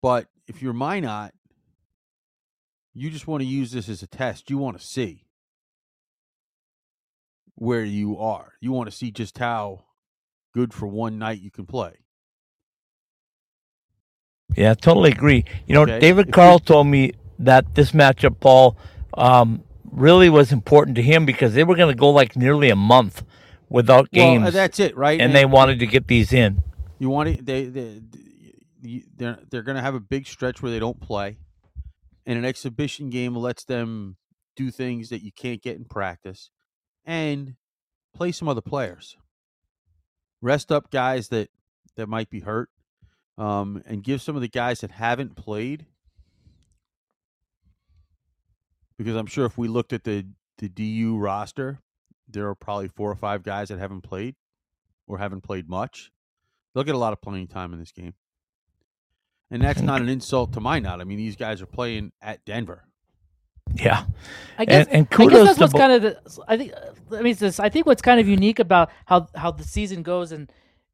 But 0.00 0.28
if 0.46 0.62
you're 0.62 0.72
Minot, 0.72 1.32
you 2.94 3.10
just 3.10 3.26
want 3.26 3.40
to 3.42 3.46
use 3.46 3.72
this 3.72 3.88
as 3.88 4.02
a 4.02 4.06
test. 4.06 4.50
You 4.50 4.58
want 4.58 4.78
to 4.78 4.84
see 4.84 5.26
where 7.54 7.84
you 7.84 8.18
are. 8.18 8.54
You 8.60 8.72
want 8.72 8.90
to 8.90 8.96
see 8.96 9.10
just 9.10 9.38
how 9.38 9.84
good 10.54 10.72
for 10.74 10.86
one 10.86 11.18
night 11.18 11.40
you 11.40 11.50
can 11.50 11.66
play. 11.66 11.92
Yeah, 14.56 14.74
totally 14.74 15.10
agree. 15.12 15.44
You 15.66 15.74
know, 15.74 15.82
Okay. 15.82 16.00
David 16.00 16.32
Carl 16.32 16.58
told 16.58 16.86
me 16.88 17.12
that 17.38 17.74
this 17.74 17.92
matchup, 17.92 18.40
Paul, 18.40 18.76
um, 19.14 19.62
really 19.90 20.28
was 20.28 20.50
important 20.52 20.96
to 20.96 21.02
him 21.02 21.24
because 21.24 21.54
they 21.54 21.64
were 21.64 21.76
going 21.76 21.94
to 21.94 21.98
go 21.98 22.10
like 22.10 22.36
nearly 22.36 22.70
a 22.70 22.76
month 22.76 23.22
without 23.68 24.10
games, 24.10 24.42
Well, 24.42 24.52
that's 24.52 24.80
it, 24.80 24.96
right? 24.96 25.20
and 25.20 25.34
they 25.34 25.44
wanted 25.44 25.78
to 25.78 25.86
get 25.86 26.08
these 26.08 26.32
in. 26.32 26.62
you 26.98 27.08
want 27.08 27.28
it. 27.28 27.46
They 27.46 27.64
they 27.66 28.00
they're 29.16 29.38
they're 29.48 29.62
going 29.62 29.76
to 29.76 29.82
have 29.82 29.94
a 29.94 30.00
big 30.00 30.26
stretch 30.26 30.60
where 30.62 30.72
they 30.72 30.80
don't 30.80 31.00
play, 31.00 31.38
and 32.30 32.38
an 32.38 32.44
exhibition 32.44 33.10
game 33.10 33.34
lets 33.34 33.64
them 33.64 34.16
do 34.54 34.70
things 34.70 35.08
that 35.08 35.20
you 35.20 35.32
can't 35.32 35.60
get 35.60 35.76
in 35.76 35.84
practice, 35.84 36.50
and 37.04 37.56
play 38.14 38.30
some 38.30 38.48
other 38.48 38.60
players. 38.60 39.16
Rest 40.40 40.70
up 40.70 40.92
guys 40.92 41.26
that 41.30 41.48
that 41.96 42.08
might 42.08 42.30
be 42.30 42.38
hurt, 42.38 42.70
um, 43.36 43.82
and 43.84 44.04
give 44.04 44.22
some 44.22 44.36
of 44.36 44.42
the 44.42 44.48
guys 44.48 44.80
that 44.80 44.92
haven't 44.92 45.34
played. 45.34 45.86
Because 48.96 49.16
I'm 49.16 49.26
sure 49.26 49.44
if 49.44 49.58
we 49.58 49.66
looked 49.66 49.92
at 49.92 50.04
the 50.04 50.24
the 50.58 50.68
DU 50.68 51.18
roster, 51.18 51.80
there 52.28 52.46
are 52.46 52.54
probably 52.54 52.86
four 52.86 53.10
or 53.10 53.16
five 53.16 53.42
guys 53.42 53.70
that 53.70 53.80
haven't 53.80 54.02
played 54.02 54.36
or 55.08 55.18
haven't 55.18 55.40
played 55.40 55.68
much. 55.68 56.12
They'll 56.74 56.84
get 56.84 56.94
a 56.94 56.98
lot 56.98 57.12
of 57.12 57.20
playing 57.20 57.48
time 57.48 57.72
in 57.72 57.80
this 57.80 57.90
game. 57.90 58.14
And 59.50 59.62
that's 59.62 59.80
not 59.80 60.00
an 60.02 60.08
insult 60.08 60.52
to 60.54 60.60
Minot. 60.60 61.00
I 61.00 61.04
mean, 61.04 61.18
these 61.18 61.36
guys 61.36 61.60
are 61.62 61.66
playing 61.66 62.12
at 62.22 62.44
Denver. 62.44 62.84
Yeah. 63.74 64.04
I 64.58 64.64
guess, 64.64 64.86
and, 64.86 64.96
and 64.96 65.08
I 65.10 65.26
guess 65.26 65.44
that's 65.46 65.54
to 65.54 65.60
what's 65.62 65.72
bo- 65.72 65.78
kind 65.78 65.92
of 65.92 66.02
the. 66.02 66.42
I 66.48 66.56
think. 66.56 66.72
Uh, 66.72 67.16
I 67.16 67.22
mean, 67.22 67.36
this. 67.36 67.60
I 67.60 67.68
think 67.68 67.86
what's 67.86 68.02
kind 68.02 68.20
of 68.20 68.28
unique 68.28 68.58
about 68.58 68.90
how 69.06 69.28
how 69.34 69.50
the 69.50 69.64
season 69.64 70.02
goes 70.02 70.32
in 70.32 70.48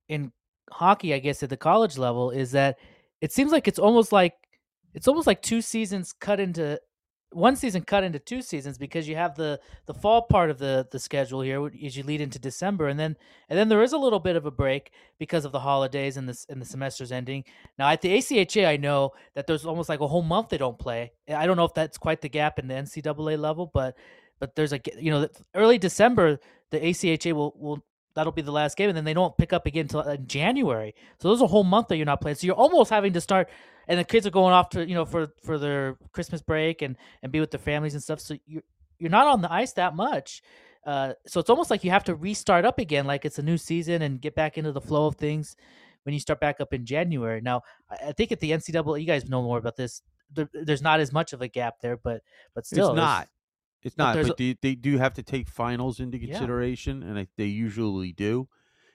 in 0.09 0.33
hockey, 0.71 1.15
I 1.15 1.19
guess, 1.19 1.43
at 1.43 1.51
the 1.51 1.57
college 1.57 1.99
level, 1.99 2.31
is 2.31 2.53
that 2.53 2.79
it 3.21 3.33
seems 3.33 3.53
like 3.53 3.67
it's 3.67 3.79
almost 3.79 4.13
like 4.13 4.35
it's 4.95 5.09
almost 5.09 5.27
like 5.27 5.43
two 5.43 5.61
seasons 5.61 6.13
cut 6.13 6.39
into 6.39 6.81
one 7.33 7.57
season 7.57 7.83
cut 7.83 8.05
into 8.05 8.19
two 8.19 8.41
seasons 8.41 8.79
because 8.79 9.09
you 9.09 9.17
have 9.17 9.35
the 9.35 9.61
the 9.87 9.95
fall 9.95 10.23
part 10.23 10.51
of 10.51 10.59
the 10.59 10.87
the 10.91 10.99
schedule 10.99 11.41
here 11.41 11.71
as 11.85 11.97
you 11.97 12.03
lead 12.03 12.21
into 12.21 12.39
December 12.39 12.89
and 12.89 12.99
then 12.99 13.17
and 13.49 13.59
then 13.59 13.69
there 13.69 13.83
is 13.83 13.93
a 13.93 13.99
little 13.99 14.21
bit 14.21 14.37
of 14.37 14.47
a 14.47 14.51
break 14.51 14.93
because 15.19 15.45
of 15.45 15.53
the 15.53 15.61
holidays 15.61 16.17
and 16.17 16.29
the 16.29 16.45
and 16.49 16.61
the 16.61 16.67
semester's 16.67 17.13
ending. 17.13 17.45
Now 17.79 17.89
at 17.89 18.01
the 18.01 18.17
ACHA, 18.17 18.67
I 18.67 18.77
know 18.77 19.13
that 19.35 19.47
there's 19.47 19.67
almost 19.67 19.89
like 19.89 20.01
a 20.01 20.07
whole 20.07 20.23
month 20.23 20.51
they 20.51 20.59
don't 20.59 20.79
play. 20.79 21.13
I 21.29 21.47
don't 21.47 21.57
know 21.57 21.65
if 21.65 21.75
that's 21.75 21.99
quite 21.99 22.21
the 22.21 22.29
gap 22.29 22.59
in 22.59 22.69
the 22.69 22.75
NCAA 22.75 23.39
level, 23.39 23.71
but 23.73 23.97
but 24.39 24.55
there's 24.55 24.73
a 24.73 24.81
you 24.99 25.11
know 25.11 25.29
early 25.55 25.79
December 25.79 26.39
the 26.71 26.81
ACHA 26.81 27.33
will 27.33 27.55
will 27.59 27.85
that'll 28.17 28.33
be 28.33 28.43
the 28.43 28.51
last 28.51 28.77
game 28.77 28.89
and 28.89 28.97
then 28.97 29.05
they 29.05 29.15
don't 29.15 29.37
pick 29.39 29.53
up 29.53 29.67
again 29.67 29.83
until 29.83 30.01
uh, 30.01 30.17
January. 30.17 30.95
So 31.21 31.29
there's 31.29 31.41
a 31.41 31.47
whole 31.47 31.63
month 31.63 31.89
that 31.89 31.97
you're 31.97 32.07
not 32.07 32.21
playing. 32.21 32.35
So 32.35 32.47
you're 32.47 32.57
almost 32.57 32.91
having 32.91 33.13
to 33.13 33.21
start 33.21 33.49
and 33.89 33.99
the 33.99 34.05
kids 34.05 34.27
are 34.27 34.31
going 34.31 34.53
off 34.53 34.71
to 34.71 34.87
you 34.87 34.95
know 34.95 35.05
for 35.05 35.29
for 35.45 35.59
their 35.59 35.97
Christmas 36.13 36.43
break 36.43 36.83
and 36.83 36.97
and 37.23 37.31
be 37.31 37.41
with 37.41 37.51
their 37.51 37.61
families 37.61 37.95
and 37.95 38.03
stuff. 38.03 38.21
So 38.21 38.37
you're 38.47 38.63
you're 38.99 39.11
not 39.11 39.27
on 39.27 39.43
the 39.43 39.53
ice 39.53 39.73
that 39.75 39.95
much. 39.95 40.43
Uh, 40.85 41.15
so 41.27 41.41
it's 41.41 41.51
almost 41.51 41.71
like 41.71 41.83
you 41.83 41.91
have 41.91 42.05
to 42.05 42.15
restart 42.15 42.65
up 42.65 42.79
again, 42.79 43.07
like 43.07 43.25
it's 43.25 43.39
a 43.39 43.43
new 43.43 43.59
season, 43.59 44.03
and 44.03 44.21
get 44.21 44.35
back 44.35 44.57
into 44.57 44.73
the 44.73 44.81
flow 44.81 45.07
of 45.07 45.17
things 45.17 45.57
when 46.05 46.13
you 46.13 46.21
start 46.21 46.39
back 46.39 46.61
up 46.61 46.73
in 46.73 46.87
January. 46.87 47.41
Now, 47.41 47.63
I 47.91 48.09
I 48.09 48.13
think 48.13 48.33
at 48.33 48.41
the 48.41 48.53
NCAA, 48.53 49.01
you 49.01 49.07
guys 49.07 49.29
know 49.29 49.43
more 49.43 49.59
about 49.59 49.77
this. 49.77 50.03
There, 50.33 50.49
there's 50.53 50.83
not 50.83 51.01
as 51.01 51.13
much 51.13 51.33
of 51.33 51.43
a 51.43 51.49
gap 51.49 51.81
there, 51.81 51.97
but 51.97 52.23
but 52.55 52.67
still, 52.67 52.91
it's 52.91 52.97
not. 52.97 53.29
It's 53.87 53.97
not. 53.97 54.15
there's 54.15 54.27
But 54.29 54.37
they, 54.37 54.57
they 54.61 54.75
do 54.75 54.99
have 54.99 55.15
to 55.15 55.23
take 55.23 55.49
finals 55.49 56.01
into 56.01 56.19
Yeah. 56.19 56.33
consideration, 56.33 57.05
and 57.05 57.17
I, 57.17 57.29
they 57.37 57.45
usually 57.45 58.13
do. 58.13 58.49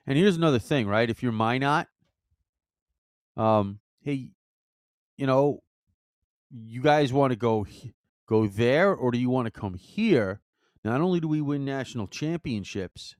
And 0.06 0.18
here's 0.18 0.36
another 0.36 0.58
thing, 0.58 0.86
right? 0.86 1.08
If 1.08 1.22
you're 1.22 1.32
Minot, 1.32 1.86
um, 3.34 3.80
hey, 4.02 4.32
you 5.16 5.26
know, 5.26 5.62
you 6.50 6.82
guys 6.82 7.10
want 7.10 7.30
to 7.32 7.36
go 7.36 7.66
go 8.26 8.46
there, 8.46 8.94
or 8.94 9.10
do 9.10 9.18
you 9.18 9.30
want 9.30 9.46
to 9.46 9.50
come 9.50 9.74
here? 9.74 10.42
Not 10.84 11.00
only 11.00 11.20
do 11.20 11.28
we 11.28 11.40
win 11.40 11.64
national 11.64 12.06
championships, 12.08 13.16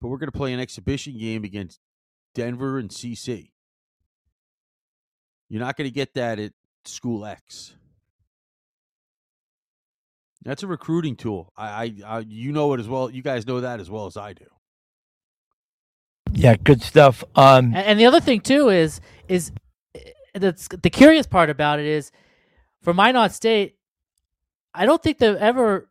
but 0.00 0.08
we're 0.08 0.18
going 0.18 0.30
to 0.30 0.36
play 0.36 0.52
an 0.52 0.60
exhibition 0.60 1.16
game 1.16 1.42
against 1.44 1.80
Denver 2.34 2.78
and 2.78 2.90
CC. 2.90 3.52
You're 5.48 5.60
not 5.60 5.76
going 5.78 5.88
to 5.88 5.94
get 5.94 6.12
that 6.14 6.38
at 6.38 6.52
School 6.84 7.24
X. 7.24 7.76
That's 10.46 10.62
a 10.62 10.66
recruiting 10.68 11.16
tool. 11.16 11.52
I, 11.56 11.66
I, 11.66 11.94
I, 12.06 12.18
you 12.20 12.52
know 12.52 12.72
it 12.74 12.80
as 12.80 12.86
well. 12.88 13.10
You 13.10 13.20
guys 13.20 13.46
know 13.46 13.60
that 13.60 13.80
as 13.80 13.90
well 13.90 14.06
as 14.06 14.16
I 14.16 14.32
do. 14.32 14.46
Yeah, 16.32 16.54
good 16.56 16.82
stuff. 16.82 17.24
Um, 17.34 17.74
And, 17.74 17.76
and 17.76 18.00
the 18.00 18.06
other 18.06 18.20
thing 18.20 18.40
too 18.40 18.68
is 18.68 19.00
is 19.28 19.50
uh, 19.94 20.00
that's 20.34 20.68
the 20.68 20.90
curious 20.90 21.26
part 21.26 21.50
about 21.50 21.80
it 21.80 21.86
is 21.86 22.12
for 22.82 22.94
Minot 22.94 23.32
State, 23.32 23.76
I 24.72 24.86
don't 24.86 25.02
think 25.02 25.18
there 25.18 25.36
ever 25.36 25.88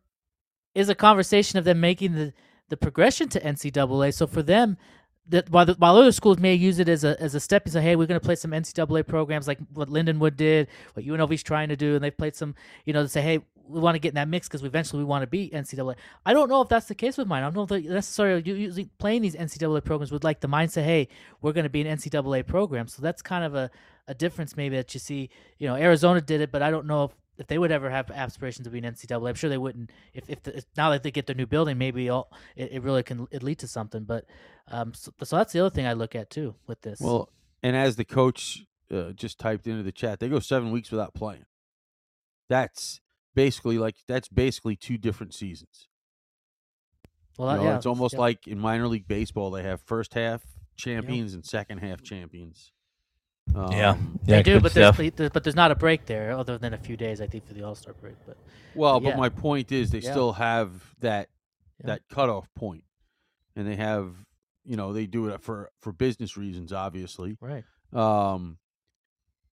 is 0.74 0.88
a 0.88 0.94
conversation 0.94 1.58
of 1.58 1.64
them 1.64 1.80
making 1.80 2.14
the 2.14 2.32
the 2.68 2.76
progression 2.76 3.28
to 3.28 3.40
NCAA. 3.40 4.12
So 4.14 4.26
for 4.26 4.42
them, 4.42 4.76
that 5.28 5.50
while 5.50 5.66
the, 5.66 5.74
while 5.74 5.96
other 5.96 6.12
schools 6.12 6.38
may 6.38 6.54
use 6.54 6.78
it 6.78 6.88
as 6.88 7.04
a 7.04 7.20
as 7.20 7.34
a 7.34 7.40
step, 7.40 7.64
and 7.64 7.72
say, 7.72 7.82
hey, 7.82 7.96
we're 7.96 8.06
going 8.06 8.20
to 8.20 8.24
play 8.24 8.36
some 8.36 8.52
NCAA 8.52 9.06
programs 9.06 9.48
like 9.48 9.58
what 9.72 9.88
Lindenwood 9.88 10.36
did, 10.36 10.68
what 10.94 11.04
UNLV's 11.04 11.42
trying 11.42 11.68
to 11.68 11.76
do, 11.76 11.94
and 11.94 12.04
they've 12.04 12.16
played 12.16 12.36
some, 12.36 12.54
you 12.84 12.92
know, 12.92 13.02
to 13.02 13.08
say, 13.08 13.22
hey, 13.22 13.40
we 13.68 13.80
want 13.80 13.94
to 13.94 13.98
get 13.98 14.10
in 14.10 14.14
that 14.14 14.28
mix 14.28 14.48
because 14.48 14.62
eventually 14.62 15.00
we 15.00 15.04
want 15.04 15.22
to 15.22 15.26
be 15.26 15.50
NCAA. 15.50 15.96
I 16.24 16.32
don't 16.32 16.48
know 16.48 16.62
if 16.62 16.68
that's 16.68 16.86
the 16.86 16.94
case 16.94 17.16
with 17.16 17.26
mine. 17.26 17.42
I 17.42 17.50
don't 17.50 17.70
know 17.70 17.76
if 17.76 17.84
necessarily 17.84 18.42
usually 18.44 18.88
playing 18.98 19.22
these 19.22 19.34
NCAA 19.34 19.84
programs 19.84 20.12
with 20.12 20.24
like 20.24 20.40
the 20.40 20.48
mindset, 20.48 20.84
hey, 20.84 21.08
we're 21.42 21.52
going 21.52 21.64
to 21.64 21.70
be 21.70 21.80
an 21.86 21.98
NCAA 21.98 22.46
program. 22.46 22.86
So 22.88 23.02
that's 23.02 23.22
kind 23.22 23.44
of 23.44 23.54
a, 23.54 23.70
a 24.06 24.14
difference 24.14 24.56
maybe 24.56 24.76
that 24.76 24.94
you 24.94 25.00
see. 25.00 25.30
You 25.58 25.68
know, 25.68 25.74
Arizona 25.74 26.20
did 26.20 26.40
it, 26.40 26.52
but 26.52 26.62
I 26.62 26.70
don't 26.70 26.86
know 26.86 27.04
if, 27.04 27.10
if 27.38 27.46
they 27.46 27.58
would 27.58 27.70
ever 27.70 27.90
have 27.90 28.10
aspirations 28.10 28.66
to 28.66 28.70
be 28.70 28.78
an 28.78 28.84
NCAA. 28.84 29.28
I'm 29.28 29.34
sure 29.34 29.50
they 29.50 29.58
wouldn't. 29.58 29.90
If 30.14 30.28
if, 30.28 30.42
the, 30.42 30.58
if 30.58 30.64
now 30.76 30.90
that 30.90 31.02
they 31.02 31.10
get 31.10 31.26
their 31.26 31.36
new 31.36 31.46
building, 31.46 31.78
maybe 31.78 32.08
all, 32.08 32.30
it, 32.54 32.72
it 32.72 32.82
really 32.82 33.02
can 33.02 33.26
it 33.30 33.42
lead 33.42 33.58
to 33.60 33.68
something. 33.68 34.04
But 34.04 34.24
um, 34.68 34.94
so, 34.94 35.12
so 35.22 35.36
that's 35.36 35.52
the 35.52 35.60
other 35.60 35.70
thing 35.70 35.86
I 35.86 35.92
look 35.92 36.14
at 36.14 36.30
too 36.30 36.54
with 36.66 36.80
this. 36.82 37.00
Well, 37.00 37.30
and 37.62 37.76
as 37.76 37.96
the 37.96 38.04
coach 38.04 38.64
uh, 38.90 39.10
just 39.12 39.38
typed 39.38 39.66
into 39.66 39.82
the 39.82 39.92
chat, 39.92 40.20
they 40.20 40.28
go 40.28 40.38
seven 40.38 40.70
weeks 40.70 40.90
without 40.90 41.14
playing. 41.14 41.44
That's 42.48 43.00
basically 43.34 43.78
like 43.78 43.96
that's 44.06 44.28
basically 44.28 44.76
two 44.76 44.98
different 44.98 45.34
seasons. 45.34 45.88
well, 47.38 47.52
You 47.52 47.62
know, 47.62 47.68
yeah, 47.70 47.76
it's 47.76 47.86
almost 47.86 48.14
yeah. 48.14 48.20
like 48.20 48.46
in 48.46 48.58
minor 48.58 48.88
league 48.88 49.08
baseball, 49.08 49.50
they 49.50 49.62
have 49.62 49.80
first 49.82 50.14
half 50.14 50.42
champions 50.76 51.34
and 51.34 51.44
second 51.44 51.78
half 51.78 52.02
champions. 52.02 52.72
Yeah, 53.54 53.90
Um, 53.90 54.18
yeah, 54.26 54.36
they 54.36 54.42
do, 54.42 54.60
but 54.60 54.72
stuff. 54.72 54.96
there's, 54.96 55.12
there's 55.12 55.30
but 55.30 55.44
there's 55.44 55.56
not 55.56 55.70
a 55.70 55.74
break 55.74 56.06
there 56.06 56.32
other 56.32 56.58
than 56.58 56.74
a 56.74 56.78
few 56.78 56.96
days, 56.96 57.20
I 57.20 57.26
think, 57.26 57.46
for 57.46 57.54
the 57.54 57.62
All 57.62 57.74
Star 57.74 57.94
break. 57.94 58.16
But 58.26 58.36
Well, 58.74 59.00
Yeah. 59.02 59.10
but 59.10 59.18
my 59.18 59.28
point 59.28 59.72
is 59.72 59.90
they 59.90 59.98
Yeah. 60.00 60.10
still 60.10 60.32
have 60.34 60.94
that 61.00 61.28
Yeah. 61.80 61.86
that 61.88 62.08
cutoff 62.08 62.52
point, 62.54 62.84
and 63.54 63.66
they 63.66 63.76
have 63.76 64.14
you 64.64 64.76
know 64.76 64.92
they 64.92 65.06
do 65.06 65.28
it 65.28 65.40
for 65.40 65.70
for 65.80 65.92
business 65.92 66.36
reasons, 66.36 66.72
obviously. 66.72 67.38
right, 67.40 67.64
Um, 67.92 68.58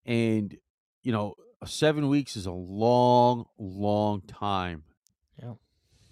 and 0.06 0.58
you 1.04 1.12
know, 1.12 1.36
seven 1.66 2.08
weeks 2.10 2.36
is 2.36 2.46
a 2.46 2.52
long, 2.52 3.46
long 3.58 4.22
time 4.22 4.84
Yeah. 5.42 5.54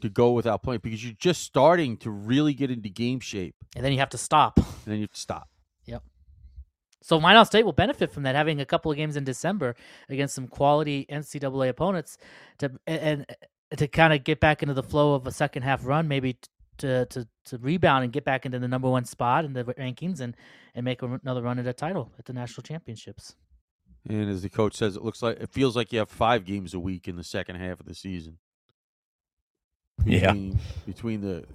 to 0.01 0.09
go 0.09 0.31
without 0.33 0.63
playing 0.63 0.81
because 0.83 1.03
you're 1.03 1.13
just 1.13 1.43
starting 1.43 1.97
to 1.97 2.11
really 2.11 2.53
get 2.53 2.69
into 2.71 2.89
game 2.89 3.19
shape, 3.21 3.55
and 3.75 3.83
then 3.83 3.91
you 3.93 3.99
have 3.99 4.09
to 4.09 4.17
stop. 4.17 4.57
and 4.57 4.65
then 4.85 4.95
you 4.97 5.03
have 5.03 5.11
to 5.13 5.19
stop. 5.19 5.49
So 7.01 7.19
Minot 7.19 7.47
State 7.47 7.65
will 7.65 7.73
benefit 7.73 8.11
from 8.11 8.23
that, 8.23 8.35
having 8.35 8.61
a 8.61 8.65
couple 8.65 8.91
of 8.91 8.97
games 8.97 9.17
in 9.17 9.23
December 9.23 9.75
against 10.09 10.35
some 10.35 10.47
quality 10.47 11.05
NCAA 11.09 11.69
opponents 11.69 12.17
to 12.59 12.71
and, 12.85 13.25
and 13.71 13.77
to 13.77 13.87
kind 13.87 14.13
of 14.13 14.23
get 14.23 14.39
back 14.39 14.61
into 14.61 14.73
the 14.73 14.83
flow 14.83 15.13
of 15.15 15.25
a 15.25 15.31
second 15.31 15.63
half 15.63 15.85
run, 15.85 16.07
maybe 16.07 16.37
to 16.77 17.05
to 17.07 17.27
to 17.45 17.57
rebound 17.57 18.03
and 18.03 18.13
get 18.13 18.23
back 18.23 18.45
into 18.45 18.59
the 18.59 18.67
number 18.67 18.89
one 18.89 19.05
spot 19.05 19.45
in 19.45 19.53
the 19.53 19.63
rankings 19.63 20.19
and 20.19 20.35
and 20.75 20.83
make 20.83 21.01
another 21.01 21.41
run 21.41 21.59
at 21.59 21.67
a 21.67 21.73
title 21.73 22.11
at 22.19 22.25
the 22.25 22.33
national 22.33 22.63
championships. 22.63 23.35
And 24.07 24.29
as 24.29 24.41
the 24.41 24.49
coach 24.49 24.75
says, 24.75 24.95
it 24.95 25.03
looks 25.03 25.21
like 25.21 25.39
it 25.39 25.49
feels 25.49 25.75
like 25.75 25.91
you 25.93 25.99
have 25.99 26.09
five 26.09 26.45
games 26.45 26.73
a 26.73 26.79
week 26.79 27.07
in 27.07 27.15
the 27.15 27.23
second 27.23 27.57
half 27.57 27.79
of 27.79 27.85
the 27.85 27.95
season. 27.95 28.37
Yeah. 30.05 30.33
Between, 30.33 30.59
between 30.85 31.21
the 31.21 31.45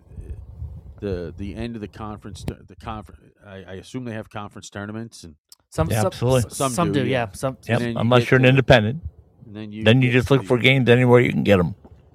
the 1.00 1.34
the 1.36 1.54
end 1.54 1.74
of 1.74 1.80
the 1.80 1.88
conference, 1.88 2.44
the 2.44 2.76
conference. 2.76 3.22
I, 3.46 3.56
I 3.56 3.72
assume 3.74 4.04
they 4.04 4.12
have 4.14 4.30
conference 4.30 4.70
tournaments, 4.70 5.24
and, 5.24 5.36
Some 5.70 5.88
Yeah, 5.90 5.98
some, 5.98 6.06
absolutely. 6.06 6.50
Some, 6.50 6.72
Some 6.72 6.92
do, 6.92 7.02
do, 7.04 7.08
yeah. 7.08 7.26
yeah. 7.26 7.32
Some 7.32 7.58
Yep, 7.68 7.80
you 7.80 7.94
unless 7.96 8.30
you're 8.30 8.38
an 8.38 8.44
to- 8.44 8.48
independent, 8.50 9.02
and 9.46 9.54
then 9.56 9.72
you 9.72 9.84
then 9.84 10.02
you 10.02 10.10
just 10.12 10.30
look 10.30 10.42
to- 10.42 10.46
for 10.46 10.58
games 10.58 10.88
anywhere 10.88 11.20
you 11.20 11.30
can 11.30 11.44
get 11.44 11.56
them. 11.58 11.74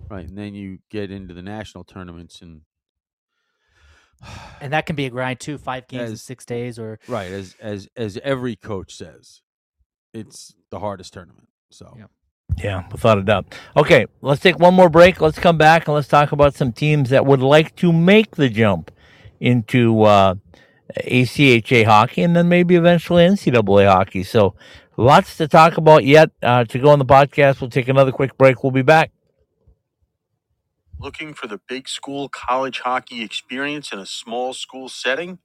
right, 0.10 0.28
and 0.28 0.38
then 0.38 0.54
you 0.56 0.80
get 0.90 1.12
into 1.12 1.34
the 1.34 1.42
national 1.42 1.84
tournaments, 1.84 2.42
and 2.42 2.62
and 4.60 4.72
that 4.74 4.86
can 4.86 4.96
be 4.96 5.06
a 5.06 5.10
grind 5.10 5.40
too. 5.40 5.58
Five 5.58 5.88
games 5.88 6.10
in 6.12 6.18
six 6.18 6.46
days, 6.46 6.78
or 6.80 7.00
right 7.08 7.32
as 7.32 7.56
as 7.60 7.88
as 7.96 8.18
every 8.24 8.56
coach 8.56 8.96
says, 8.96 9.42
it's 10.14 10.54
the 10.70 10.80
hardest 10.80 11.14
tournament. 11.14 11.48
So 11.72 11.96
Yep. 11.98 12.12
Yeah, 12.58 12.88
without 12.92 13.18
a 13.18 13.24
doubt. 13.24 13.56
Okay, 13.76 14.06
let's 14.22 14.42
take 14.42 14.60
one 14.60 14.74
more 14.74 14.90
break. 14.90 15.20
Let's 15.22 15.40
come 15.40 15.58
back 15.58 15.88
and 15.88 15.96
let's 15.96 16.08
talk 16.08 16.32
about 16.32 16.54
some 16.54 16.72
teams 16.72 17.10
that 17.10 17.26
would 17.26 17.42
like 17.42 17.76
to 17.78 17.92
make 17.92 18.36
the 18.36 18.50
jump 18.50 18.92
into 19.40 20.04
uh, 20.04 20.36
ACHA 21.06 21.86
hockey 21.86 22.22
and 22.22 22.36
then 22.36 22.50
maybe 22.50 22.76
eventually 22.76 23.24
NCAA 23.24 23.88
hockey. 23.88 24.24
So, 24.24 24.56
lots 24.98 25.38
to 25.38 25.48
talk 25.48 25.78
about 25.78 26.06
yet. 26.06 26.32
Uh, 26.44 26.66
to 26.66 26.80
go 26.80 26.90
on 26.90 27.00
the 27.00 27.06
podcast, 27.06 27.62
we'll 27.62 27.70
take 27.70 27.88
another 27.88 28.12
quick 28.12 28.38
break. 28.38 28.64
We'll 28.64 28.72
be 28.72 28.82
back. 28.82 29.12
Looking 31.00 31.34
for 31.34 31.48
the 31.48 31.60
big 31.68 31.90
school 31.90 32.30
college 32.30 32.82
hockey 32.82 33.24
experience 33.24 33.92
in 33.92 33.98
a 33.98 34.06
small 34.06 34.54
school 34.54 34.88
setting? 34.88 35.40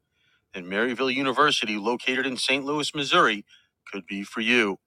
Then 0.52 0.66
Maryville 0.66 1.14
University, 1.14 1.76
located 1.78 2.26
in 2.26 2.36
St. 2.36 2.64
Louis, 2.64 2.94
Missouri, 2.94 3.44
could 3.90 4.06
be 4.06 4.22
for 4.22 4.40
you. 4.40 4.78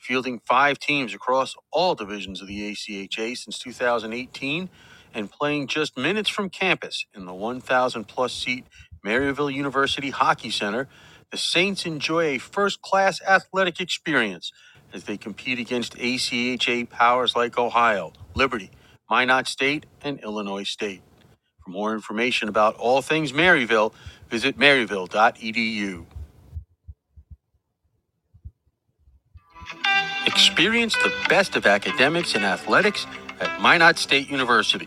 Fielding 0.00 0.40
five 0.48 0.78
teams 0.78 1.14
across 1.14 1.54
all 1.72 1.94
divisions 1.94 2.42
of 2.42 2.48
the 2.48 2.72
ACHA 2.72 3.36
since 3.36 3.58
2018 3.58 4.70
and 5.14 5.30
playing 5.30 5.68
just 5.68 5.98
minutes 5.98 6.30
from 6.30 6.50
campus 6.50 7.06
in 7.14 7.26
the 7.26 7.34
1,000 7.34 8.04
plus 8.08 8.32
seat 8.32 8.66
Maryville 9.06 9.52
University 9.52 10.10
Hockey 10.10 10.50
Center, 10.50 10.88
the 11.30 11.38
Saints 11.38 11.86
enjoy 11.86 12.24
a 12.24 12.38
first 12.38 12.82
class 12.82 13.20
athletic 13.22 13.80
experience 13.80 14.52
as 14.92 15.04
they 15.04 15.18
compete 15.18 15.58
against 15.58 15.96
ACHA 15.96 16.90
powers 16.90 17.36
like 17.36 17.58
Ohio, 17.58 18.12
Liberty, 18.34 18.70
Minot 19.10 19.46
State, 19.48 19.86
and 20.02 20.20
Illinois 20.20 20.64
State. 20.64 21.02
For 21.64 21.70
more 21.70 21.94
information 21.94 22.48
about 22.48 22.76
all 22.76 23.02
things 23.02 23.32
Maryville, 23.32 23.92
visit 24.28 24.58
maryville.edu. 24.58 26.06
Experience 30.26 30.94
the 30.96 31.12
best 31.28 31.56
of 31.56 31.66
academics 31.66 32.34
and 32.34 32.44
athletics 32.44 33.06
at 33.40 33.60
Minot 33.60 33.98
State 33.98 34.30
University. 34.30 34.86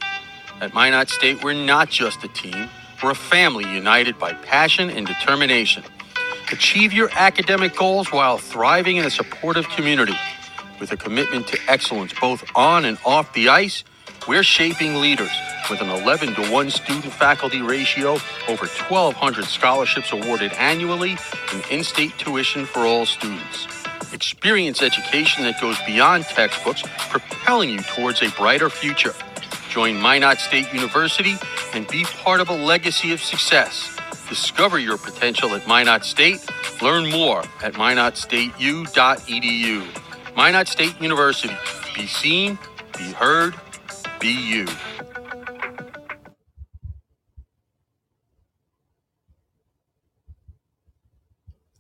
At 0.62 0.74
Minot 0.74 1.10
State, 1.10 1.44
we're 1.44 1.54
not 1.54 1.90
just 1.90 2.24
a 2.24 2.28
team, 2.28 2.70
we're 3.04 3.12
a 3.12 3.16
family 3.16 3.66
united 3.66 4.18
by 4.20 4.34
passion 4.34 4.90
and 4.90 5.06
determination. 5.06 5.84
Achieve 6.52 6.94
your 6.94 7.10
academic 7.14 7.76
goals 7.76 8.12
while 8.12 8.38
thriving 8.38 8.98
in 8.98 9.06
a 9.06 9.10
supportive 9.10 9.68
community. 9.70 10.16
With 10.80 10.92
a 10.92 10.98
commitment 10.98 11.48
to 11.48 11.60
excellence 11.68 12.14
both 12.20 12.44
on 12.56 12.86
and 12.86 12.98
off 13.06 13.34
the 13.34 13.50
ice, 13.50 13.84
we're 14.28 14.44
shaping 14.44 14.96
leaders 14.96 15.32
with 15.70 15.82
an 15.82 15.90
11 15.90 16.36
to 16.36 16.52
1 16.52 16.70
student 16.70 17.12
faculty 17.14 17.62
ratio, 17.62 18.12
over 18.48 18.68
1,200 18.68 19.46
scholarships 19.46 20.12
awarded 20.12 20.54
annually, 20.54 21.18
and 21.52 21.64
in 21.72 21.84
state 21.84 22.18
tuition 22.18 22.66
for 22.66 22.82
all 22.82 23.06
students. 23.06 23.73
Experience 24.14 24.82
education 24.84 25.44
that 25.44 25.60
goes 25.60 25.76
beyond 25.88 26.26
textbooks, 26.26 26.84
propelling 27.10 27.72
you 27.72 27.80
towards 27.80 28.22
a 28.22 28.30
brighter 28.32 28.70
future. 28.70 29.14
Join 29.70 30.00
Minot 30.00 30.38
State 30.38 30.72
University 30.72 31.36
and 31.74 31.88
be 31.88 32.04
part 32.04 32.40
of 32.40 32.50
a 32.50 32.54
legacy 32.54 33.12
of 33.12 33.20
success. 33.20 33.98
Discover 34.30 34.78
your 34.80 35.00
potential 35.00 35.56
at 35.56 35.68
Minot 35.68 36.06
State. 36.06 36.46
Learn 36.82 37.10
more 37.10 37.40
at 37.64 37.74
minotstateu.edu. 37.74 40.36
Minot 40.38 40.68
State 40.68 41.02
University. 41.02 41.58
Be 41.96 42.06
seen, 42.06 42.60
be 42.98 43.12
heard, 43.14 43.56
be 44.20 44.32
you. 44.32 44.68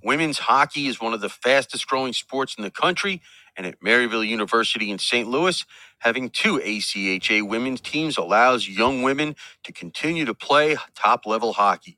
Women's 0.04 0.40
hockey 0.40 0.88
is 0.88 1.02
one 1.02 1.14
of 1.14 1.22
the 1.22 1.30
fastest 1.30 1.88
growing 1.88 2.14
sports 2.14 2.56
in 2.58 2.64
the 2.64 2.72
country, 2.72 3.22
and 3.58 3.68
at 3.68 3.82
Maryville 3.82 4.28
University 4.28 4.92
in 4.92 5.00
St. 5.00 5.28
Louis, 5.30 5.66
having 6.00 6.30
two 6.30 6.60
ACHA 6.60 7.48
women's 7.48 7.82
teams 7.82 8.18
allows 8.18 8.70
young 8.70 9.04
women 9.04 9.36
to 9.64 9.74
continue 9.74 10.26
to 10.26 10.36
play 10.36 10.78
top 10.96 11.26
level 11.26 11.54
hockey. 11.54 11.98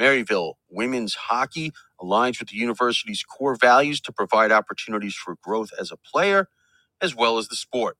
Maryville 0.00 0.54
women's 0.70 1.14
hockey 1.14 1.72
aligns 2.00 2.40
with 2.40 2.48
the 2.48 2.56
university's 2.56 3.22
core 3.22 3.56
values 3.56 4.00
to 4.02 4.12
provide 4.12 4.52
opportunities 4.52 5.14
for 5.14 5.36
growth 5.42 5.70
as 5.78 5.92
a 5.92 5.96
player 5.96 6.48
as 7.00 7.14
well 7.14 7.38
as 7.38 7.48
the 7.48 7.56
sport. 7.56 7.96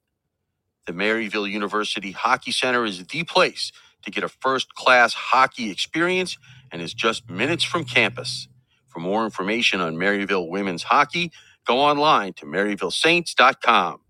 The 0.86 0.92
Maryville 0.94 1.50
University 1.50 2.12
Hockey 2.12 2.52
Center 2.52 2.84
is 2.84 3.04
the 3.06 3.24
place 3.24 3.72
to 4.02 4.10
get 4.10 4.24
a 4.24 4.28
first 4.28 4.74
class 4.74 5.14
hockey 5.14 5.70
experience 5.70 6.38
and 6.72 6.82
is 6.82 6.94
just 6.94 7.30
minutes 7.30 7.64
from 7.64 7.84
campus. 7.84 8.48
For 8.98 9.02
more 9.02 9.24
information 9.24 9.80
on 9.80 9.94
Maryville 9.94 10.48
women's 10.48 10.82
hockey, 10.82 11.30
go 11.68 11.78
online 11.78 12.32
to 12.34 12.46
maryvillesaints.com. 12.46 14.00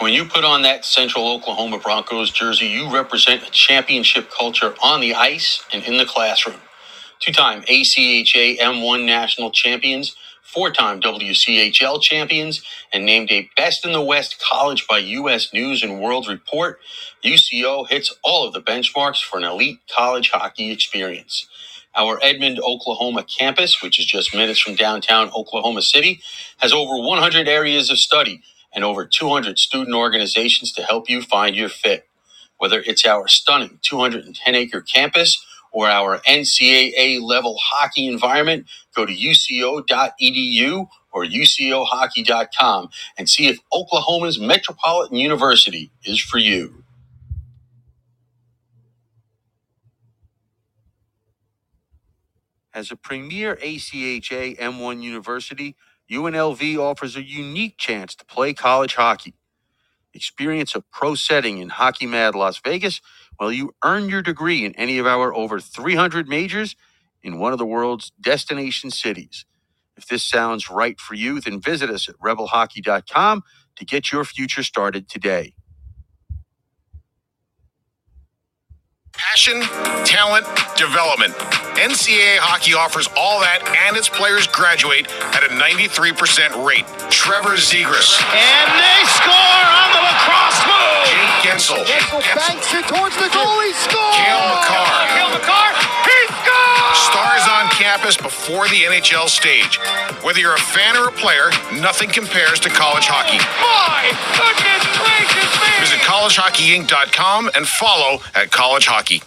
When 0.00 0.12
you 0.14 0.26
put 0.26 0.44
on 0.44 0.62
that 0.62 0.84
Central 0.84 1.28
Oklahoma 1.28 1.78
Broncos 1.78 2.30
jersey, 2.32 2.66
you 2.68 2.92
represent 2.92 3.46
a 3.46 3.50
championship 3.50 4.30
culture 4.30 4.74
on 4.82 5.00
the 5.00 5.14
ice 5.14 5.64
and 5.72 5.84
in 5.84 5.98
the 5.98 6.06
classroom. 6.06 6.60
Two 7.20 7.32
time 7.32 7.62
ACHA 7.62 8.58
M1 8.58 9.06
national 9.06 9.50
champions, 9.52 10.16
four 10.46 10.70
time 10.72 11.00
WCHL 11.00 12.02
champions, 12.02 12.62
and 12.92 13.06
named 13.06 13.32
a 13.32 13.50
Best 13.56 13.86
in 13.86 13.92
the 13.92 14.02
West 14.02 14.42
college 14.42 14.86
by 14.88 14.98
U.S. 14.98 15.52
News 15.54 15.82
and 15.82 16.00
World 16.00 16.28
Report, 16.28 16.80
UCO 17.24 17.88
hits 17.88 18.14
all 18.24 18.46
of 18.46 18.54
the 18.54 18.62
benchmarks 18.62 19.22
for 19.22 19.38
an 19.38 19.44
elite 19.44 19.80
college 19.94 20.30
hockey 20.30 20.72
experience. 20.72 21.48
Our 21.96 22.20
Edmond, 22.22 22.60
Oklahoma 22.60 23.24
campus, 23.24 23.82
which 23.82 23.98
is 24.00 24.06
just 24.06 24.34
minutes 24.34 24.60
from 24.60 24.76
downtown 24.76 25.30
Oklahoma 25.36 25.82
City, 25.82 26.22
has 26.58 26.72
over 26.72 26.96
100 26.98 27.48
areas 27.48 27.90
of 27.90 27.98
study 27.98 28.42
and 28.74 28.84
over 28.84 29.06
200 29.06 29.58
student 29.58 29.96
organizations 29.96 30.72
to 30.74 30.82
help 30.84 31.10
you 31.10 31.22
find 31.22 31.56
your 31.56 31.70
fit. 31.70 32.08
Whether 32.58 32.80
it's 32.80 33.06
our 33.06 33.28
stunning 33.28 33.80
210 33.82 34.54
acre 34.56 34.82
campus 34.82 35.45
or 35.76 35.88
our 35.90 36.20
NCAA 36.20 37.20
level 37.22 37.58
hockey 37.62 38.06
environment, 38.08 38.66
go 38.96 39.04
to 39.04 39.12
uco.edu 39.14 40.86
or 41.12 41.26
ucohockey.com 41.26 42.88
and 43.18 43.28
see 43.28 43.48
if 43.48 43.58
Oklahoma's 43.74 44.40
Metropolitan 44.40 45.18
University 45.18 45.92
is 46.06 46.18
for 46.18 46.38
you. 46.38 46.82
As 52.74 52.90
a 52.90 52.96
premier 52.96 53.56
ACHA 53.56 54.58
M1 54.58 55.02
university, 55.02 55.76
UNLV 56.10 56.78
offers 56.78 57.16
a 57.16 57.22
unique 57.22 57.78
chance 57.78 58.14
to 58.16 58.24
play 58.24 58.54
college 58.54 58.94
hockey. 58.94 59.34
Experience 60.14 60.74
a 60.74 60.82
pro 60.82 61.14
setting 61.14 61.58
in 61.58 61.70
Hockey 61.70 62.06
Mad 62.06 62.34
Las 62.34 62.58
Vegas 62.58 63.00
while 63.38 63.52
you 63.52 63.74
earn 63.84 64.10
your 64.10 64.22
degree 64.22 64.64
in 64.64 64.74
any 64.76 64.98
of 64.98 65.06
our 65.06 65.34
over 65.34 65.60
300 65.60 66.28
majors 66.28 66.76
in 67.22 67.40
one 67.40 67.52
of 67.52 67.58
the 67.58 67.66
world's 67.66 68.12
destination 68.20 68.90
cities. 68.90 69.46
If 69.96 70.08
this 70.08 70.24
sounds 70.24 70.70
right 70.70 71.00
for 71.00 71.14
you, 71.14 71.40
then 71.40 71.60
visit 71.62 71.90
us 71.90 72.08
at 72.08 72.16
rebelhockey.com 72.18 73.44
to 73.76 73.86
get 73.86 74.12
your 74.12 74.24
future 74.24 74.64
started 74.64 75.08
today. 75.10 75.55
Passion, 79.16 79.60
talent, 80.04 80.44
development. 80.76 81.32
NCAA 81.76 82.40
hockey 82.40 82.72
offers 82.72 83.08
all 83.16 83.40
that, 83.40 83.64
and 83.88 83.96
its 83.96 84.08
players 84.08 84.48
graduate 84.48 85.08
at 85.36 85.44
a 85.44 85.50
93% 85.56 86.52
rate. 86.64 86.84
Trevor 87.08 87.56
Zegras. 87.56 88.16
And 88.32 88.68
they 88.76 89.00
score 89.12 89.60
on 89.72 89.88
the 89.92 90.02
lacrosse 90.04 90.60
move. 90.68 91.04
Jake 91.08 91.36
Guentzel. 91.44 91.80
Guentzel 91.84 92.20
banks 92.32 92.68
it 92.72 92.84
towards 92.88 93.16
the 93.16 93.28
goal. 93.32 93.56
He 93.60 93.72
scores. 93.76 94.16
Cale 94.20 94.44
Makar. 94.52 94.88
Cale 95.16 95.32
Makar. 95.32 95.68
He 96.04 96.18
scores. 96.44 96.96
Stars 96.96 97.35
on 97.35 97.35
campus 97.76 98.16
before 98.16 98.68
the 98.68 98.82
NHL 98.88 99.28
stage. 99.28 99.78
Whether 100.24 100.40
you're 100.40 100.54
a 100.54 100.58
fan 100.58 100.96
or 100.96 101.08
a 101.08 101.12
player, 101.12 101.50
nothing 101.74 102.08
compares 102.08 102.58
to 102.60 102.70
college 102.70 103.04
hockey. 103.06 103.38
My 103.38 104.52
goodness 104.56 104.96
gracious 104.96 105.52
me. 105.60 105.68
Visit 105.80 106.00
collegehockeyinc.com 106.00 107.50
and 107.54 107.68
follow 107.68 108.20
at 108.34 108.50
College 108.50 108.86
Hockey. 108.86 109.22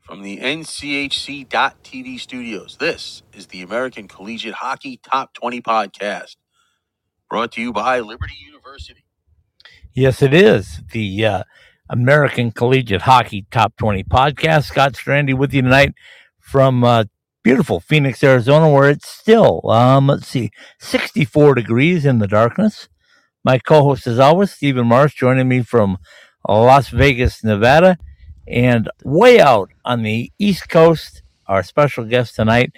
From 0.00 0.22
the 0.22 0.38
NCHC.TV 0.38 2.18
studios, 2.20 2.76
this 2.78 3.22
is 3.32 3.46
the 3.46 3.62
American 3.62 4.08
Collegiate 4.08 4.54
Hockey 4.54 4.98
Top 5.02 5.32
20 5.34 5.62
podcast, 5.62 6.36
brought 7.28 7.52
to 7.52 7.62
you 7.62 7.72
by 7.72 8.00
Liberty 8.00 8.34
University. 8.44 9.04
Yes, 9.92 10.20
it 10.20 10.34
is 10.34 10.82
the 10.92 11.24
uh, 11.24 11.42
American 11.90 12.52
Collegiate 12.52 13.02
Hockey 13.02 13.46
Top 13.50 13.76
20 13.76 14.04
podcast. 14.04 14.66
Scott 14.66 14.92
Strandy 14.92 15.34
with 15.36 15.52
you 15.52 15.60
tonight 15.60 15.92
from 16.38 16.84
uh, 16.84 17.04
beautiful 17.42 17.80
Phoenix, 17.80 18.22
Arizona, 18.22 18.70
where 18.70 18.88
it's 18.88 19.08
still, 19.08 19.68
um, 19.68 20.06
let's 20.06 20.28
see, 20.28 20.50
64 20.78 21.56
degrees 21.56 22.06
in 22.06 22.20
the 22.20 22.28
darkness. 22.28 22.88
My 23.44 23.58
co 23.58 23.82
host, 23.82 24.06
as 24.06 24.20
always, 24.20 24.52
Steven 24.52 24.86
Marsh, 24.86 25.14
joining 25.14 25.48
me 25.48 25.62
from 25.62 25.98
Las 26.48 26.90
Vegas, 26.90 27.42
Nevada. 27.42 27.98
And 28.46 28.88
way 29.04 29.40
out 29.40 29.70
on 29.84 30.02
the 30.02 30.32
East 30.38 30.68
Coast, 30.68 31.22
our 31.46 31.62
special 31.64 32.04
guest 32.04 32.36
tonight, 32.36 32.72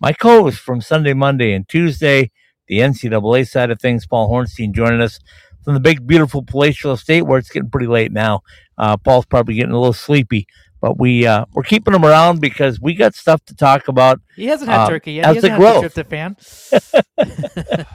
my 0.00 0.12
co 0.12 0.42
host 0.42 0.58
from 0.58 0.80
Sunday, 0.80 1.14
Monday, 1.14 1.52
and 1.52 1.68
Tuesday, 1.68 2.32
the 2.66 2.80
NCAA 2.80 3.48
side 3.48 3.70
of 3.70 3.80
things, 3.80 4.06
Paul 4.06 4.28
Hornstein, 4.28 4.72
joining 4.72 5.00
us 5.00 5.20
from 5.66 5.74
the 5.74 5.80
big, 5.80 6.06
beautiful 6.06 6.42
palatial 6.44 6.92
estate 6.92 7.22
where 7.22 7.38
it's 7.40 7.50
getting 7.50 7.68
pretty 7.68 7.88
late 7.88 8.12
now. 8.12 8.40
Uh, 8.78 8.96
Paul's 8.96 9.26
probably 9.26 9.54
getting 9.54 9.72
a 9.72 9.78
little 9.78 9.92
sleepy, 9.92 10.46
but 10.80 10.96
we 10.96 11.26
uh, 11.26 11.44
we're 11.54 11.64
keeping 11.64 11.92
him 11.92 12.04
around 12.04 12.40
because 12.40 12.80
we 12.80 12.94
got 12.94 13.16
stuff 13.16 13.44
to 13.46 13.54
talk 13.56 13.88
about. 13.88 14.20
He 14.36 14.46
hasn't 14.46 14.70
had 14.70 14.82
Um, 14.84 14.88
turkey 14.90 15.14
yet. 15.14 15.24
as 15.26 15.42
He 15.42 15.48
it 15.48 15.50
hasn't 15.50 15.62
had 15.64 15.96
the 15.96 16.04
grows. 16.04 16.36
tryptophan. 16.38 17.86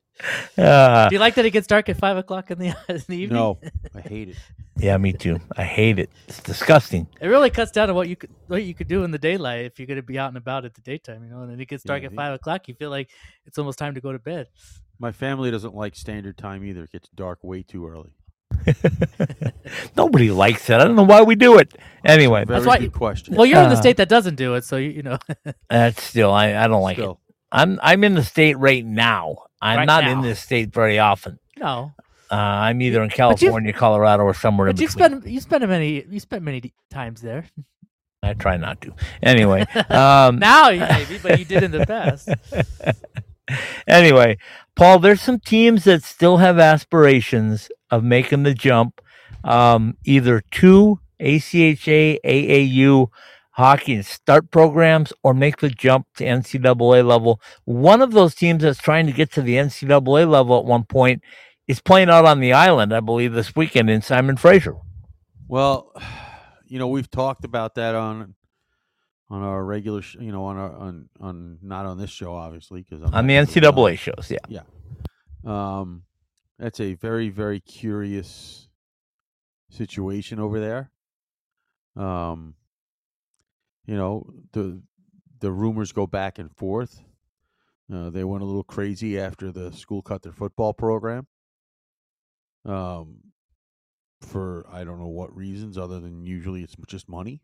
Uh, 0.58 1.10
Do 1.10 1.16
you 1.16 1.20
like 1.20 1.36
that 1.36 1.44
it 1.46 1.50
gets 1.52 1.68
dark 1.68 1.90
at 1.90 1.98
five 1.98 2.16
o'clock 2.16 2.50
in 2.50 2.58
the, 2.58 2.68
in 2.88 3.02
the 3.10 3.18
evening? 3.18 3.36
No, 3.40 3.60
I 3.94 4.00
hate 4.02 4.30
it. 4.30 4.38
yeah, 4.78 4.96
me 4.98 5.12
too. 5.12 5.40
I 5.58 5.64
hate 5.64 6.00
it. 6.00 6.10
It's 6.30 6.42
disgusting. 6.42 7.08
It 7.20 7.28
really 7.28 7.50
cuts 7.50 7.72
down 7.72 7.90
on 7.90 7.96
what 7.96 8.08
you 8.08 8.16
could 8.16 8.30
what 8.48 8.64
you 8.64 8.74
could 8.74 8.88
do 8.88 9.04
in 9.04 9.12
the 9.12 9.18
daylight 9.18 9.66
if 9.66 9.80
you're 9.80 9.88
going 9.88 9.98
to 9.98 10.04
be 10.04 10.18
out 10.18 10.30
and 10.30 10.38
about 10.38 10.64
at 10.64 10.76
the 10.76 10.82
daytime, 10.82 11.24
you 11.26 11.30
know. 11.30 11.42
And 11.42 11.52
then 11.52 11.60
it 11.60 11.68
gets 11.68 11.84
dark 11.84 12.04
Yeah, 12.04 12.10
at 12.10 12.16
five 12.16 12.34
o'clock. 12.36 12.70
You 12.70 12.76
feel 12.76 12.90
like 12.90 13.10
it's 13.46 13.58
almost 13.58 13.78
time 13.80 13.96
to 13.96 14.02
go 14.02 14.14
to 14.14 14.20
bed. 14.20 14.48
My 15.00 15.12
family 15.12 15.52
doesn't 15.52 15.76
like 15.76 15.96
standard 15.96 16.38
time 16.38 16.64
either. 16.64 16.84
It 16.84 16.92
gets 16.92 17.10
dark 17.16 17.40
way 17.44 17.64
too 17.64 17.88
early. 17.88 18.12
Nobody 19.98 20.32
likes 20.32 20.70
it. 20.70 20.76
I 20.76 20.84
don't 20.86 20.96
know 20.96 21.04
why 21.04 21.22
we 21.24 21.36
do 21.36 21.58
it. 21.58 21.76
Anyway, 22.06 22.46
Very 22.46 22.60
That's 22.60 22.68
why- 22.68 22.78
good 22.80 22.94
question. 22.94 23.36
Well, 23.36 23.46
you're 23.46 23.62
in 23.62 23.70
the 23.70 23.76
Uh, 23.76 23.82
state 23.82 23.98
that 23.98 24.10
doesn't 24.10 24.36
do 24.36 24.56
it, 24.56 24.64
so 24.64 24.78
you, 24.78 24.90
you 24.90 25.04
know. 25.04 25.18
that's 25.70 26.02
still 26.04 26.32
I, 26.32 26.54
I 26.56 26.68
don't 26.68 26.82
like 26.82 26.98
it. 27.00 27.10
I'm 27.52 27.80
I'm 27.84 28.04
in 28.04 28.14
the 28.16 28.24
state 28.24 28.58
right 28.58 28.86
now. 28.86 29.38
I'm 29.62 29.80
Right 29.80 29.86
not 29.86 30.08
in 30.08 30.22
this 30.22 30.40
state 30.40 30.74
very 30.74 31.00
often. 31.00 31.40
no, 31.58 31.94
Uh, 32.32 32.36
I'm 32.36 32.82
either 32.82 33.04
in 33.04 33.10
California, 33.10 33.74
Colorado, 33.74 34.24
or 34.24 34.34
somewhere 34.34 34.68
in 34.68 34.76
but 34.76 34.82
you 34.82 34.88
between. 34.88 35.20
spend 35.22 35.34
you 35.34 35.40
spend 35.40 35.68
many 35.68 36.04
you 36.10 36.20
spent 36.20 36.44
many 36.44 36.74
times 36.90 37.22
there. 37.22 37.46
I 38.24 38.34
try 38.34 38.56
not 38.58 38.80
to. 38.82 38.94
Anyway, 39.22 39.62
um, 39.90 40.40
Now 40.40 40.70
maybe, 40.72 41.18
but 41.22 41.38
you 41.40 41.46
did 41.46 41.62
in 41.64 41.72
the 41.72 41.86
past. 41.86 42.30
anyway, 43.88 44.38
Paul, 44.76 45.00
there's 45.00 45.22
some 45.22 45.40
teams 45.40 45.84
that 45.84 46.04
still 46.04 46.38
have 46.38 46.60
aspirations 46.60 47.70
of 47.92 48.04
making 48.04 48.44
the 48.44 48.54
jump, 48.54 49.02
um, 49.44 49.98
either 50.04 50.42
to 50.52 51.00
ACHA, 51.20 52.20
AAU 52.26 53.08
hockey 53.52 53.94
and 53.94 54.06
start 54.06 54.50
programs, 54.50 55.14
or 55.22 55.34
make 55.34 55.58
the 55.58 55.70
jump 55.70 56.08
to 56.16 56.24
NCAA 56.24 57.06
level. 57.06 57.40
One 57.66 58.02
of 58.02 58.12
those 58.12 58.34
teams 58.34 58.64
that's 58.64 58.80
trying 58.80 59.06
to 59.06 59.14
get 59.14 59.32
to 59.34 59.44
the 59.44 59.56
NCAA 59.56 60.28
level 60.28 60.58
at 60.58 60.66
one 60.66 60.86
point 60.86 61.22
is 61.68 61.80
playing 61.80 62.10
out 62.10 62.26
on 62.26 62.40
the 62.40 62.54
island, 62.54 62.94
I 62.94 63.00
believe, 63.00 63.34
this 63.34 63.56
weekend 63.56 63.90
in 63.90 64.02
Simon 64.02 64.38
Fraser. 64.38 64.76
Well, 65.48 65.94
you 66.68 66.80
know, 66.80 66.88
we've 66.88 67.12
talked 67.12 67.46
about 67.46 67.76
that 67.76 67.94
on 67.94 68.34
on 69.34 69.42
our 69.42 69.66
regular, 69.66 70.04
sh- 70.04 70.18
you 70.20 70.32
know, 70.32 70.46
on 70.46 70.58
our 70.58 70.72
on 70.76 71.10
on 71.20 71.58
not 71.64 71.88
on 71.88 71.98
this 71.98 72.12
show, 72.12 72.36
obviously, 72.36 72.86
because 72.88 73.02
On 73.12 73.26
the 73.26 73.34
NCAA 73.34 73.98
shows, 73.98 74.32
yeah. 74.48 74.62
Um, 75.44 76.04
that's 76.60 76.80
a 76.80 76.94
very 76.94 77.30
very 77.30 77.60
curious 77.60 78.70
situation 79.72 80.40
over 80.40 80.60
there. 80.60 80.92
Um, 81.96 82.54
you 83.88 83.96
know 83.98 84.32
the 84.52 84.82
the 85.40 85.52
rumors 85.52 85.92
go 85.92 86.06
back 86.06 86.38
and 86.38 86.56
forth. 86.56 87.02
Uh, 87.92 88.12
they 88.12 88.24
went 88.24 88.44
a 88.44 88.46
little 88.46 88.64
crazy 88.64 89.20
after 89.20 89.52
the 89.52 89.72
school 89.74 90.04
cut 90.04 90.22
their 90.22 90.32
football 90.32 90.74
program. 90.74 91.26
Um, 92.66 93.18
for 94.22 94.66
I 94.72 94.84
don't 94.84 95.00
know 95.00 95.08
what 95.08 95.36
reasons 95.36 95.76
other 95.76 96.00
than 96.00 96.24
usually 96.24 96.62
it's 96.62 96.76
just 96.88 97.10
money. 97.10 97.42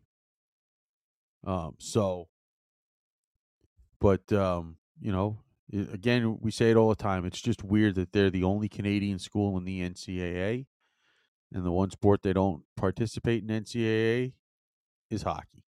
Um, 1.44 1.74
so, 1.78 2.28
but 4.00 4.32
um, 4.32 4.76
you 5.00 5.12
know, 5.12 5.38
again, 5.72 6.38
we 6.40 6.50
say 6.50 6.70
it 6.70 6.76
all 6.76 6.88
the 6.88 6.96
time. 6.96 7.24
It's 7.24 7.40
just 7.40 7.64
weird 7.64 7.94
that 7.96 8.12
they're 8.12 8.30
the 8.30 8.44
only 8.44 8.68
Canadian 8.68 9.18
school 9.18 9.56
in 9.56 9.64
the 9.64 9.80
NCAA, 9.80 10.66
and 11.52 11.64
the 11.64 11.72
one 11.72 11.90
sport 11.90 12.22
they 12.22 12.32
don't 12.32 12.62
participate 12.76 13.42
in 13.42 13.48
NCAA 13.48 14.32
is 15.10 15.22
hockey. 15.22 15.64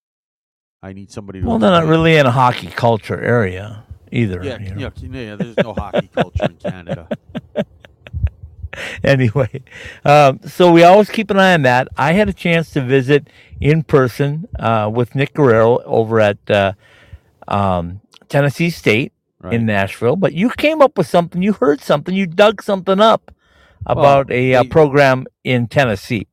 I 0.82 0.92
need 0.92 1.10
somebody 1.10 1.40
to. 1.40 1.46
Well, 1.46 1.58
they're 1.58 1.70
not 1.70 1.86
really 1.86 2.16
in 2.16 2.26
a 2.26 2.30
hockey 2.30 2.66
culture 2.66 3.20
area 3.20 3.84
either. 4.10 4.42
Yeah, 4.42 4.58
you 4.60 4.74
know. 4.74 4.80
yeah, 4.80 5.20
yeah. 5.20 5.36
There's 5.36 5.56
no 5.58 5.74
hockey 5.74 6.08
culture 6.08 6.44
in 6.44 6.56
Canada. 6.56 7.08
anyway, 9.04 9.62
um, 10.04 10.40
so 10.46 10.70
we 10.72 10.82
always 10.84 11.10
keep 11.10 11.30
an 11.30 11.38
eye 11.38 11.54
on 11.54 11.62
that. 11.62 11.88
I 11.96 12.12
had 12.12 12.28
a 12.28 12.32
chance 12.32 12.70
to 12.70 12.80
visit 12.80 13.28
in 13.60 13.82
person 13.82 14.48
uh, 14.58 14.90
with 14.92 15.14
Nick 15.14 15.34
Guerrero 15.34 15.78
over 15.84 16.20
at 16.20 16.38
uh, 16.50 16.72
um, 17.48 18.00
Tennessee 18.28 18.70
State 18.70 19.12
Right. 19.40 19.54
in 19.54 19.66
Nashville. 19.66 20.14
But 20.14 20.34
you 20.34 20.50
came 20.50 20.80
up 20.80 20.96
with 20.96 21.08
something. 21.08 21.42
You 21.42 21.54
heard 21.54 21.80
something. 21.80 22.14
You 22.14 22.26
dug 22.28 22.62
something 22.62 23.00
up 23.00 23.34
about 23.84 24.30
a 24.30 24.54
uh, 24.54 24.62
they- 24.62 24.68
program 24.68 25.26
in 25.42 25.66
Tennessee. 25.66 26.28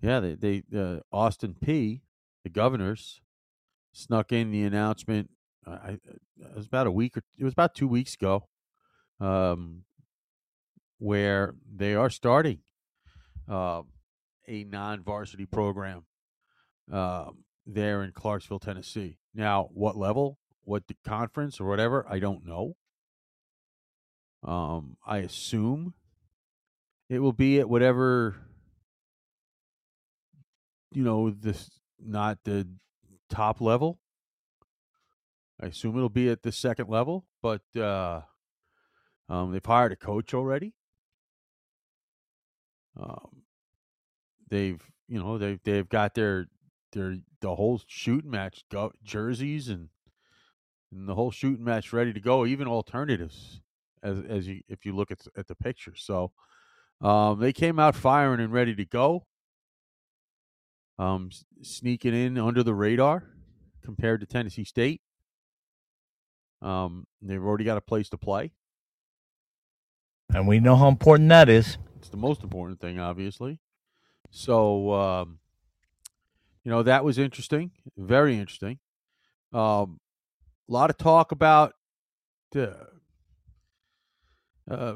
Yeah, 0.00 0.20
they 0.20 0.34
they 0.34 0.62
uh, 0.74 1.00
Austin 1.12 1.56
Peay, 1.62 2.00
the 2.44 2.48
governors, 2.50 3.20
snuck 3.92 4.32
in 4.32 4.50
the 4.50 4.62
announcement. 4.62 5.28
Uh, 5.66 5.70
I 5.82 5.90
it 5.90 6.56
was 6.56 6.66
about 6.66 6.86
a 6.86 6.90
week 6.90 7.18
or 7.18 7.22
it 7.36 7.44
was 7.44 7.52
about 7.52 7.74
two 7.74 7.88
weeks 7.88 8.14
ago, 8.14 8.48
um, 9.20 9.82
where 10.98 11.54
they 11.72 11.94
are 11.94 12.10
starting 12.10 12.60
uh, 13.48 13.82
a 14.46 14.64
non-varsity 14.64 15.46
program 15.46 16.04
um, 16.92 17.44
there 17.66 18.02
in 18.02 18.12
Clarksville, 18.12 18.58
Tennessee. 18.58 19.18
Now, 19.34 19.68
what 19.72 19.96
level, 19.96 20.38
what 20.62 20.86
the 20.86 20.96
conference 21.06 21.60
or 21.60 21.68
whatever, 21.68 22.06
I 22.08 22.18
don't 22.18 22.44
know. 22.44 22.76
Um, 24.42 24.96
I 25.06 25.18
assume 25.18 25.94
it 27.08 27.20
will 27.20 27.32
be 27.32 27.58
at 27.58 27.68
whatever 27.68 28.36
you 30.92 31.02
know 31.02 31.30
this 31.30 31.70
not 31.98 32.38
the 32.44 32.66
top 33.28 33.60
level 33.60 33.98
i 35.60 35.66
assume 35.66 35.96
it'll 35.96 36.08
be 36.08 36.28
at 36.30 36.42
the 36.42 36.52
second 36.52 36.88
level 36.88 37.26
but 37.42 37.62
uh 37.76 38.20
um 39.28 39.52
they've 39.52 39.64
hired 39.64 39.92
a 39.92 39.96
coach 39.96 40.32
already 40.32 40.74
um 42.98 43.42
they've 44.50 44.82
you 45.08 45.18
know 45.18 45.38
they've 45.38 45.60
they've 45.64 45.88
got 45.88 46.14
their 46.14 46.46
their 46.92 47.16
the 47.40 47.54
whole 47.54 47.80
shooting 47.86 48.30
match 48.30 48.64
go, 48.70 48.92
jerseys 49.02 49.68
and 49.68 49.88
and 50.90 51.08
the 51.08 51.14
whole 51.14 51.30
shooting 51.30 51.64
match 51.64 51.92
ready 51.92 52.12
to 52.12 52.20
go 52.20 52.46
even 52.46 52.66
alternatives 52.66 53.60
as 54.02 54.18
as 54.28 54.46
you 54.48 54.60
if 54.68 54.84
you 54.84 54.94
look 54.94 55.10
at 55.10 55.20
at 55.36 55.46
the 55.46 55.54
picture 55.54 55.94
so 55.94 56.32
um 57.00 57.38
they 57.38 57.52
came 57.52 57.78
out 57.78 57.94
firing 57.94 58.40
and 58.40 58.52
ready 58.52 58.74
to 58.74 58.84
go 58.84 59.26
um, 60.98 61.30
sneaking 61.62 62.14
in 62.14 62.38
under 62.38 62.62
the 62.62 62.74
radar 62.74 63.24
compared 63.82 64.20
to 64.20 64.26
Tennessee 64.26 64.64
State. 64.64 65.00
Um, 66.60 67.06
they've 67.22 67.42
already 67.42 67.64
got 67.64 67.78
a 67.78 67.80
place 67.80 68.08
to 68.10 68.18
play. 68.18 68.52
And 70.34 70.46
we 70.46 70.60
know 70.60 70.76
how 70.76 70.88
important 70.88 71.28
that 71.30 71.48
is. 71.48 71.78
It's 72.08 72.12
the 72.12 72.16
most 72.16 72.42
important 72.42 72.80
thing, 72.80 72.98
obviously. 72.98 73.60
So, 74.30 74.94
um, 74.94 75.40
you 76.64 76.70
know, 76.70 76.82
that 76.82 77.04
was 77.04 77.18
interesting, 77.18 77.70
very 77.98 78.38
interesting. 78.38 78.78
Um, 79.52 80.00
a 80.66 80.72
lot 80.72 80.88
of 80.88 80.96
talk 80.96 81.32
about 81.32 81.74
the 82.52 82.74
uh, 84.70 84.94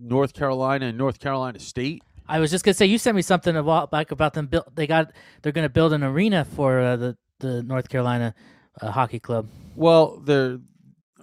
North 0.00 0.32
Carolina 0.32 0.86
and 0.86 0.96
North 0.96 1.18
Carolina 1.18 1.58
State. 1.58 2.04
I 2.28 2.38
was 2.38 2.52
just 2.52 2.64
gonna 2.64 2.74
say 2.74 2.86
you 2.86 2.98
sent 2.98 3.16
me 3.16 3.22
something 3.22 3.56
a 3.56 3.62
while 3.64 3.88
back 3.88 4.12
about 4.12 4.34
them. 4.34 4.46
Build, 4.46 4.66
they 4.76 4.86
got 4.86 5.10
they're 5.42 5.50
gonna 5.50 5.68
build 5.68 5.92
an 5.92 6.04
arena 6.04 6.44
for 6.44 6.78
uh, 6.78 6.94
the 6.94 7.16
the 7.40 7.64
North 7.64 7.88
Carolina 7.88 8.32
uh, 8.80 8.92
hockey 8.92 9.18
club 9.18 9.48
Well, 9.74 10.20
they're 10.24 10.60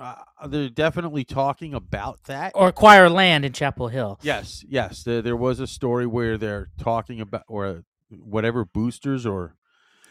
uh, 0.02 0.48
they're 0.48 0.70
definitely 0.70 1.24
talking 1.24 1.74
about 1.74 2.24
that. 2.26 2.52
or 2.56 2.68
acquire 2.70 3.10
land 3.10 3.46
in 3.46 3.54
Chapel 3.54 3.88
Hill. 3.88 4.20
Yes, 4.24 4.64
yes. 4.68 5.04
There, 5.04 5.22
there 5.22 5.36
was 5.38 5.60
a 5.60 5.68
story 5.68 6.06
where 6.08 6.38
they're 6.38 6.70
talking 6.80 7.22
about 7.22 7.44
or 7.48 7.84
whatever 8.10 8.66
boosters 8.66 9.26
or 9.26 9.56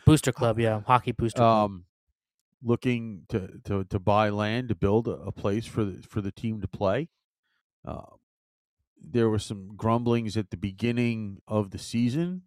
Booster 0.07 0.33
club, 0.33 0.59
yeah, 0.59 0.81
hockey 0.87 1.13
booster. 1.13 1.39
club. 1.39 1.65
um 1.71 1.85
looking 2.63 3.23
to, 3.31 3.49
to, 3.65 3.85
to 3.85 3.99
buy 3.99 4.29
land 4.29 4.69
to 4.69 4.75
build 4.75 5.09
a, 5.09 5.13
a 5.13 5.33
place 5.33 5.65
for 5.67 5.83
the 5.85 6.03
for 6.03 6.21
the 6.21 6.31
team 6.33 6.61
to 6.61 6.69
play. 6.69 7.09
Uh, 7.87 8.03
there 9.03 9.31
were 9.31 9.39
some 9.39 9.75
grumblings 9.77 10.37
at 10.37 10.51
the 10.51 10.57
beginning 10.59 11.39
of 11.49 11.71
the 11.71 11.79
season 11.79 12.43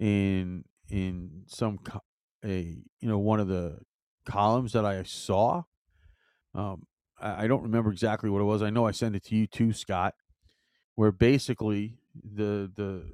in 0.00 0.64
in 0.88 1.42
some 1.46 1.76
co- 1.78 2.02
a 2.44 2.78
you 3.00 3.08
know 3.08 3.18
one 3.18 3.40
of 3.40 3.48
the 3.48 3.78
columns 4.24 4.72
that 4.72 4.84
I 4.84 5.02
saw. 5.02 5.64
Um, 6.56 6.86
I, 7.20 7.44
I 7.44 7.46
don't 7.46 7.62
remember 7.62 7.90
exactly 7.92 8.30
what 8.30 8.40
it 8.40 8.44
was. 8.44 8.62
I 8.62 8.70
know 8.70 8.86
I 8.86 8.90
sent 8.90 9.14
it 9.16 9.24
to 9.26 9.36
you 9.36 9.46
too, 9.46 9.72
Scott. 9.72 10.14
Where 10.94 11.12
basically 11.12 11.98
the 12.14 12.70
the 12.74 13.04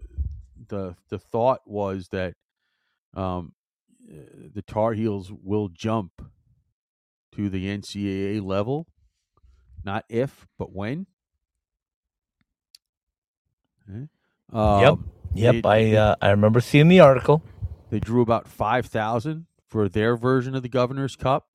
the 0.68 0.95
the 1.09 1.18
thought 1.18 1.61
was 1.66 2.09
that 2.12 2.34
um, 3.14 3.53
uh, 4.11 4.14
the 4.55 4.62
Tar 4.62 4.93
Heels 4.93 5.32
will 5.32 5.68
jump 5.68 6.12
to 7.34 7.49
the 7.49 7.66
NCAA 7.66 8.40
level, 8.45 8.86
not 9.84 10.05
if, 10.09 10.47
but 10.59 10.72
when. 10.72 11.07
Okay. 13.90 14.09
Yep. 14.53 14.61
Um, 14.93 15.09
Yep, 15.34 15.62
they- 15.64 15.97
I 15.97 15.99
uh, 15.99 16.14
I 16.20 16.30
remember 16.30 16.61
seeing 16.61 16.88
the 16.88 17.01
article. 17.01 17.43
they 17.88 17.99
drew 17.99 18.20
about 18.20 18.47
5,000 18.47 19.47
for 19.66 19.88
their 19.88 20.14
version 20.14 20.55
of 20.55 20.62
the 20.62 20.68
Governor's 20.68 21.16
Cup 21.16 21.49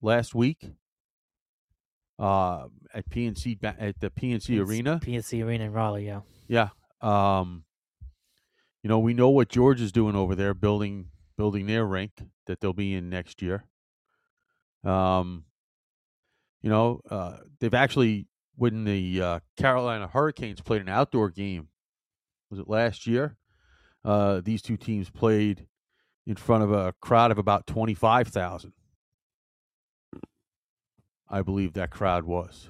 last 0.00 0.34
week 0.34 0.70
uh, 2.20 2.66
at 2.94 3.08
PNC 3.10 3.58
at 3.64 3.98
the 4.00 4.10
PNC 4.10 4.64
Arena. 4.66 5.00
PNC 5.02 5.44
Arena 5.44 5.64
in 5.64 5.72
Raleigh, 5.72 6.06
yeah. 6.06 6.20
Yeah. 6.46 6.68
Um, 7.00 7.64
you 8.82 8.88
know, 8.88 8.98
we 8.98 9.14
know 9.14 9.30
what 9.30 9.48
George 9.48 9.80
is 9.80 9.90
doing 9.90 10.14
over 10.14 10.34
there, 10.34 10.54
building 10.54 11.06
building 11.36 11.66
their 11.66 11.84
rink 11.84 12.12
that 12.46 12.60
they'll 12.60 12.72
be 12.72 12.94
in 12.94 13.08
next 13.08 13.42
year. 13.42 13.64
Um, 14.84 15.44
you 16.62 16.70
know, 16.70 17.00
uh, 17.10 17.38
they've 17.58 17.74
actually 17.74 18.28
when 18.56 18.84
the 18.84 19.22
uh, 19.22 19.40
Carolina 19.56 20.06
Hurricanes 20.06 20.60
played 20.60 20.82
an 20.82 20.88
outdoor 20.88 21.30
game 21.30 21.68
was 22.50 22.58
it 22.58 22.68
last 22.68 23.06
year? 23.06 23.36
Uh, 24.04 24.40
these 24.44 24.60
two 24.60 24.76
teams 24.76 25.08
played 25.08 25.66
in 26.26 26.36
front 26.36 26.64
of 26.64 26.72
a 26.72 26.92
crowd 27.00 27.30
of 27.30 27.38
about 27.38 27.66
25,000. 27.66 28.72
I 31.30 31.42
believe 31.42 31.74
that 31.74 31.90
crowd 31.90 32.24
was 32.24 32.68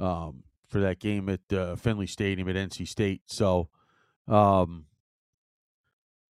um, 0.00 0.42
for 0.68 0.80
that 0.80 0.98
game 0.98 1.28
at 1.28 1.56
uh, 1.56 1.76
Finley 1.76 2.08
Stadium 2.08 2.48
at 2.48 2.56
NC 2.56 2.88
State. 2.88 3.22
So, 3.26 3.68
um, 4.26 4.86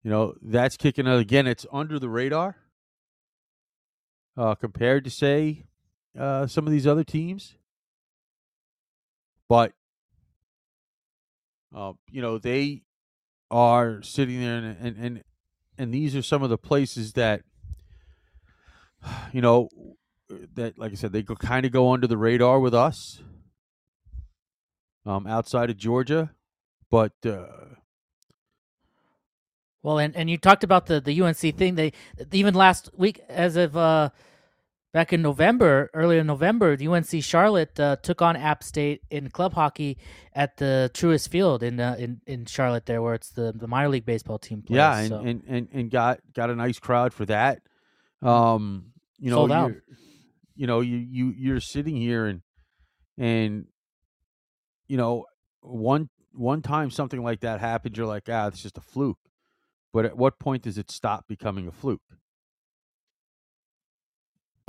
you 0.04 0.12
know, 0.12 0.36
that's 0.42 0.76
kicking 0.76 1.08
out 1.08 1.20
again. 1.20 1.48
It's 1.48 1.66
under 1.72 1.98
the 1.98 2.10
radar 2.10 2.58
uh, 4.36 4.56
compared 4.56 5.06
to, 5.06 5.10
say, 5.10 5.64
uh, 6.20 6.48
some 6.48 6.68
of 6.68 6.74
these 6.74 6.86
other 6.86 7.06
teams. 7.06 7.56
But, 9.48 9.72
uh, 11.74 11.94
you 12.12 12.22
know, 12.22 12.38
they 12.38 12.82
are 13.50 14.02
sitting 14.02 14.42
there, 14.42 14.58
and, 14.58 14.78
and, 14.82 14.98
and, 14.98 15.24
and 15.78 15.94
these 15.94 16.16
are 16.18 16.22
some 16.22 16.44
of 16.44 16.50
the 16.50 16.58
places 16.58 17.14
that, 17.14 17.44
you 19.32 19.42
know, 19.42 19.70
that, 20.56 20.78
like 20.78 20.92
I 20.92 20.96
said, 20.96 21.12
they 21.12 21.24
kind 21.24 21.66
of 21.66 21.72
go 21.72 21.92
under 21.94 22.08
the 22.08 22.18
radar 22.18 22.60
with 22.60 22.74
us 22.74 23.22
um, 25.06 25.28
outside 25.28 25.70
of 25.70 25.78
Georgia. 25.78 26.32
But, 26.90 27.14
uh, 27.26 27.46
Well, 29.82 29.98
and, 30.00 30.16
and 30.16 30.30
you 30.30 30.38
talked 30.38 30.64
about 30.64 30.86
the, 30.86 31.02
the 31.02 31.22
UNC 31.22 31.38
thing. 31.38 31.76
They 31.76 31.94
even 32.32 32.54
last 32.54 32.90
week, 32.96 33.20
as 33.28 33.56
of 33.56 33.76
uh, 33.76 34.12
back 34.94 35.12
in 35.12 35.22
November, 35.22 35.90
earlier 35.94 36.20
in 36.20 36.28
November, 36.28 36.78
the 36.78 36.88
UNC 36.88 37.24
Charlotte 37.24 37.78
uh, 37.80 37.96
took 37.98 38.22
on 38.22 38.36
App 38.36 38.64
State 38.64 39.02
in 39.10 39.30
club 39.30 39.54
hockey 39.54 39.98
at 40.34 40.58
the 40.58 40.90
Truist 40.94 41.30
Field 41.30 41.64
in 41.64 41.80
uh, 41.80 41.96
in 41.98 42.22
in 42.28 42.46
Charlotte, 42.46 42.86
there 42.86 43.02
where 43.02 43.16
it's 43.16 43.32
the, 43.32 43.52
the 43.54 43.68
minor 43.68 43.90
league 43.90 44.06
baseball 44.06 44.40
team. 44.40 44.62
Plays, 44.62 44.78
yeah, 44.78 44.98
and, 45.00 45.10
so. 45.10 45.20
and, 45.20 45.44
and, 45.48 45.68
and 45.74 45.92
got 45.92 46.20
got 46.34 46.50
a 46.50 46.56
nice 46.56 46.80
crowd 46.80 47.14
for 47.14 47.26
that. 47.26 47.62
Um, 48.22 48.94
you 49.20 49.32
know, 49.32 49.38
Sold 49.38 49.52
out. 49.52 49.72
You're- 50.56 50.68
know, 50.68 50.82
you 50.82 50.98
you 50.98 51.34
you're 51.38 51.60
sitting 51.60 51.96
here 51.96 52.26
and 52.26 52.42
and 53.18 53.66
you 54.88 54.98
know 54.98 55.26
one 55.62 56.10
one 56.34 56.62
time 56.62 56.92
something 56.92 57.24
like 57.24 57.42
that 57.42 57.60
happens, 57.60 57.98
you're 57.98 58.08
like, 58.08 58.30
ah, 58.30 58.48
it's 58.48 58.62
just 58.62 58.78
a 58.78 58.82
fluke. 58.82 59.20
But 59.94 60.06
at 60.06 60.18
what 60.18 60.40
point 60.40 60.64
does 60.64 60.78
it 60.78 60.90
stop 60.92 61.28
becoming 61.28 61.68
a 61.68 61.72
fluke? 61.72 62.02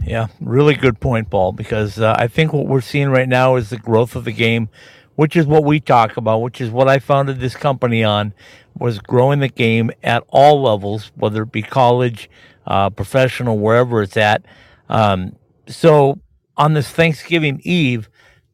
Yeah, 0.04 0.26
really 0.40 0.74
good 0.74 1.00
point, 1.00 1.30
Paul, 1.30 1.52
because 1.52 1.98
uh, 1.98 2.14
I 2.18 2.28
think 2.28 2.52
what 2.52 2.66
we're 2.66 2.82
seeing 2.82 3.08
right 3.08 3.28
now 3.28 3.56
is 3.56 3.70
the 3.70 3.78
growth 3.78 4.14
of 4.16 4.24
the 4.24 4.32
game, 4.32 4.68
which 5.16 5.34
is 5.34 5.46
what 5.46 5.64
we 5.64 5.80
talk 5.80 6.18
about, 6.18 6.42
which 6.42 6.60
is 6.60 6.70
what 6.70 6.88
I 6.88 6.98
founded 6.98 7.40
this 7.40 7.56
company 7.56 8.04
on, 8.04 8.34
was 8.78 8.98
growing 8.98 9.40
the 9.40 9.48
game 9.48 9.90
at 10.02 10.22
all 10.28 10.62
levels, 10.62 11.10
whether 11.14 11.42
it 11.44 11.52
be 11.52 11.62
college, 11.62 12.28
uh, 12.66 12.90
professional, 12.90 13.58
wherever 13.58 14.02
it's 14.02 14.16
at. 14.16 14.44
Um, 14.90 15.36
so 15.66 16.18
on 16.56 16.74
this 16.74 16.88
Thanksgiving 16.90 17.60
Eve, 17.64 18.08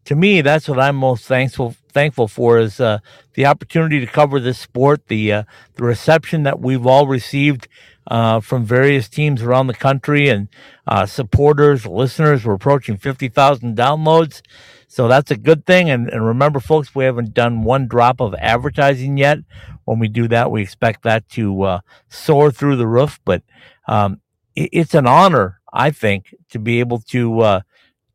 to 0.05 0.15
me, 0.15 0.41
that's 0.41 0.69
what 0.69 0.81
I'm 0.81 0.97
most 0.97 1.27
thankful 1.27 1.75
thankful 1.93 2.29
for 2.29 2.59
is 2.59 2.81
uh, 2.81 2.99
the 3.35 3.47
opportunity 3.47 4.01
to 4.01 4.07
cover 4.07 4.39
this 4.39 4.59
sport, 4.59 5.09
the 5.09 5.33
uh, 5.33 5.43
the 5.75 5.85
reception 5.85 6.45
that 6.45 6.61
we've 6.61 6.87
all 6.87 7.07
received 7.07 7.69
uh, 8.07 8.41
from 8.41 8.65
various 8.65 9.09
teams 9.09 9.43
around 9.43 9.67
the 9.67 9.75
country 9.75 10.29
and 10.29 10.49
uh, 10.87 11.07
supporters, 11.07 11.87
listeners. 11.87 12.45
We're 12.45 12.55
approaching 12.55 12.97
fifty 12.97 13.29
thousand 13.29 13.77
downloads, 13.77 14.43
so 14.89 15.07
that's 15.09 15.31
a 15.31 15.37
good 15.37 15.67
thing. 15.67 15.91
And, 15.91 16.09
and 16.09 16.27
remember, 16.27 16.61
folks, 16.61 16.95
we 16.95 17.05
haven't 17.05 17.35
done 17.35 17.63
one 17.63 17.87
drop 17.87 18.21
of 18.21 18.35
advertising 18.35 19.17
yet. 19.17 19.39
When 19.85 19.99
we 19.99 20.09
do 20.09 20.29
that, 20.29 20.51
we 20.51 20.63
expect 20.63 21.03
that 21.03 21.29
to 21.31 21.63
uh, 21.63 21.81
soar 22.09 22.51
through 22.51 22.77
the 22.77 22.87
roof. 22.87 23.21
But 23.25 23.43
um, 23.87 24.21
it, 24.57 24.71
it's 24.73 24.95
an 24.95 25.07
honor, 25.07 25.60
I 25.73 25.91
think, 25.91 26.35
to 26.51 26.59
be 26.59 26.81
able 26.81 26.99
to 27.11 27.41
uh, 27.41 27.61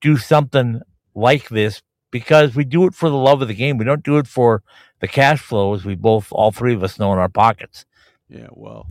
do 0.01 0.17
something 0.17 0.81
like 1.13 1.49
this 1.49 1.81
because 2.11 2.55
we 2.55 2.63
do 2.63 2.85
it 2.85 2.93
for 2.93 3.09
the 3.09 3.15
love 3.17 3.41
of 3.41 3.47
the 3.47 3.53
game. 3.53 3.77
We 3.77 3.85
don't 3.85 4.03
do 4.03 4.17
it 4.17 4.27
for 4.27 4.63
the 4.99 5.07
cash 5.07 5.39
flow, 5.41 5.73
as 5.73 5.83
we 5.85 5.95
both, 5.95 6.27
all 6.31 6.51
three 6.51 6.73
of 6.73 6.83
us, 6.83 6.99
know 6.99 7.11
in 7.13 7.19
our 7.19 7.29
pockets. 7.29 7.85
Yeah, 8.29 8.47
well, 8.51 8.87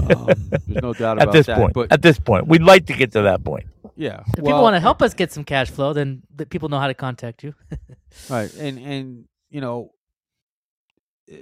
um, 0.00 0.26
there's 0.66 0.82
no 0.82 0.92
doubt 0.94 1.18
At 1.22 1.32
this 1.32 1.46
that. 1.46 1.56
point, 1.58 1.72
But 1.74 1.92
at 1.92 2.02
this 2.02 2.18
point, 2.18 2.46
we'd 2.48 2.62
like 2.62 2.86
to 2.86 2.94
get 2.94 3.12
to 3.12 3.22
that 3.22 3.44
point. 3.44 3.66
yeah, 3.96 4.20
if 4.26 4.44
people 4.44 4.62
want 4.62 4.74
to 4.74 4.80
help 4.80 5.02
us 5.02 5.14
get 5.14 5.32
some 5.32 5.44
cash 5.44 5.70
flow, 5.70 5.92
then 5.92 6.22
the 6.34 6.46
people 6.46 6.68
know 6.68 6.78
how 6.80 6.88
to 6.88 6.94
contact 6.94 7.42
you. 7.44 7.54
right 8.30 8.52
and 8.54 8.78
and 8.78 9.24
you 9.50 9.60
know 9.60 9.90
eh, 11.30 11.36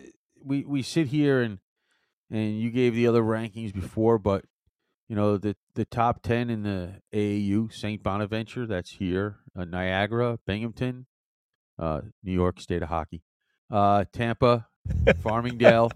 we 0.44 0.64
we 0.64 0.82
sit 0.82 1.06
here 1.06 1.42
and 1.42 1.58
and 2.30 2.60
you 2.60 2.70
gave 2.70 2.94
the 2.94 3.06
other 3.06 3.22
rankings 3.22 3.72
before 3.74 4.18
but 4.18 4.44
you 5.12 5.16
know 5.16 5.36
the 5.36 5.54
the 5.74 5.84
top 5.84 6.22
10 6.22 6.48
in 6.48 6.62
the 6.62 6.94
AAU 7.12 7.70
St. 7.70 8.02
Bonaventure 8.02 8.66
that's 8.66 8.92
here 8.92 9.40
uh, 9.54 9.66
Niagara 9.66 10.38
Binghamton 10.46 11.04
uh 11.78 12.00
New 12.24 12.32
York 12.32 12.58
State 12.58 12.82
of 12.82 12.88
Hockey 12.88 13.22
uh 13.70 14.06
Tampa 14.10 14.68
Farmingdale 15.20 15.90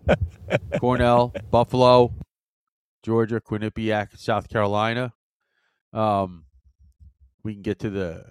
Cornell 0.78 1.32
Buffalo 1.50 2.12
Georgia 3.02 3.40
Quinnipiac 3.40 4.18
South 4.18 4.50
Carolina 4.50 5.14
um 5.94 6.44
we 7.42 7.54
can 7.54 7.62
get 7.62 7.78
to 7.78 7.88
the 7.88 8.22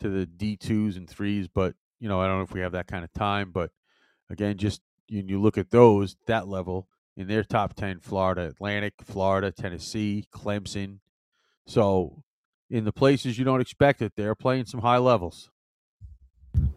to 0.00 0.10
the 0.10 0.26
D 0.26 0.58
twos 0.58 0.98
and 0.98 1.08
threes, 1.08 1.48
but 1.48 1.74
you 2.00 2.08
know 2.10 2.20
I 2.20 2.26
don't 2.26 2.36
know 2.36 2.44
if 2.44 2.52
we 2.52 2.60
have 2.60 2.72
that 2.72 2.86
kind 2.86 3.02
of 3.02 3.12
time. 3.14 3.50
But 3.50 3.70
again, 4.28 4.58
just 4.58 4.82
you, 5.08 5.24
you 5.26 5.40
look 5.40 5.56
at 5.56 5.70
those 5.70 6.16
that 6.26 6.48
level 6.48 6.86
in 7.16 7.28
their 7.28 7.44
top 7.44 7.74
ten: 7.74 8.00
Florida 8.00 8.46
Atlantic, 8.46 8.94
Florida, 9.02 9.52
Tennessee, 9.52 10.24
Clemson. 10.32 10.98
So 11.66 12.22
in 12.68 12.84
the 12.84 12.92
places 12.92 13.38
you 13.38 13.44
don't 13.44 13.60
expect 13.60 14.02
it, 14.02 14.12
they're 14.16 14.34
playing 14.34 14.66
some 14.66 14.80
high 14.80 14.98
levels. 14.98 15.50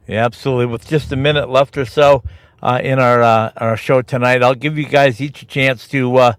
Yeah, 0.08 0.26
absolutely. 0.26 0.68
With 0.68 0.88
just 0.88 1.12
a 1.12 1.16
minute 1.16 1.50
left 1.50 1.78
or 1.78 1.86
so 1.86 2.24
uh, 2.62 2.80
in 2.84 3.00
our 3.00 3.22
uh, 3.22 3.52
our 3.58 3.78
show 3.78 4.02
tonight, 4.02 4.44
I'll 4.44 4.56
give 4.56 4.78
you 4.78 4.86
guys 4.86 5.22
each 5.22 5.42
a 5.42 5.46
chance 5.46 5.88
to 5.90 6.16
uh, 6.18 6.34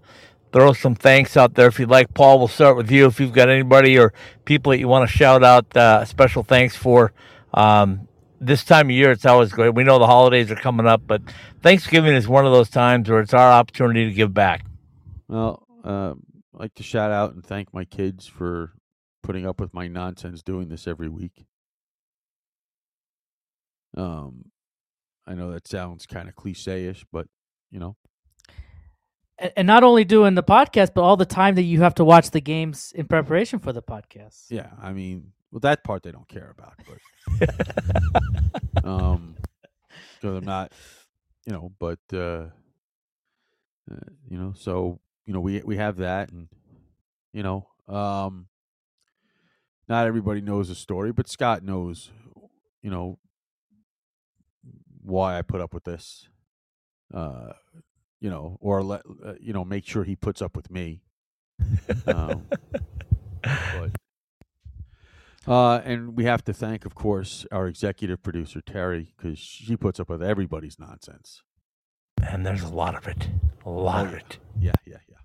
throw 0.51 0.73
some 0.73 0.95
thanks 0.95 1.35
out 1.35 1.55
there 1.55 1.67
if 1.67 1.79
you'd 1.79 1.89
like. 1.89 2.13
Paul, 2.13 2.39
we'll 2.39 2.47
start 2.47 2.77
with 2.77 2.91
you. 2.91 3.07
If 3.07 3.19
you've 3.19 3.33
got 3.33 3.49
anybody 3.49 3.97
or 3.97 4.13
people 4.45 4.71
that 4.71 4.79
you 4.79 4.87
want 4.87 5.09
to 5.09 5.15
shout 5.15 5.43
out, 5.43 5.75
uh, 5.75 6.05
special 6.05 6.43
thanks 6.43 6.75
for. 6.75 7.11
Um, 7.53 8.07
this 8.45 8.63
time 8.63 8.87
of 8.87 8.91
year, 8.91 9.11
it's 9.11 9.25
always 9.25 9.51
great. 9.51 9.73
We 9.73 9.83
know 9.83 9.99
the 9.99 10.07
holidays 10.07 10.51
are 10.51 10.55
coming 10.55 10.85
up, 10.85 11.01
but 11.05 11.21
Thanksgiving 11.61 12.13
is 12.13 12.27
one 12.27 12.45
of 12.45 12.51
those 12.51 12.69
times 12.69 13.09
where 13.09 13.19
it's 13.19 13.33
our 13.33 13.51
opportunity 13.51 14.05
to 14.05 14.13
give 14.13 14.33
back. 14.33 14.65
Well, 15.27 15.65
uh, 15.83 16.13
I'd 16.53 16.59
like 16.59 16.75
to 16.75 16.83
shout 16.83 17.11
out 17.11 17.33
and 17.33 17.45
thank 17.45 17.73
my 17.73 17.85
kids 17.85 18.27
for 18.27 18.73
putting 19.23 19.45
up 19.45 19.59
with 19.59 19.73
my 19.73 19.87
nonsense 19.87 20.43
doing 20.43 20.69
this 20.69 20.87
every 20.87 21.09
week. 21.09 21.45
Um, 23.97 24.45
I 25.25 25.33
know 25.33 25.51
that 25.51 25.67
sounds 25.67 26.05
kind 26.05 26.29
of 26.29 26.35
cliche-ish, 26.35 27.05
but 27.11 27.27
you 27.71 27.79
know, 27.79 27.95
and, 29.37 29.51
and 29.57 29.67
not 29.67 29.83
only 29.83 30.05
doing 30.05 30.35
the 30.35 30.43
podcast, 30.43 30.93
but 30.93 31.01
all 31.01 31.17
the 31.17 31.25
time 31.25 31.55
that 31.55 31.63
you 31.63 31.81
have 31.81 31.95
to 31.95 32.05
watch 32.05 32.31
the 32.31 32.41
games 32.41 32.93
in 32.95 33.07
preparation 33.07 33.59
for 33.59 33.73
the 33.73 33.81
podcast. 33.81 34.45
Yeah, 34.49 34.69
I 34.81 34.93
mean, 34.93 35.31
well, 35.55 35.61
that 35.61 35.85
part 35.85 36.03
they 36.03 36.11
don't 36.11 36.27
care 36.27 36.53
about, 36.53 36.73
but 37.39 38.83
um, 38.83 39.37
because 40.19 40.37
I'm 40.37 40.43
not, 40.43 40.73
you 41.45 41.53
know, 41.53 41.71
but 41.79 41.99
uh, 42.11 42.47
uh, 43.89 44.09
you 44.29 44.37
know, 44.37 44.53
so 44.57 44.99
you 45.25 45.33
know, 45.33 45.39
we 45.39 45.61
we 45.61 45.77
have 45.77 45.95
that, 45.95 46.29
and 46.29 46.49
you 47.31 47.41
know, 47.41 47.69
um, 47.87 48.47
not 49.87 50.07
everybody 50.07 50.41
knows 50.41 50.67
the 50.67 50.75
story, 50.75 51.13
but 51.13 51.29
Scott 51.29 51.63
knows, 51.63 52.11
you 52.81 52.89
know, 52.89 53.17
why 55.03 55.37
I 55.37 55.41
put 55.41 55.61
up 55.61 55.73
with 55.73 55.85
this, 55.85 56.27
uh, 57.13 57.53
you 58.19 58.29
know, 58.29 58.57
or 58.59 58.83
let 58.83 59.03
uh, 59.25 59.35
you 59.39 59.53
know, 59.53 59.63
make 59.63 59.87
sure 59.87 60.03
he 60.03 60.17
puts 60.17 60.41
up 60.41 60.53
with 60.53 60.69
me. 60.69 61.01
um, 62.07 62.45
but 63.41 63.91
uh, 65.47 65.81
and 65.83 66.15
we 66.17 66.25
have 66.25 66.43
to 66.45 66.53
thank, 66.53 66.85
of 66.85 66.95
course, 66.95 67.45
our 67.51 67.67
executive 67.67 68.21
producer 68.23 68.61
Terry 68.61 69.13
because 69.17 69.37
she 69.39 69.75
puts 69.77 69.99
up 69.99 70.09
with 70.09 70.23
everybody's 70.23 70.79
nonsense. 70.79 71.41
And 72.21 72.45
there's 72.45 72.63
a 72.63 72.67
lot 72.69 72.95
of 72.95 73.07
it. 73.07 73.27
A 73.65 73.69
lot 73.69 74.05
Oh, 74.05 74.09
of 74.09 74.13
it. 74.15 74.37
Yeah, 74.59 74.73
yeah, 74.85 74.97
yeah. 75.09 75.15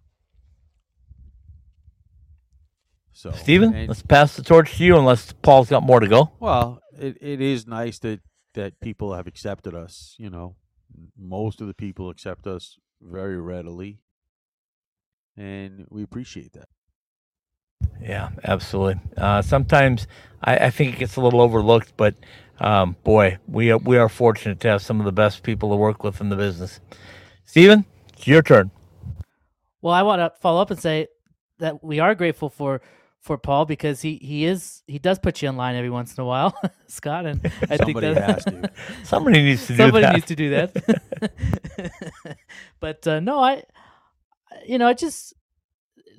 So, 3.13 3.33
Steven, 3.33 3.75
and- 3.75 3.89
let's 3.89 4.03
pass 4.03 4.35
the 4.37 4.43
torch 4.43 4.77
to 4.79 4.85
you 4.85 4.97
unless 4.99 5.33
Paul's 5.33 5.69
got 5.69 5.83
more 5.83 6.01
to 6.01 6.09
go. 6.09 6.33
well, 6.41 6.81
it, 6.99 7.17
it 7.21 7.41
is 7.41 7.67
nice 7.67 7.99
that 8.01 8.21
that 8.55 8.81
people 8.81 9.15
have 9.15 9.27
accepted 9.29 9.75
us. 9.75 10.17
You 10.19 10.29
know, 10.31 10.57
most 11.17 11.61
of 11.61 11.67
the 11.69 11.75
people 11.75 12.11
accept 12.11 12.47
us 12.47 12.79
very 13.01 13.41
readily, 13.41 14.01
and 15.37 15.87
we 15.91 16.03
appreciate 16.03 16.53
that. 16.55 16.69
Yeah, 18.03 18.31
absolutely. 18.45 19.01
Uh, 19.17 19.43
sometimes 19.43 20.07
I, 20.43 20.57
I, 20.57 20.71
think 20.71 20.95
it 20.95 20.99
gets 20.99 21.17
a 21.17 21.21
little 21.21 21.41
overlooked, 21.41 21.93
but 21.97 22.15
um, 22.59 22.97
boy, 23.05 23.39
we 23.47 23.71
are, 23.71 23.79
we 23.79 23.99
are 23.99 24.09
fortunate 24.09 24.61
to 24.61 24.69
have 24.69 24.83
some 24.83 25.01
of 25.01 25.07
the 25.07 25.13
best 25.13 25.43
people 25.43 25.71
to 25.71 25.77
work 25.77 26.03
with 26.03 26.21
in 26.21 26.29
the 26.29 26.37
business. 26.37 26.81
Steven, 27.45 27.85
it's 28.15 28.27
your 28.27 28.43
turn. 28.43 28.71
Well, 29.83 29.95
I 29.95 30.03
want 30.03 30.21
to 30.21 30.33
follow 30.41 30.61
up 30.61 30.71
and 30.71 30.81
say 30.81 31.09
that 31.59 31.83
we 31.83 32.01
are 32.01 32.15
grateful 32.15 32.49
for 32.49 32.81
for 33.21 33.37
Paul 33.37 33.67
because 33.67 34.01
he 34.01 34.17
he 34.17 34.45
is 34.45 34.83
he 34.87 34.99
does 34.99 35.19
put 35.19 35.43
you 35.43 35.49
in 35.49 35.57
line 35.57 35.77
every 35.77 35.91
once 35.91 36.17
in 36.17 36.23
a 36.23 36.25
while, 36.25 36.59
Scott, 36.87 37.27
and 37.27 37.41
I 37.69 37.77
think 37.77 38.01
that 38.01 38.17
has 38.17 38.45
to. 38.45 38.71
somebody 39.05 39.43
needs 39.43 39.67
to 39.67 39.77
somebody 39.77 40.07
do 40.07 40.33
that. 40.35 40.73
Somebody 40.73 40.73
needs 40.73 40.73
to 40.73 41.81
do 41.81 41.81
that. 41.81 42.37
but 42.81 43.07
uh, 43.07 43.21
no, 43.21 43.41
I 43.41 43.63
you 44.67 44.79
know, 44.79 44.87
I 44.87 44.95
just 44.95 45.35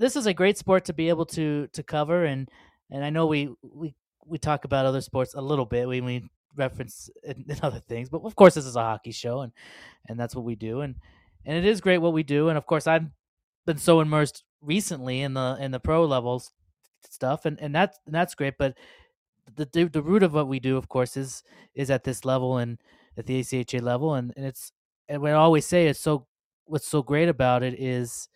this 0.02 0.16
is 0.16 0.26
a 0.26 0.34
great 0.34 0.58
sport 0.58 0.86
to 0.86 0.94
be 0.94 1.10
able 1.10 1.26
to 1.26 1.68
to 1.68 1.84
cover 1.84 2.26
and 2.26 2.50
and 2.90 3.06
I 3.06 3.10
know 3.10 3.28
we 3.28 3.50
we 3.62 3.94
we 4.26 4.38
talk 4.38 4.66
about 4.66 4.86
other 4.86 5.02
sports 5.02 5.34
a 5.34 5.42
little 5.42 5.66
bit. 5.66 5.88
We 5.88 6.02
we 6.02 6.30
reference 6.56 7.10
in, 7.24 7.46
in 7.50 7.58
other 7.64 7.80
things, 7.80 8.10
but 8.10 8.22
of 8.24 8.36
course 8.36 8.56
this 8.56 8.66
is 8.66 8.76
a 8.76 8.82
hockey 8.82 9.12
show 9.12 9.42
and 9.42 9.54
and 10.10 10.20
that's 10.20 10.36
what 10.36 10.46
we 10.46 10.56
do 10.56 10.82
and 10.82 10.96
and 11.46 11.58
it 11.58 11.66
is 11.66 11.82
great 11.82 12.00
what 12.00 12.14
we 12.14 12.24
do 12.24 12.50
and 12.50 12.58
of 12.58 12.66
course 12.66 12.88
I've 12.88 13.08
been 13.66 13.78
so 13.78 14.02
immersed 14.02 14.44
recently 14.62 15.22
in 15.22 15.34
the 15.34 15.58
in 15.60 15.72
the 15.72 15.80
pro 15.80 16.06
levels 16.06 16.52
stuff, 17.10 17.46
and 17.46 17.60
and 17.60 17.74
that's 17.74 18.00
and 18.06 18.14
that's 18.14 18.36
great. 18.36 18.58
But 18.58 18.78
the, 19.56 19.68
the 19.72 19.86
the 19.86 20.02
root 20.02 20.24
of 20.24 20.34
what 20.34 20.48
we 20.48 20.60
do, 20.60 20.78
of 20.78 20.90
course, 20.90 21.18
is 21.18 21.44
is 21.76 21.90
at 21.90 22.04
this 22.04 22.26
level 22.26 22.58
and 22.58 22.78
at 23.18 23.26
the 23.26 23.40
ACHA 23.40 23.82
level, 23.82 24.16
and 24.16 24.34
and 24.36 24.46
it's 24.46 24.72
and 25.10 25.22
we 25.22 25.32
always 25.32 25.66
say 25.66 25.88
it's 25.88 26.00
so 26.00 26.28
what's 26.66 26.88
so 26.88 27.02
great 27.02 27.30
about 27.30 27.64
it 27.64 27.80
is 27.80 28.30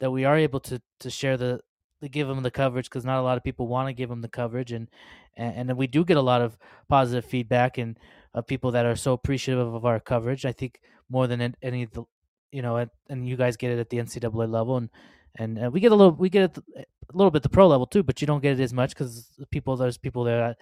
that 0.00 0.10
we 0.10 0.24
are 0.24 0.36
able 0.36 0.60
to 0.60 0.82
to 1.00 1.10
share 1.10 1.36
the 1.36 1.60
to 2.02 2.08
give 2.08 2.28
them 2.28 2.42
the 2.42 2.50
coverage 2.50 2.86
because 2.86 3.04
not 3.04 3.18
a 3.18 3.22
lot 3.22 3.36
of 3.36 3.44
people 3.44 3.68
want 3.68 3.88
to 3.88 3.92
give 3.92 4.08
them 4.08 4.22
the 4.22 4.28
coverage 4.28 4.72
and 4.72 4.88
and, 5.36 5.70
and 5.70 5.78
we 5.78 5.86
do 5.86 6.04
get 6.04 6.16
a 6.16 6.22
lot 6.22 6.42
of 6.42 6.58
positive 6.88 7.24
feedback 7.24 7.78
and 7.78 7.98
of 8.34 8.46
people 8.46 8.70
that 8.70 8.86
are 8.86 8.96
so 8.96 9.12
appreciative 9.12 9.74
of 9.74 9.84
our 9.84 10.00
coverage. 10.00 10.44
I 10.44 10.52
think 10.52 10.80
more 11.08 11.26
than 11.26 11.54
any 11.62 11.82
of 11.82 11.92
the 11.92 12.04
you 12.52 12.62
know, 12.62 12.84
and 13.08 13.28
you 13.28 13.36
guys 13.36 13.56
get 13.56 13.70
it 13.70 13.78
at 13.78 13.90
the 13.90 13.98
NCAA 13.98 14.50
level, 14.50 14.76
and 14.76 14.90
and 15.36 15.64
uh, 15.64 15.70
we 15.70 15.80
get 15.80 15.92
a 15.92 15.94
little 15.94 16.12
we 16.12 16.28
get 16.28 16.56
it 16.56 16.64
a 16.76 17.16
little 17.16 17.30
bit 17.30 17.42
the 17.42 17.48
pro 17.48 17.68
level 17.68 17.86
too, 17.86 18.02
but 18.02 18.20
you 18.20 18.26
don't 18.26 18.42
get 18.42 18.58
it 18.58 18.62
as 18.62 18.72
much 18.72 18.90
because 18.90 19.28
people 19.50 19.76
there's 19.76 19.98
people 19.98 20.24
there, 20.24 20.56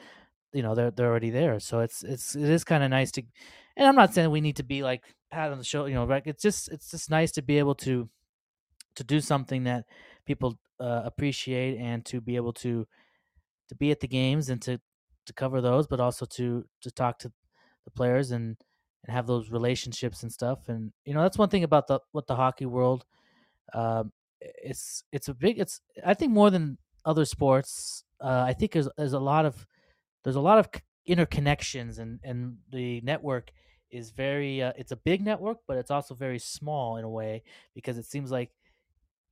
you 0.52 0.62
know, 0.62 0.74
they're 0.74 0.90
they're 0.90 1.08
already 1.08 1.30
there. 1.30 1.58
So 1.60 1.80
it's 1.80 2.02
it's 2.02 2.34
it 2.36 2.48
is 2.48 2.64
kind 2.64 2.82
of 2.84 2.90
nice 2.90 3.10
to, 3.12 3.22
and 3.76 3.86
I'm 3.86 3.96
not 3.96 4.12
saying 4.12 4.30
we 4.30 4.40
need 4.40 4.56
to 4.56 4.62
be 4.62 4.82
like 4.82 5.02
pat 5.30 5.50
on 5.50 5.58
the 5.58 5.64
show, 5.64 5.86
you 5.86 5.94
know, 5.94 6.04
right? 6.06 6.22
It's 6.26 6.42
just 6.42 6.70
it's 6.70 6.90
just 6.90 7.10
nice 7.10 7.32
to 7.32 7.42
be 7.42 7.58
able 7.58 7.74
to 7.76 8.08
to 8.98 9.04
do 9.04 9.20
something 9.20 9.64
that 9.64 9.86
people 10.26 10.60
uh, 10.80 11.02
appreciate 11.04 11.78
and 11.78 12.04
to 12.06 12.20
be 12.20 12.36
able 12.36 12.52
to 12.52 12.86
to 13.68 13.74
be 13.74 13.90
at 13.90 14.00
the 14.00 14.08
games 14.08 14.48
and 14.50 14.60
to 14.62 14.80
to 15.26 15.32
cover 15.34 15.60
those, 15.60 15.86
but 15.86 16.00
also 16.00 16.26
to 16.26 16.64
to 16.82 16.90
talk 16.90 17.18
to 17.20 17.32
the 17.84 17.90
players 17.90 18.30
and 18.30 18.56
and 19.04 19.14
have 19.14 19.26
those 19.26 19.50
relationships 19.50 20.22
and 20.22 20.32
stuff. 20.32 20.68
And 20.68 20.92
you 21.04 21.14
know, 21.14 21.22
that's 21.22 21.38
one 21.38 21.48
thing 21.48 21.64
about 21.64 21.86
the 21.86 22.00
what 22.12 22.26
the 22.26 22.36
hockey 22.36 22.66
world. 22.66 23.04
Um, 23.74 24.12
it's 24.40 25.04
it's 25.12 25.28
a 25.28 25.34
big 25.34 25.58
it's 25.58 25.80
I 26.04 26.14
think 26.14 26.32
more 26.32 26.50
than 26.50 26.78
other 27.04 27.24
sports. 27.24 28.04
Uh, 28.20 28.44
I 28.46 28.52
think 28.52 28.72
there's 28.72 28.88
there's 28.96 29.12
a 29.12 29.20
lot 29.20 29.46
of 29.46 29.66
there's 30.24 30.36
a 30.36 30.40
lot 30.40 30.58
of 30.58 30.68
interconnections 31.08 31.98
and 31.98 32.20
and 32.22 32.58
the 32.70 33.00
network 33.02 33.50
is 33.90 34.10
very 34.10 34.62
uh, 34.62 34.72
it's 34.76 34.92
a 34.92 34.96
big 34.96 35.22
network 35.22 35.58
but 35.66 35.78
it's 35.78 35.90
also 35.90 36.14
very 36.14 36.38
small 36.38 36.98
in 36.98 37.04
a 37.04 37.08
way 37.08 37.42
because 37.74 37.96
it 37.96 38.04
seems 38.04 38.30
like 38.30 38.50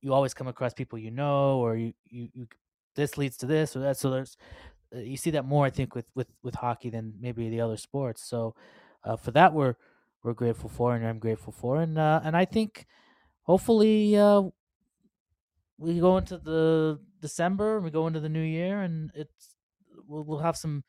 you 0.01 0.13
always 0.13 0.33
come 0.33 0.47
across 0.47 0.73
people 0.73 0.97
you 0.99 1.11
know 1.11 1.59
or 1.59 1.75
you 1.75 1.93
you, 2.05 2.29
you 2.33 2.47
this 2.95 3.17
leads 3.17 3.37
to 3.37 3.45
this 3.45 3.75
or 3.75 3.79
that 3.79 3.97
so 3.97 4.09
there's 4.09 4.37
uh, 4.95 4.99
you 4.99 5.17
see 5.17 5.31
that 5.31 5.45
more 5.45 5.65
I 5.65 5.69
think 5.69 5.95
with 5.95 6.05
with 6.15 6.27
with 6.43 6.55
hockey 6.55 6.89
than 6.89 7.13
maybe 7.19 7.49
the 7.49 7.61
other 7.61 7.77
sports 7.77 8.23
so 8.23 8.55
uh, 9.03 9.15
for 9.15 9.31
that 9.31 9.53
we're 9.53 9.75
we're 10.23 10.33
grateful 10.33 10.69
for 10.69 10.95
and 10.95 11.05
I'm 11.05 11.19
grateful 11.19 11.53
for 11.53 11.81
and 11.81 11.97
uh, 11.97 12.21
and 12.23 12.35
I 12.35 12.45
think 12.45 12.85
hopefully 13.43 14.15
uh, 14.17 14.43
we 15.77 15.99
go 15.99 16.17
into 16.17 16.37
the 16.37 16.99
December, 17.21 17.79
we 17.79 17.91
go 17.91 18.07
into 18.07 18.19
the 18.19 18.29
new 18.29 18.41
year, 18.41 18.81
and 18.81 19.11
it's 19.15 19.55
we'll, 20.07 20.23
we'll 20.23 20.39
have 20.39 20.57
some 20.57 20.83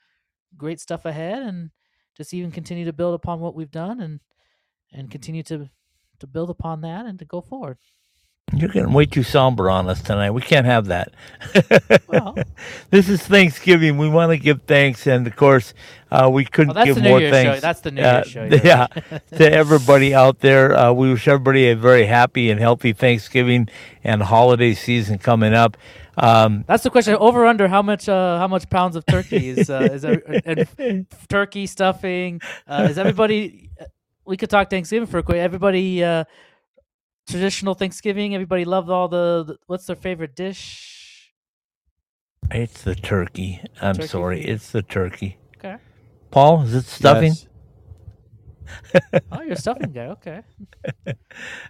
great 0.57 0.81
stuff 0.81 1.05
ahead, 1.05 1.43
and 1.43 1.71
just 2.17 2.35
even 2.35 2.51
continue 2.51 2.85
to 2.85 2.93
build 2.93 3.15
upon 3.15 3.41
what 3.41 3.55
we've 3.55 3.71
done, 3.71 4.01
and 4.01 4.21
and 4.93 5.11
continue 5.11 5.43
to 5.45 5.69
to 6.21 6.27
build 6.27 6.51
upon 6.51 6.81
that 6.81 7.07
and 7.07 7.19
to 7.19 7.25
go 7.25 7.41
forward. 7.41 7.79
You're 8.55 8.71
getting 8.71 8.93
way 8.93 9.07
too 9.07 9.23
somber 9.23 9.69
on 9.69 9.89
us 9.89 10.03
tonight. 10.03 10.31
We 10.31 10.41
can't 10.41 10.67
have 10.67 10.87
that. 10.87 11.13
Well, 12.07 12.37
this 12.91 13.09
is 13.09 13.23
Thanksgiving. 13.23 13.99
We 13.99 14.09
want 14.09 14.33
to 14.33 14.39
give 14.39 14.63
thanks, 14.63 15.07
and 15.07 15.27
of 15.27 15.37
course, 15.37 15.75
uh, 16.11 16.31
we 16.33 16.45
couldn't 16.45 16.69
well, 16.69 16.75
that's 16.75 16.87
give 16.87 16.95
the 16.97 17.03
New 17.03 17.09
more 17.11 17.21
Year's 17.21 17.33
thanks. 17.33 17.57
show. 17.57 17.61
That's 17.61 17.81
the 17.81 17.91
New 17.91 18.03
uh, 18.03 18.13
Year's 18.15 18.29
show. 18.29 18.45
Yeah, 18.65 18.87
to 19.37 19.53
everybody 19.53 20.15
out 20.15 20.41
there. 20.41 20.75
Uh, 20.77 20.93
we 20.93 21.11
wish 21.11 21.29
everybody 21.29 21.69
a 21.69 21.77
very 21.77 22.07
happy 22.07 22.51
and 22.51 22.59
healthy 22.59 22.93
Thanksgiving 22.93 23.69
and 24.03 24.23
holiday 24.23 24.75
season 24.75 25.19
coming 25.19 25.53
up. 25.53 25.77
Um, 26.17 26.65
That's 26.67 26.83
the 26.83 26.91
question. 26.91 27.15
Over 27.15 27.47
under 27.47 27.69
how 27.69 27.83
much 27.83 28.09
uh, 28.09 28.39
how 28.39 28.49
much 28.49 28.69
pounds 28.71 28.97
of 28.97 29.07
turkey 29.07 29.51
is 29.51 29.71
uh, 29.71 29.89
is 29.93 30.03
there, 30.03 30.23
and 30.45 31.07
turkey 31.29 31.67
stuffing? 31.67 32.41
Uh, 32.67 32.89
is 32.91 32.99
everybody? 32.99 33.71
We 34.25 34.37
could 34.37 34.51
talk 34.51 34.69
Thanksgiving 34.69 35.07
for 35.07 35.19
a 35.19 35.23
quick. 35.23 35.39
Everybody 35.39 36.03
uh, 36.03 36.25
traditional 37.29 37.75
Thanksgiving. 37.75 38.35
Everybody 38.35 38.65
loved 38.65 38.91
all 38.91 39.09
the, 39.09 39.45
the. 39.47 39.57
What's 39.67 39.87
their 39.87 39.97
favorite 39.97 40.35
dish? 40.35 41.33
it's 42.51 42.83
the 42.83 42.95
turkey. 42.95 43.61
I'm 43.81 43.95
Turkey 43.95 44.09
sorry, 44.09 44.45
it's 44.45 44.71
the 44.71 44.83
turkey. 44.83 45.39
Okay. 45.59 45.77
Paul, 46.31 46.63
is 46.63 46.75
it 46.75 46.85
stuffing? 46.85 47.33
Yes. 47.33 47.45
Oh, 49.33 49.41
you're 49.41 49.53
a 49.53 49.57
stuffing 49.57 49.93
guy. 49.93 50.07
Okay. 50.09 50.43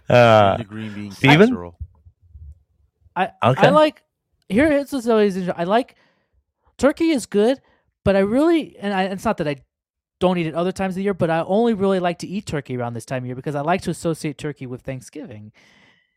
Uh, 0.09 0.57
the 0.57 0.65
green 0.65 0.93
bean 0.93 1.11
Steven? 1.11 1.47
casserole. 1.47 1.77
I 3.15 3.31
Okay. 3.41 3.67
I 3.67 3.69
like 3.69 4.03
here. 4.49 4.69
It's 4.69 4.91
just 4.91 5.07
always 5.07 5.37
interesting. 5.37 5.61
I 5.61 5.63
like 5.63 5.95
turkey 6.77 7.11
is 7.11 7.25
good, 7.25 7.61
but 8.03 8.15
I 8.17 8.19
really 8.19 8.75
and 8.77 8.93
I, 8.93 9.03
it's 9.03 9.23
not 9.23 9.37
that 9.37 9.47
I 9.47 9.57
don't 10.19 10.37
eat 10.37 10.47
it 10.47 10.55
other 10.55 10.71
times 10.71 10.93
of 10.93 10.95
the 10.95 11.03
year, 11.03 11.13
but 11.13 11.29
I 11.29 11.41
only 11.41 11.73
really 11.73 11.99
like 11.99 12.19
to 12.19 12.27
eat 12.27 12.45
turkey 12.45 12.77
around 12.77 12.93
this 12.93 13.05
time 13.05 13.23
of 13.23 13.27
year 13.27 13.35
because 13.35 13.55
I 13.55 13.61
like 13.61 13.81
to 13.83 13.89
associate 13.89 14.37
turkey 14.37 14.65
with 14.65 14.81
Thanksgiving. 14.81 15.51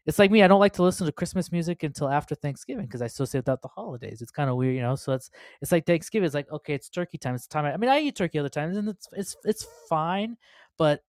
It's 0.05 0.19
like 0.19 0.31
me; 0.31 0.43
I 0.43 0.49
don't 0.49 0.59
like 0.61 0.73
to 0.75 0.83
listen 0.83 1.07
to 1.07 1.13
Christmas 1.13 1.53
music 1.53 1.85
until 1.85 2.09
after 2.09 2.35
Thanksgiving 2.35 2.87
because 2.87 3.03
I 3.03 3.07
associate 3.07 3.45
that 3.45 3.53
with 3.53 3.63
the 3.63 3.69
holidays. 3.69 4.21
It's 4.21 4.33
kind 4.33 4.51
of 4.51 4.57
weird, 4.57 4.75
you 4.75 4.83
know. 4.83 4.97
So 4.97 5.13
it's 5.13 5.31
it's 5.61 5.71
like 5.71 5.87
Thanksgiving. 5.87 6.27
It's 6.27 6.35
like 6.35 6.51
okay, 6.51 6.75
it's 6.75 6.89
turkey 6.89 7.19
time. 7.19 7.37
It's 7.37 7.47
time. 7.47 7.65
I, 7.65 7.75
I 7.75 7.77
mean, 7.77 7.91
I 7.91 8.01
eat 8.01 8.17
turkey 8.17 8.41
other 8.41 8.49
times, 8.49 8.77
and 8.77 8.89
it's 8.89 9.09
it's 9.13 9.37
it's 9.45 9.67
fine, 9.89 10.37
but 10.77 11.03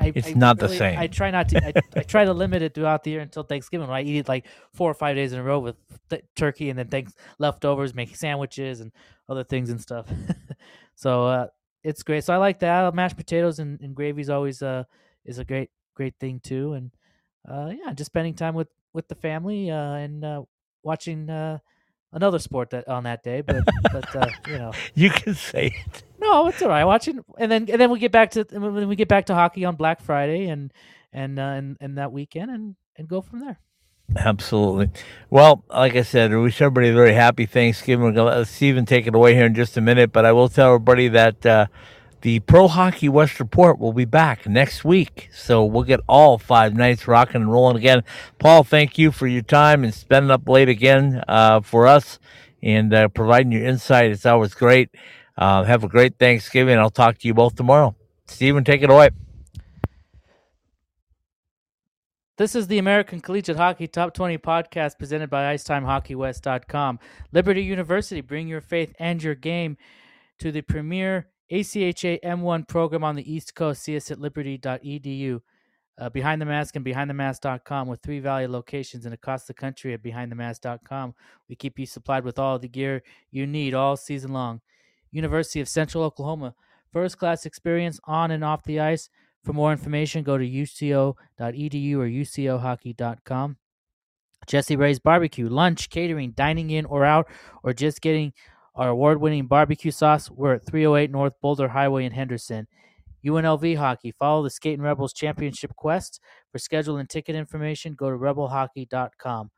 I, 0.00 0.12
It's 0.14 0.28
I 0.28 0.32
not 0.32 0.58
the 0.58 0.68
same. 0.68 0.98
I 0.98 1.08
try 1.08 1.30
not 1.30 1.48
to. 1.48 1.64
I, 1.64 1.72
I 1.96 2.02
try 2.02 2.24
to 2.24 2.32
limit 2.32 2.62
it 2.62 2.74
throughout 2.74 3.02
the 3.02 3.10
year 3.10 3.20
until 3.20 3.42
Thanksgiving. 3.42 3.88
When 3.88 3.96
I 3.96 4.02
eat 4.02 4.18
it 4.18 4.28
like 4.28 4.46
four 4.72 4.90
or 4.90 4.94
five 4.94 5.16
days 5.16 5.32
in 5.32 5.40
a 5.40 5.42
row 5.42 5.58
with 5.58 5.76
th- 6.08 6.22
turkey, 6.36 6.70
and 6.70 6.78
then 6.78 6.88
thanks 6.88 7.14
leftovers, 7.38 7.94
make 7.94 8.14
sandwiches 8.14 8.80
and 8.80 8.92
other 9.28 9.42
things 9.42 9.70
and 9.70 9.80
stuff. 9.80 10.06
so 10.94 11.26
uh, 11.26 11.46
it's 11.82 12.02
great. 12.02 12.24
So 12.24 12.34
I 12.34 12.36
like 12.36 12.60
that. 12.60 12.94
Mashed 12.94 13.16
potatoes 13.16 13.58
and, 13.58 13.80
and 13.80 13.94
gravy 13.94 14.20
is 14.20 14.30
always 14.30 14.62
uh 14.62 14.84
is 15.24 15.38
a 15.38 15.44
great 15.44 15.70
great 15.94 16.14
thing 16.18 16.40
too. 16.40 16.72
And 16.74 16.90
uh, 17.48 17.72
yeah, 17.72 17.92
just 17.92 18.10
spending 18.10 18.34
time 18.34 18.54
with 18.54 18.68
with 18.92 19.08
the 19.08 19.14
family 19.14 19.70
uh, 19.70 19.94
and 19.94 20.24
uh, 20.24 20.42
watching 20.82 21.28
uh, 21.30 21.58
another 22.12 22.38
sport 22.38 22.70
that 22.70 22.88
on 22.88 23.04
that 23.04 23.22
day. 23.22 23.40
But 23.42 23.64
but 23.92 24.16
uh, 24.16 24.26
you 24.46 24.58
know. 24.58 24.72
you 24.94 25.10
can 25.10 25.34
say 25.34 25.72
it. 25.86 26.02
No, 26.18 26.48
it's 26.48 26.60
all 26.62 26.68
right. 26.68 26.84
Watching, 26.84 27.20
and 27.38 27.50
then 27.50 27.68
and 27.70 27.80
then 27.80 27.90
we 27.90 27.98
get 27.98 28.12
back 28.12 28.30
to 28.32 28.44
then 28.44 28.88
we 28.88 28.96
get 28.96 29.08
back 29.08 29.26
to 29.26 29.34
hockey 29.34 29.64
on 29.64 29.76
Black 29.76 30.00
Friday 30.00 30.48
and 30.48 30.72
and 31.12 31.38
uh, 31.38 31.42
and 31.42 31.76
and 31.80 31.98
that 31.98 32.12
weekend 32.12 32.50
and 32.50 32.76
and 32.96 33.08
go 33.08 33.20
from 33.20 33.40
there. 33.40 33.58
Absolutely. 34.16 34.90
Well, 35.30 35.64
like 35.68 35.94
I 35.94 36.02
said, 36.02 36.32
I 36.32 36.36
wish 36.36 36.60
everybody 36.60 36.88
a 36.88 36.94
very 36.94 37.12
happy 37.12 37.46
Thanksgiving. 37.46 38.04
We're 38.04 38.12
going 38.12 38.32
to 38.32 38.38
let 38.38 38.48
Steven 38.48 38.86
take 38.86 39.06
it 39.06 39.14
away 39.14 39.34
here 39.34 39.46
in 39.46 39.54
just 39.54 39.76
a 39.76 39.80
minute, 39.80 40.12
but 40.12 40.24
I 40.24 40.32
will 40.32 40.48
tell 40.48 40.68
everybody 40.68 41.08
that 41.08 41.44
uh, 41.44 41.66
the 42.22 42.40
Pro 42.40 42.68
Hockey 42.68 43.08
West 43.08 43.38
Report 43.38 43.78
will 43.78 43.92
be 43.92 44.06
back 44.06 44.46
next 44.46 44.84
week. 44.84 45.28
So 45.32 45.64
we'll 45.64 45.84
get 45.84 46.00
all 46.08 46.38
five 46.38 46.74
nights 46.74 47.06
rocking 47.06 47.42
and 47.42 47.52
rolling 47.52 47.76
again. 47.76 48.02
Paul, 48.38 48.64
thank 48.64 48.96
you 48.96 49.12
for 49.12 49.26
your 49.26 49.42
time 49.42 49.84
and 49.84 49.92
spending 49.92 50.30
up 50.30 50.48
late 50.48 50.70
again 50.70 51.22
uh, 51.28 51.60
for 51.60 51.86
us 51.86 52.18
and 52.62 52.92
uh, 52.94 53.08
providing 53.08 53.52
your 53.52 53.64
insight. 53.64 54.10
It's 54.10 54.26
always 54.26 54.54
great. 54.54 54.88
Uh, 55.36 55.64
have 55.64 55.84
a 55.84 55.88
great 55.88 56.18
Thanksgiving. 56.18 56.78
I'll 56.78 56.90
talk 56.90 57.18
to 57.18 57.28
you 57.28 57.34
both 57.34 57.56
tomorrow. 57.56 57.94
Steven, 58.26 58.64
take 58.64 58.82
it 58.82 58.90
away. 58.90 59.10
This 62.38 62.54
is 62.54 62.68
the 62.68 62.78
American 62.78 63.18
Collegiate 63.18 63.56
Hockey 63.56 63.88
Top 63.88 64.14
20 64.14 64.38
podcast 64.38 64.96
presented 64.96 65.28
by 65.28 65.56
IcetimeHockeyWest.com. 65.56 67.00
Liberty 67.32 67.64
University, 67.64 68.20
bring 68.20 68.46
your 68.46 68.60
faith 68.60 68.94
and 69.00 69.20
your 69.20 69.34
game 69.34 69.76
to 70.38 70.52
the 70.52 70.62
premier 70.62 71.30
ACHA 71.50 72.20
M1 72.22 72.68
program 72.68 73.02
on 73.02 73.16
the 73.16 73.28
East 73.28 73.56
Coast. 73.56 73.82
See 73.82 73.96
us 73.96 74.12
at 74.12 74.20
liberty.edu. 74.20 75.40
uh, 75.98 76.10
Behind 76.10 76.40
the 76.40 76.46
Mask 76.46 76.76
and 76.76 76.84
BehindTheMask.com 76.84 77.88
with 77.88 78.02
three 78.02 78.20
valued 78.20 78.50
locations 78.50 79.04
and 79.04 79.14
across 79.14 79.46
the 79.46 79.54
country 79.54 79.92
at 79.92 80.04
BehindTheMask.com. 80.04 81.16
We 81.48 81.56
keep 81.56 81.76
you 81.76 81.86
supplied 81.86 82.22
with 82.22 82.38
all 82.38 82.60
the 82.60 82.68
gear 82.68 83.02
you 83.32 83.48
need 83.48 83.74
all 83.74 83.96
season 83.96 84.32
long. 84.32 84.60
University 85.10 85.60
of 85.60 85.68
Central 85.68 86.04
Oklahoma, 86.04 86.54
first 86.92 87.18
class 87.18 87.46
experience 87.46 87.98
on 88.04 88.30
and 88.30 88.44
off 88.44 88.62
the 88.62 88.78
ice. 88.78 89.10
For 89.44 89.52
more 89.52 89.72
information, 89.72 90.24
go 90.24 90.36
to 90.36 90.44
uco.edu 90.44 91.94
or 91.94 92.08
ucohockey.com. 92.08 93.56
Jesse 94.46 94.76
Ray's 94.76 94.98
Barbecue, 94.98 95.48
lunch, 95.48 95.90
catering, 95.90 96.32
dining 96.32 96.70
in 96.70 96.84
or 96.86 97.04
out, 97.04 97.28
or 97.62 97.72
just 97.72 98.00
getting 98.00 98.32
our 98.74 98.88
award 98.88 99.20
winning 99.20 99.46
barbecue 99.46 99.90
sauce. 99.90 100.30
We're 100.30 100.54
at 100.54 100.66
308 100.66 101.10
North 101.10 101.34
Boulder 101.42 101.68
Highway 101.68 102.04
in 102.04 102.12
Henderson. 102.12 102.66
UNLV 103.26 103.76
Hockey, 103.76 104.12
follow 104.12 104.42
the 104.42 104.50
Skating 104.50 104.82
Rebels 104.82 105.12
Championship 105.12 105.74
Quest. 105.76 106.20
For 106.52 106.58
schedule 106.58 106.96
and 106.96 107.10
ticket 107.10 107.34
information, 107.34 107.94
go 107.94 108.10
to 108.10 108.16
rebelhockey.com. 108.16 109.50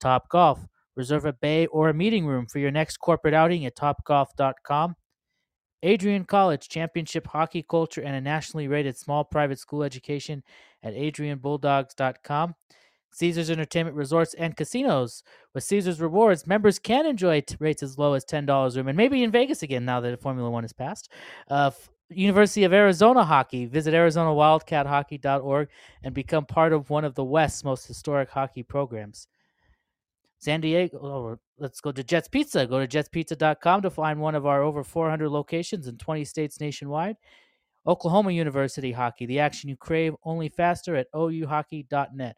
Top 0.00 0.28
Golf, 0.28 0.66
reserve 0.96 1.24
a 1.24 1.32
bay 1.32 1.66
or 1.66 1.88
a 1.88 1.94
meeting 1.94 2.26
room 2.26 2.46
for 2.46 2.58
your 2.58 2.72
next 2.72 2.98
corporate 2.98 3.34
outing 3.34 3.64
at 3.64 3.76
topgolf.com. 3.76 4.96
Adrian 5.84 6.24
College, 6.24 6.68
championship 6.68 7.26
hockey 7.26 7.62
culture 7.62 8.00
and 8.00 8.16
a 8.16 8.20
nationally 8.20 8.66
rated 8.66 8.96
small 8.96 9.22
private 9.22 9.58
school 9.58 9.82
education 9.82 10.42
at 10.82 10.94
adrianbulldogs.com. 10.94 12.54
Caesars 13.12 13.50
Entertainment 13.50 13.94
Resorts 13.94 14.34
and 14.34 14.56
Casinos. 14.56 15.22
With 15.52 15.62
Caesars 15.62 16.00
Rewards, 16.00 16.46
members 16.46 16.80
can 16.80 17.06
enjoy 17.06 17.42
t- 17.42 17.56
rates 17.60 17.82
as 17.82 17.96
low 17.96 18.14
as 18.14 18.24
$10 18.24 18.76
room 18.76 18.88
and 18.88 18.96
maybe 18.96 19.22
in 19.22 19.30
Vegas 19.30 19.62
again 19.62 19.84
now 19.84 20.00
that 20.00 20.20
Formula 20.20 20.50
One 20.50 20.64
is 20.64 20.72
passed. 20.72 21.10
Uh, 21.48 21.66
f- 21.66 21.90
University 22.08 22.64
of 22.64 22.72
Arizona 22.72 23.24
Hockey. 23.24 23.66
Visit 23.66 23.94
ArizonaWildcatHockey.org 23.94 25.68
and 26.02 26.14
become 26.14 26.44
part 26.44 26.72
of 26.72 26.90
one 26.90 27.04
of 27.04 27.14
the 27.14 27.24
West's 27.24 27.62
most 27.62 27.86
historic 27.86 28.30
hockey 28.30 28.62
programs. 28.62 29.28
San 30.44 30.60
Diego, 30.60 30.98
oh, 30.98 31.38
let's 31.58 31.80
go 31.80 31.90
to 31.90 32.04
Jets 32.04 32.28
Pizza. 32.28 32.66
Go 32.66 32.78
to 32.78 32.86
jetspizza.com 32.86 33.80
to 33.80 33.88
find 33.88 34.20
one 34.20 34.34
of 34.34 34.44
our 34.44 34.62
over 34.62 34.84
400 34.84 35.30
locations 35.30 35.86
in 35.86 35.96
20 35.96 36.22
states 36.26 36.60
nationwide. 36.60 37.16
Oklahoma 37.86 38.30
University 38.30 38.92
Hockey, 38.92 39.24
the 39.24 39.40
action 39.40 39.70
you 39.70 39.76
crave, 39.78 40.12
only 40.22 40.50
faster 40.50 40.96
at 40.96 41.10
ouhockey.net. 41.14 42.36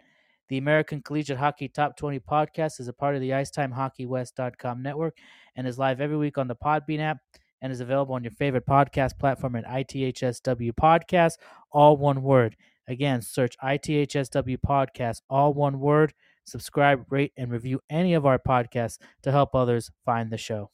The 0.49 0.57
American 0.59 1.03
Collegiate 1.03 1.39
Hockey 1.39 1.67
Top 1.67 1.97
20 1.97 2.21
podcast 2.21 2.79
is 2.79 2.87
a 2.87 2.93
part 2.93 3.17
of 3.17 3.21
the 3.21 3.31
IcetimeHockeyWest.com 3.31 4.83
network 4.85 5.19
and 5.57 5.67
is 5.67 5.77
live 5.77 6.01
every 6.01 6.17
week 6.17 6.39
on 6.39 6.47
the 6.47 6.55
Podbean 6.55 7.01
app 7.01 7.19
and 7.61 7.73
is 7.73 7.81
available 7.81 8.15
on 8.15 8.23
your 8.23 8.31
favorite 8.31 8.67
podcast 8.67 9.19
platform 9.19 9.57
at 9.57 9.67
ITHSW 9.67 10.71
Podcast, 10.81 11.39
all 11.73 11.97
one 11.97 12.23
word. 12.23 12.57
Again, 12.87 13.21
search 13.21 13.57
ITHSW 13.59 14.59
Podcast, 14.65 15.23
all 15.29 15.53
one 15.53 15.81
word. 15.81 16.15
Subscribe, 16.47 17.05
rate, 17.11 17.33
and 17.37 17.51
review 17.51 17.81
any 17.91 18.15
of 18.15 18.25
our 18.25 18.39
podcasts 18.39 18.99
to 19.23 19.33
help 19.33 19.55
others 19.55 19.91
find 20.05 20.31
the 20.31 20.39
show. 20.39 20.71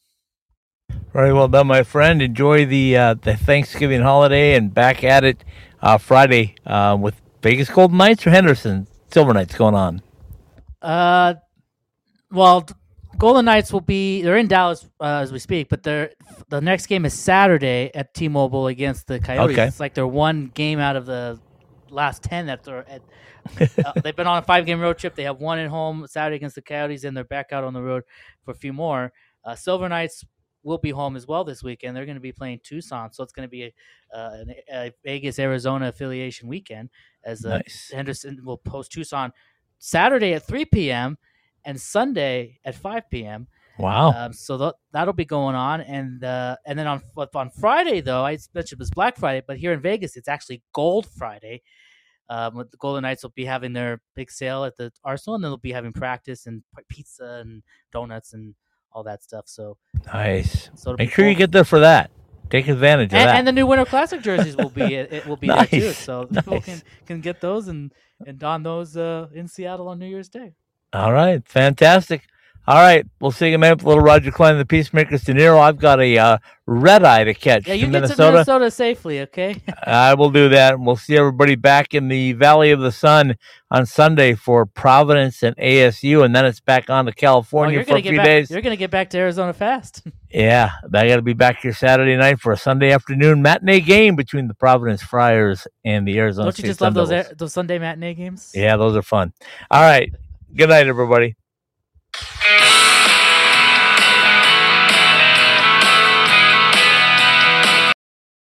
Very 1.13 1.33
well 1.33 1.49
done, 1.49 1.67
my 1.67 1.83
friend. 1.83 2.21
Enjoy 2.21 2.67
the 2.67 2.97
uh, 2.97 3.15
the 3.15 3.37
Thanksgiving 3.37 4.03
holiday 4.03 4.55
and 4.55 4.73
back 4.73 5.03
at 5.03 5.25
it 5.25 5.43
uh, 5.81 5.97
Friday 5.97 6.57
uh, 6.67 6.97
with 7.01 7.21
Vegas 7.43 7.71
Golden 7.71 7.97
Knights 7.97 8.27
or 8.27 8.31
Henderson 8.31 8.87
Silver 9.11 9.33
Knights 9.33 9.57
going 9.57 9.75
on. 9.75 10.03
Uh, 10.83 11.35
well, 12.31 12.67
Golden 13.19 13.47
Knights 13.47 13.73
will 13.73 13.81
be 13.81 14.23
they're 14.23 14.37
in 14.37 14.49
Dallas 14.49 14.89
uh, 15.01 15.21
as 15.23 15.33
we 15.33 15.39
speak, 15.39 15.69
but 15.71 15.83
they're 15.83 16.11
the 16.49 16.61
next 16.61 16.87
game 16.87 17.07
is 17.07 17.15
Saturday 17.15 17.91
at 17.95 18.13
T-Mobile 18.13 18.67
against 18.67 19.07
the 19.07 19.21
Coyotes. 19.21 19.55
Okay. 19.57 19.67
It's 19.69 19.81
like 19.81 19.95
they're 19.95 20.07
one 20.07 20.51
game 20.55 20.79
out 20.79 20.97
of 20.97 21.07
the 21.07 21.41
last 21.89 22.23
ten 22.23 22.47
that 22.47 22.65
they're 22.65 22.89
at. 22.89 23.01
uh, 23.85 23.93
they've 24.03 24.17
been 24.17 24.27
on 24.27 24.39
a 24.39 24.43
five-game 24.43 24.81
road 24.81 24.99
trip. 24.99 25.15
They 25.15 25.25
have 25.25 25.41
one 25.41 25.59
at 25.59 25.69
home 25.69 26.07
Saturday 26.09 26.37
against 26.37 26.55
the 26.55 26.63
Coyotes, 26.63 27.05
and 27.05 27.17
they're 27.17 27.25
back 27.25 27.53
out 27.53 27.65
on 27.65 27.73
the 27.73 27.83
road 27.83 28.05
for 28.45 28.53
a 28.53 28.55
few 28.55 28.73
more. 28.73 29.13
Uh, 29.45 29.55
Silver 29.55 29.89
Knights 29.89 30.25
will 30.63 30.79
be 30.79 30.91
home 30.91 31.17
as 31.17 31.27
well 31.27 31.45
this 31.45 31.63
weekend. 31.63 31.97
They're 31.97 32.07
going 32.07 32.17
to 32.17 32.21
be 32.21 32.33
playing 32.33 32.61
Tucson, 32.63 33.13
so 33.13 33.23
it's 33.23 33.33
going 33.33 33.47
to 33.47 33.51
be 33.51 33.65
a, 33.65 34.17
uh, 34.17 34.45
a 34.73 34.93
Vegas 35.05 35.39
Arizona 35.39 35.89
affiliation 35.89 36.49
weekend 36.49 36.91
as 37.25 37.45
uh, 37.45 37.59
Nice. 37.59 37.91
Henderson 37.93 38.41
will 38.45 38.59
post 38.59 38.93
Tucson 38.93 39.33
Saturday 39.79 40.35
at 40.35 40.47
3 40.47 40.65
p.m. 40.67 41.19
and 41.65 41.81
Sunday 41.81 42.61
at 42.65 42.75
5 42.75 43.11
p.m. 43.11 43.49
Wow. 43.79 44.13
Um, 44.13 44.33
so 44.33 44.59
th- 44.59 44.73
that'll 44.93 45.15
be 45.15 45.25
going 45.25 45.57
on, 45.57 45.81
and 45.81 46.23
uh, 46.23 46.57
and 46.67 46.79
then 46.79 46.87
on 46.87 47.03
on 47.35 47.51
Friday 47.51 48.01
though, 48.01 48.25
I 48.25 48.39
mentioned 48.55 48.79
it 48.79 48.79
was 48.79 48.91
Black 48.91 49.17
Friday, 49.17 49.43
but 49.47 49.57
here 49.57 49.73
in 49.73 49.81
Vegas 49.81 50.17
it's 50.17 50.29
actually 50.29 50.63
Gold 50.73 51.07
Friday. 51.07 51.63
Um, 52.29 52.57
the 52.57 52.77
Golden 52.79 53.03
Knights 53.03 53.23
will 53.23 53.33
be 53.35 53.45
having 53.45 53.73
their 53.73 54.01
big 54.15 54.31
sale 54.31 54.65
at 54.65 54.77
the 54.77 54.93
Arsenal, 55.05 55.35
and 55.35 55.45
then 55.45 55.51
they'll 55.51 55.59
be 55.59 55.73
having 55.73 55.93
practice 55.93 56.47
and 56.47 56.63
pizza 56.89 57.43
and 57.45 57.63
donuts 57.93 58.33
and 58.33 58.55
all 58.93 59.03
that 59.05 59.23
stuff. 59.23 59.49
So 59.49 59.77
nice. 60.13 60.71
so 60.75 60.95
Make 60.99 61.13
sure 61.13 61.29
you 61.29 61.35
get 61.35 61.53
there 61.53 61.65
for 61.65 61.81
that. 61.81 62.11
Take 62.51 62.69
advantage 62.69 63.13
of 63.13 63.19
and, 63.19 63.29
that. 63.29 63.37
and 63.37 63.47
the 63.47 63.53
new 63.53 63.67
Winter 63.67 63.87
Classic 63.87 64.21
jerseys 64.21 64.57
will 64.57 64.69
be 64.69 64.95
it, 64.95 65.11
it 65.11 65.27
will 65.27 65.39
be 65.39 65.47
there 65.49 65.65
too. 65.65 65.81
Nice, 65.81 65.97
So 65.97 66.27
people 66.33 66.61
can 66.61 66.83
can 67.07 67.21
get 67.21 67.41
those 67.41 67.69
and 67.69 67.93
and 68.27 68.39
don 68.39 68.63
those 68.63 68.97
uh, 68.97 69.29
in 69.33 69.49
Seattle 69.49 69.89
on 69.89 69.99
New 69.99 70.07
Year's 70.07 70.29
Day. 70.29 70.53
All 70.93 71.13
right, 71.13 71.47
fantastic. 71.49 72.27
All 72.65 72.77
right, 72.77 73.05
we'll 73.21 73.33
see 73.33 73.51
you 73.51 73.59
man 73.59 73.73
with 73.73 73.83
little 73.85 74.03
Roger 74.05 74.31
Klein, 74.31 74.57
the 74.57 74.65
Peacemakers 74.65 75.25
De 75.25 75.35
Niro. 75.35 75.59
I've 75.61 75.79
got 75.79 76.01
a 76.01 76.17
uh, 76.17 76.39
red 76.67 77.03
eye 77.03 77.25
to 77.25 77.35
catch 77.35 77.67
Yeah, 77.67 77.75
you 77.75 77.87
to 77.87 77.93
get 77.93 77.93
Minnesota. 78.03 78.23
to 78.23 78.33
Minnesota 78.33 78.71
safely, 78.71 79.21
okay? 79.23 79.57
I 79.87 80.15
will 80.15 80.31
do 80.31 80.49
that. 80.51 80.75
and 80.75 80.87
We'll 80.87 80.95
see 80.95 81.17
everybody 81.17 81.57
back 81.57 81.93
in 81.93 82.07
the 82.07 82.35
Valley 82.35 82.71
of 82.71 82.79
the 82.79 82.93
Sun 82.93 83.37
on 83.73 83.85
Sunday 83.85 84.35
for 84.35 84.65
Providence 84.65 85.43
and 85.43 85.57
ASU, 85.57 86.25
and 86.25 86.37
then 86.37 86.45
it's 86.47 86.61
back 86.61 86.89
on 86.89 87.07
to 87.07 87.11
Oh, 87.11 87.15
California 87.17 87.75
you're 87.75 87.85
for 87.85 87.97
a 87.97 88.03
few 88.03 88.17
back. 88.19 88.27
days. 88.27 88.51
You're 88.51 88.61
gonna 88.61 88.77
get 88.77 88.93
back 88.93 89.11
to 89.11 89.19
Arizona 89.19 89.53
fast. 89.53 90.03
Yeah, 90.35 90.71
I 90.95 91.09
got 91.09 91.17
to 91.17 91.23
be 91.23 91.35
back 91.35 91.61
here 91.61 91.75
Saturday 91.75 92.17
night 92.17 92.41
for 92.41 92.53
a 92.53 92.57
Sunday 92.57 92.91
afternoon 92.91 93.43
matinee 93.43 93.81
game 93.81 94.17
between 94.17 94.49
the 94.49 94.55
Providence 94.55 95.03
Friars 95.03 95.67
and 95.85 96.09
the 96.09 96.19
Arizona 96.19 96.47
Don't 96.47 96.57
you 96.57 96.63
State 96.63 96.69
just 96.69 96.81
love 96.81 96.95
those 96.95 97.11
those 97.37 97.53
Sunday 97.53 97.79
matinee 97.79 98.15
games? 98.15 98.51
Yeah, 98.55 98.79
those 98.79 98.97
are 98.97 99.03
fun. 99.03 99.35
All 99.71 99.83
right. 99.83 100.11
Good 100.57 100.71
night, 100.71 100.87
everybody. 100.87 101.37